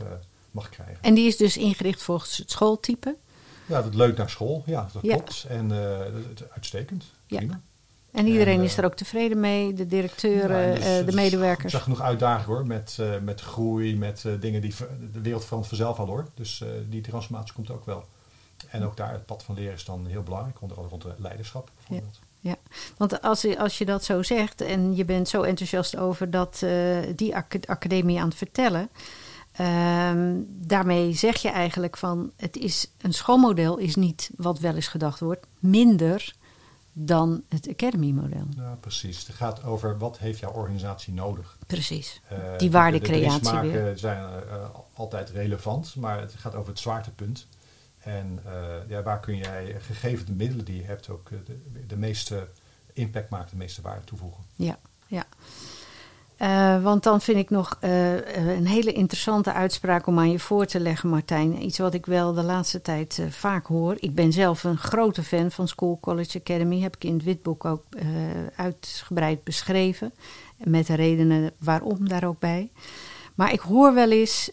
mag 0.52 0.70
krijgen. 0.70 0.98
En 1.02 1.14
die 1.14 1.28
is 1.28 1.38
dus 1.38 1.58
ingericht 1.58 2.04
volgens 2.04 2.38
het 2.38 2.52
schooltype? 2.52 3.16
Ja, 3.66 3.82
dat 3.82 3.96
leuk 3.96 4.18
naar 4.18 4.30
school. 4.30 4.64
Ja, 4.66 4.88
dat 4.94 5.02
klopt. 5.02 5.46
En 5.50 5.70
uh, 5.70 6.00
uitstekend. 6.54 7.04
Prima. 7.28 7.60
En 8.12 8.28
iedereen 8.28 8.62
is 8.62 8.78
er 8.78 8.86
ook 8.86 8.96
tevreden 8.96 9.40
mee, 9.40 9.74
de 9.74 9.88
directeuren, 9.88 10.76
dus, 10.76 11.00
uh, 11.00 11.06
de 11.06 11.12
medewerkers. 11.14 11.64
Ik 11.64 11.70
zag 11.70 11.84
genoeg 11.84 12.02
uitdagingen 12.02 12.56
hoor, 12.56 12.66
met, 12.66 12.98
uh, 13.00 13.20
met 13.22 13.42
groei, 13.42 13.98
met 13.98 14.26
dingen 14.40 14.62
die 14.62 14.74
de 15.14 15.22
wereld 15.22 15.44
verandert 15.44 15.70
vanzelf 15.70 16.00
al 16.00 16.06
hoor. 16.06 16.28
Dus 16.36 16.64
die 16.90 17.02
transformatie 17.02 17.54
komt 17.54 17.72
ook 17.72 17.86
wel. 17.86 18.06
En 18.70 18.84
ook 18.84 18.98
daar, 18.98 19.12
het 19.12 19.26
pad 19.26 19.44
van 19.44 19.56
leren 19.56 19.74
is 19.74 19.86
dan 19.86 20.06
heel 20.06 20.24
belangrijk, 20.24 20.62
onder 20.62 20.78
andere 20.78 20.96
rond 20.96 21.20
leiderschap 21.20 21.70
bijvoorbeeld. 21.76 22.20
Ja. 22.22 22.32
Ja, 22.50 22.56
want 22.98 23.22
als 23.22 23.42
je, 23.42 23.60
als 23.60 23.78
je 23.78 23.86
dat 23.86 24.04
zo 24.04 24.24
zegt 24.24 24.62
en 24.62 24.96
je 24.96 25.06
bent 25.06 25.30
zo 25.30 25.42
enthousiast 25.42 25.98
over 25.98 26.32
dat, 26.32 26.66
die 27.16 27.36
academie 27.66 28.20
aan 28.20 28.28
het 28.28 28.38
vertellen, 28.38 28.90
Um, 29.60 30.48
daarmee 30.50 31.14
zeg 31.14 31.38
je 31.38 31.50
eigenlijk 31.50 31.98
van 31.98 32.32
het 32.38 32.58
is 32.58 32.88
een 32.98 33.14
schoolmodel 33.14 33.78
is 33.78 33.96
niet 33.96 34.30
wat 34.36 34.60
wel 34.60 34.76
eens 34.76 34.88
gedacht 34.88 35.20
wordt, 35.20 35.46
minder 35.60 36.36
dan 36.94 37.44
het 37.50 37.70
Academy-model. 37.70 38.46
Ja, 38.58 38.78
precies. 38.80 39.28
Het 39.28 39.36
gaat 39.36 39.64
over 39.64 39.98
wat 39.98 40.18
heeft 40.18 40.40
jouw 40.40 40.52
organisatie 40.52 41.14
nodig. 41.14 41.58
Precies. 41.68 42.22
Uh, 42.32 42.58
Die 42.58 42.72
waardecreatie 42.72 43.52
de, 43.52 43.62
de 43.62 43.68
weer. 43.68 43.98
zijn 43.98 44.24
uh, 44.24 44.66
altijd 44.94 45.30
relevant, 45.30 45.96
maar 45.96 46.20
het 46.20 46.34
gaat 46.34 46.56
over 46.56 46.70
het 46.70 46.80
zwaartepunt. 46.80 47.48
En 48.00 48.40
uh, 48.46 48.90
ja, 48.90 49.04
waar 49.04 49.20
kun 49.20 49.38
jij, 49.38 49.76
gegeven 49.80 50.26
de 50.26 50.32
middelen 50.32 50.66
die 50.66 50.76
je 50.76 50.84
hebt, 50.84 51.10
ook 51.10 51.30
de, 51.46 51.86
de 51.88 51.98
meeste 51.98 52.48
impact 52.94 53.30
maken, 53.30 53.50
de 53.50 53.58
meeste 53.58 53.82
waarde 53.82 54.04
toevoegen. 54.04 54.44
Ja, 54.56 54.78
ja. 55.08 55.26
Uh, 56.44 56.84
want 56.84 57.04
dan 57.04 57.22
vind 57.22 57.38
ik 57.38 57.50
nog 57.50 57.78
uh, 57.82 58.14
een 58.36 58.68
hele 58.68 58.94
interessante 58.94 59.54
uitspraak 59.54 60.08
om 60.08 60.20
aan 60.20 60.32
je 60.32 60.40
voor 60.40 60.66
te 60.66 60.80
leggen, 60.80 61.10
Martijn. 61.10 61.64
Iets 61.64 61.78
wat 61.78 61.94
ik 61.94 62.06
wel 62.06 62.34
de 62.34 62.44
laatste 62.44 62.82
tijd 62.82 63.22
vaak 63.30 63.66
hoor. 63.66 63.96
Ik 64.00 64.16
ben 64.16 64.34
zelf 64.34 64.64
een 64.64 64.78
grote 64.78 65.24
fan 65.24 65.52
van 65.52 65.68
School 65.68 65.98
College 66.02 66.40
Academy. 66.40 66.80
Heb 66.80 66.96
ik 66.96 67.04
in 67.04 67.14
het 67.14 67.24
witboek 67.24 67.66
ook 67.66 67.84
uitgebreid 68.56 69.44
beschreven. 69.44 70.14
Met 70.58 70.88
de 70.88 70.96
redenen 70.96 71.52
waarom 71.58 72.08
daar 72.08 72.24
ook 72.24 72.40
bij. 72.40 72.72
Maar 73.36 73.54
ik 73.54 73.60
hoor 73.60 73.94
wel 73.94 74.12
eens, 74.12 74.52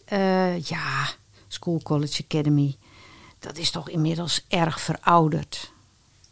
ja, 0.63 1.09
School 1.47 1.79
College 1.83 2.23
Academy, 2.23 2.75
dat 3.39 3.57
is 3.57 3.71
toch 3.71 3.89
inmiddels 3.89 4.45
erg 4.47 4.81
verouderd. 4.81 5.71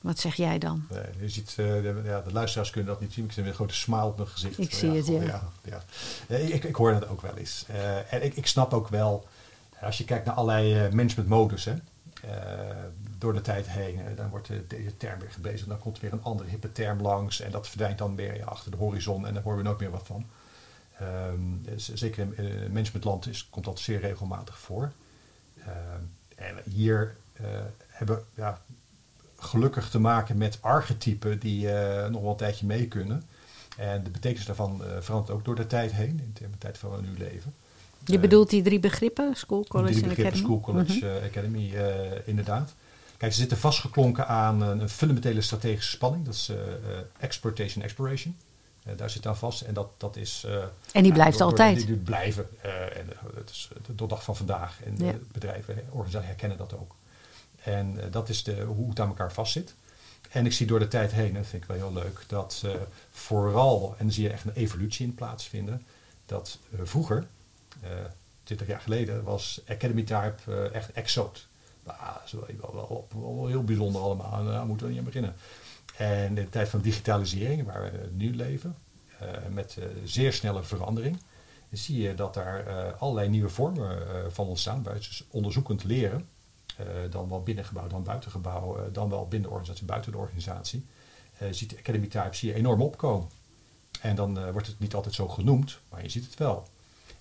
Wat 0.02 0.20
zeg 0.20 0.36
jij 0.36 0.58
dan? 0.58 0.88
Nee, 0.90 1.04
je 1.20 1.30
ziet, 1.30 1.50
uh, 1.50 1.56
de, 1.56 2.02
ja, 2.04 2.22
de 2.22 2.32
luisteraars 2.32 2.70
kunnen 2.70 2.92
dat 2.92 3.02
niet 3.02 3.14
zien. 3.14 3.26
Ik 3.26 3.32
zie 3.32 3.44
een 3.44 3.54
grote 3.54 3.74
smile 3.74 4.06
op 4.06 4.18
mijn 4.18 4.30
gezicht. 4.30 4.58
Ik 4.58 4.74
zie 4.74 4.92
het, 4.92 5.08
ja. 5.08 5.22
ja, 5.22 5.82
ja. 6.28 6.38
Ik, 6.38 6.64
ik 6.64 6.76
hoor 6.76 6.92
dat 6.92 7.08
ook 7.08 7.22
wel 7.22 7.36
eens. 7.38 7.66
Uh, 7.70 8.14
en 8.14 8.24
ik, 8.24 8.36
ik 8.36 8.48
snap 8.48 8.74
ook 8.74 8.88
wel, 8.88 9.28
als 9.82 9.98
je 9.98 10.04
kijkt 10.04 10.26
naar 10.26 10.36
allerlei 10.36 10.86
uh, 10.86 10.92
managementmodus, 10.92 11.66
hè, 11.66 11.74
door 13.18 13.34
de 13.34 13.42
tijd 13.42 13.70
heen, 13.70 14.00
dan 14.16 14.30
wordt 14.30 14.50
deze 14.68 14.98
term 14.98 15.20
weer 15.20 15.32
gebezigd. 15.32 15.70
Dan 15.70 15.80
komt 15.80 15.96
er 15.96 16.02
weer 16.02 16.14
een 16.14 16.24
andere 16.24 16.50
hippe 16.50 16.72
term 16.72 17.02
langs. 17.02 17.40
En 17.42 17.52
dat 17.52 17.68
verdwijnt 17.68 17.98
dan 17.98 18.16
weer 18.16 18.44
achter 18.44 18.72
de 18.72 18.78
horizon. 18.78 19.28
En 19.28 19.34
daar 19.34 19.44
horen 19.44 19.58
we 19.58 19.64
nooit 19.64 19.80
meer 19.80 19.92
wat 19.92 20.06
van. 20.06 20.26
Um, 21.02 21.66
zeker 21.76 22.40
in 22.40 22.72
managementland 22.72 23.28
is, 23.28 23.48
komt 23.50 23.66
dat 23.66 23.80
zeer 23.80 24.00
regelmatig 24.00 24.60
voor. 24.60 24.92
Ehm, 25.60 26.02
en 26.36 26.56
hier 26.72 27.16
hebben 27.88 28.24
ja, 28.34 28.62
gelukkig 29.40 29.90
te 29.90 30.00
maken 30.00 30.38
met 30.38 30.58
archetypen 30.62 31.40
die 31.40 31.66
uh, 31.66 32.08
nog 32.08 32.22
wel 32.22 32.32
een 32.32 32.38
tijdje 32.38 32.66
mee 32.66 32.88
kunnen. 32.88 33.24
En 33.78 34.04
de 34.04 34.10
betekenis 34.10 34.46
daarvan 34.46 34.82
uh, 34.82 34.88
verandert 35.00 35.38
ook 35.38 35.46
door 35.46 35.56
de 35.56 35.68
tijd 35.68 35.92
heen, 35.92 36.10
in 36.10 36.34
de 36.34 36.58
tijd 36.58 36.78
van 36.78 36.92
we 36.92 37.02
nu 37.02 37.18
leven. 37.18 37.54
Je 38.06 38.14
uh, 38.14 38.20
bedoelt 38.20 38.50
die 38.50 38.62
drie 38.62 38.80
begrippen, 38.80 39.36
School, 39.36 39.66
College 39.68 40.04
en 40.04 40.10
Academy? 40.10 40.36
School, 40.36 40.60
College, 40.60 41.06
-hmm. 41.06 41.24
Academy, 41.24 41.74
inderdaad. 42.26 42.74
Kijk, 43.18 43.32
ze 43.32 43.40
zitten 43.40 43.58
vastgeklonken 43.58 44.28
aan 44.28 44.62
een 44.62 44.90
fundamentele 44.90 45.42
strategische 45.42 45.92
spanning. 45.92 46.26
Dat 46.26 46.34
is 46.34 46.52
exploitation, 47.20 47.84
exploration. 47.84 48.36
daar 48.96 49.10
zit 49.10 49.28
aan 49.28 49.38
vast. 49.38 49.62
En 49.62 49.74
dat, 49.74 49.88
dat 49.98 50.16
is... 50.16 50.46
en 50.92 51.04
die 51.04 51.14
blijft 51.14 51.42
altijd. 51.42 51.78
Die, 51.78 51.86
die 51.86 51.96
blijven. 51.96 52.48
en 52.96 53.08
het 53.36 53.50
is 53.50 53.70
de 53.96 54.08
dag 54.08 54.24
van 54.24 54.36
vandaag. 54.36 54.80
En 54.84 55.06
ja. 55.06 55.14
bedrijven, 55.32 55.76
organisaties 55.90 56.28
herkennen 56.28 56.58
dat 56.58 56.74
ook. 56.74 56.96
En 57.64 57.96
uh, 57.96 58.04
dat 58.12 58.30
is 58.30 58.44
de, 58.44 58.62
hoe 58.62 58.90
het 58.90 59.00
aan 59.00 59.08
elkaar 59.08 59.34
vastzit. 59.34 59.76
En 60.30 60.46
ik 60.46 60.54
zie 60.54 60.68
door 60.68 60.80
de 60.80 60.88
tijd 60.88 61.12
heen, 61.12 61.28
en 61.28 61.34
dat 61.34 61.46
vind 61.46 61.64
ik 61.64 61.68
wel 61.68 61.78
heel 61.78 61.94
leuk, 61.94 62.24
dat 62.28 62.62
uh, 62.66 62.72
vooral, 63.12 63.96
en 63.98 64.06
dan 64.06 64.14
zie 64.14 64.24
je 64.24 64.30
echt 64.30 64.46
een 64.46 64.54
evolutie 64.54 65.06
in 65.06 65.16
plaatsvinden, 65.16 65.86
dat 66.26 66.58
uh, 66.70 66.80
vroeger, 66.84 67.28
20 68.44 68.68
jaar 68.68 68.82
geleden, 68.82 69.24
was 69.24 69.62
Academy 69.68 70.04
Type 70.04 70.70
echt 70.74 70.92
exoot. 70.92 71.48
Nou, 71.84 71.98
dat 72.14 72.22
is 72.26 72.32
wel, 72.60 73.08
wel, 73.12 73.48
heel 73.48 73.64
bijzonder 73.64 74.02
allemaal, 74.02 74.46
daar 74.46 74.66
moeten 74.66 74.86
we 74.86 74.92
niet 74.92 75.02
aan 75.02 75.06
beginnen. 75.06 75.36
En 75.98 76.26
in 76.26 76.36
de 76.36 76.50
tijd 76.50 76.70
van 76.70 76.82
digitalisering, 76.82 77.66
waar 77.66 77.92
we 77.92 78.10
nu 78.12 78.36
leven, 78.36 78.76
met 79.50 79.78
zeer 80.04 80.34
snelle 80.34 80.64
verandering, 80.64 81.20
zie 81.72 82.02
je 82.02 82.16
dat 82.16 82.34
daar 82.34 82.94
allerlei 82.94 83.30
nieuwe 83.30 83.50
vormen 83.50 83.98
van 84.32 84.48
ontstaan, 84.48 84.84
dus 84.84 85.24
onderzoekend 85.30 85.84
leren. 85.84 86.28
Uh, 86.80 86.86
dan 87.12 87.30
wel 87.30 87.44
binnengebouw, 87.44 87.88
dan 87.88 88.04
buitengebouw, 88.04 88.78
uh, 88.78 88.84
dan 88.92 89.10
wel 89.10 89.28
binnen 89.28 89.50
de 89.50 89.56
organisatie, 89.56 89.86
buiten 89.86 90.12
de 90.12 90.18
organisatie. 90.18 90.86
Uh, 91.42 91.48
ziet 91.52 91.70
de 91.70 91.78
Academy 91.78 92.08
Type 92.08 92.36
zie 92.36 92.50
je 92.50 92.56
enorm 92.56 92.82
opkomen. 92.82 93.30
En 94.02 94.16
dan 94.16 94.40
eh, 94.40 94.52
wordt 94.52 94.68
het 94.68 94.80
niet 94.80 94.94
altijd 94.94 95.16
zo 95.16 95.28
genoemd, 95.28 95.80
maar 95.90 96.04
je 96.04 96.10
ziet 96.10 96.26
het 96.26 96.38
wel. 96.38 96.68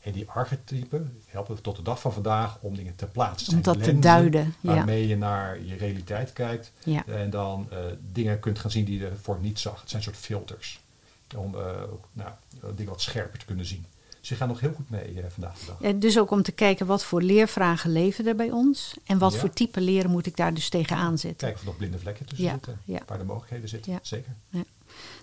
En 0.01 0.13
die 0.13 0.31
archetypen 0.31 1.21
helpen 1.27 1.63
tot 1.63 1.77
de 1.77 1.83
dag 1.83 2.01
van 2.01 2.13
vandaag 2.13 2.59
om 2.61 2.77
dingen 2.77 2.95
te 2.95 3.07
plaatsen. 3.07 3.55
Om 3.55 3.63
dat 3.63 3.83
te 3.83 3.99
duiden, 3.99 4.55
ja. 4.61 4.75
Waarmee 4.75 5.07
je 5.07 5.17
naar 5.17 5.65
je 5.65 5.77
realiteit 5.77 6.33
kijkt. 6.33 6.73
Ja. 6.85 7.07
En 7.07 7.31
dan 7.31 7.67
eh, 7.71 7.79
dingen 8.13 8.41
kunt 8.41 8.59
gaan 8.59 8.71
zien 8.71 8.85
die 8.85 8.99
je 8.99 9.07
ervoor 9.07 9.39
niet 9.41 9.59
zag. 9.59 9.81
Het 9.81 9.91
zijn 9.91 10.03
soort 10.03 10.17
filters. 10.17 10.81
Om 11.37 11.55
eh, 11.55 11.83
nou, 12.13 12.31
dingen 12.75 12.93
wat 12.93 13.01
scherper 13.01 13.39
te 13.39 13.45
kunnen 13.45 13.67
zien. 13.67 13.87
Je 14.21 14.35
gaat 14.35 14.49
nog 14.49 14.61
heel 14.61 14.73
goed 14.77 14.91
mee 14.91 15.21
eh, 15.21 15.25
vandaag 15.29 15.59
de 15.59 15.73
dag. 15.81 15.95
Dus 15.95 16.19
ook 16.19 16.31
om 16.31 16.43
te 16.43 16.53
kijken 16.53 16.87
wat 16.87 17.05
voor 17.05 17.23
leervragen 17.23 17.93
leven 17.93 18.27
er 18.27 18.35
bij 18.37 18.51
ons. 18.51 18.95
En 19.05 19.19
wat 19.19 19.33
Ja. 19.33 19.39
voor 19.39 19.51
type 19.51 19.81
leren 19.81 20.11
moet 20.11 20.27
ik 20.27 20.37
daar 20.37 20.55
dus 20.55 20.69
tegenaan 20.69 21.19
zetten. 21.19 21.39
Kijken 21.39 21.55
of 21.57 21.61
er 21.61 21.67
nog 21.67 21.77
blinde 21.77 21.99
vlekken 21.99 22.27
tussen 22.27 22.47
Ja, 22.47 22.53
zitten. 22.53 22.81
ja. 22.85 23.01
Waar 23.07 23.19
de 23.19 23.25
mogelijkheden 23.25 23.69
zitten. 23.69 23.93
Ja. 23.93 23.99
Zeker. 24.03 24.35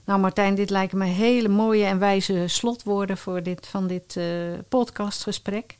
Nou 0.05 0.19
Martijn, 0.19 0.55
dit 0.55 0.69
lijken 0.69 0.97
me 0.97 1.05
hele 1.05 1.47
mooie 1.47 1.85
en 1.85 1.99
wijze 1.99 2.43
slotwoorden 2.47 3.17
voor 3.17 3.43
dit, 3.43 3.67
van 3.67 3.87
dit 3.87 4.17
eh, 4.17 4.25
podcastgesprek. 4.69 5.75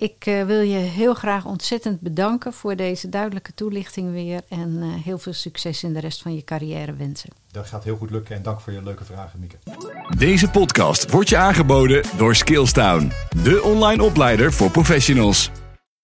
Ik 0.00 0.26
eh, 0.26 0.44
wil 0.44 0.60
je 0.60 0.76
heel 0.76 1.14
graag 1.14 1.44
ontzettend 1.44 2.00
bedanken 2.00 2.52
voor 2.52 2.76
deze 2.76 3.08
duidelijke 3.08 3.54
toelichting 3.54 4.12
weer. 4.12 4.40
En 4.48 4.78
eh, 4.82 5.04
heel 5.04 5.18
veel 5.18 5.32
succes 5.32 5.82
in 5.82 5.92
de 5.92 6.00
rest 6.00 6.22
van 6.22 6.34
je 6.34 6.44
carrière 6.44 6.94
wensen. 6.94 7.30
Dat 7.50 7.66
gaat 7.66 7.84
heel 7.84 7.96
goed 7.96 8.10
lukken. 8.10 8.36
En 8.36 8.42
dank 8.42 8.60
voor 8.60 8.72
je 8.72 8.82
leuke 8.82 9.04
vragen, 9.04 9.38
Mieke. 9.38 9.56
Deze 10.18 10.50
podcast 10.50 11.10
wordt 11.10 11.28
je 11.28 11.36
aangeboden 11.36 12.02
door 12.16 12.34
Skillstown, 12.34 13.12
de 13.42 13.62
online 13.62 14.02
opleider 14.02 14.52
voor 14.52 14.70
professionals. 14.70 15.50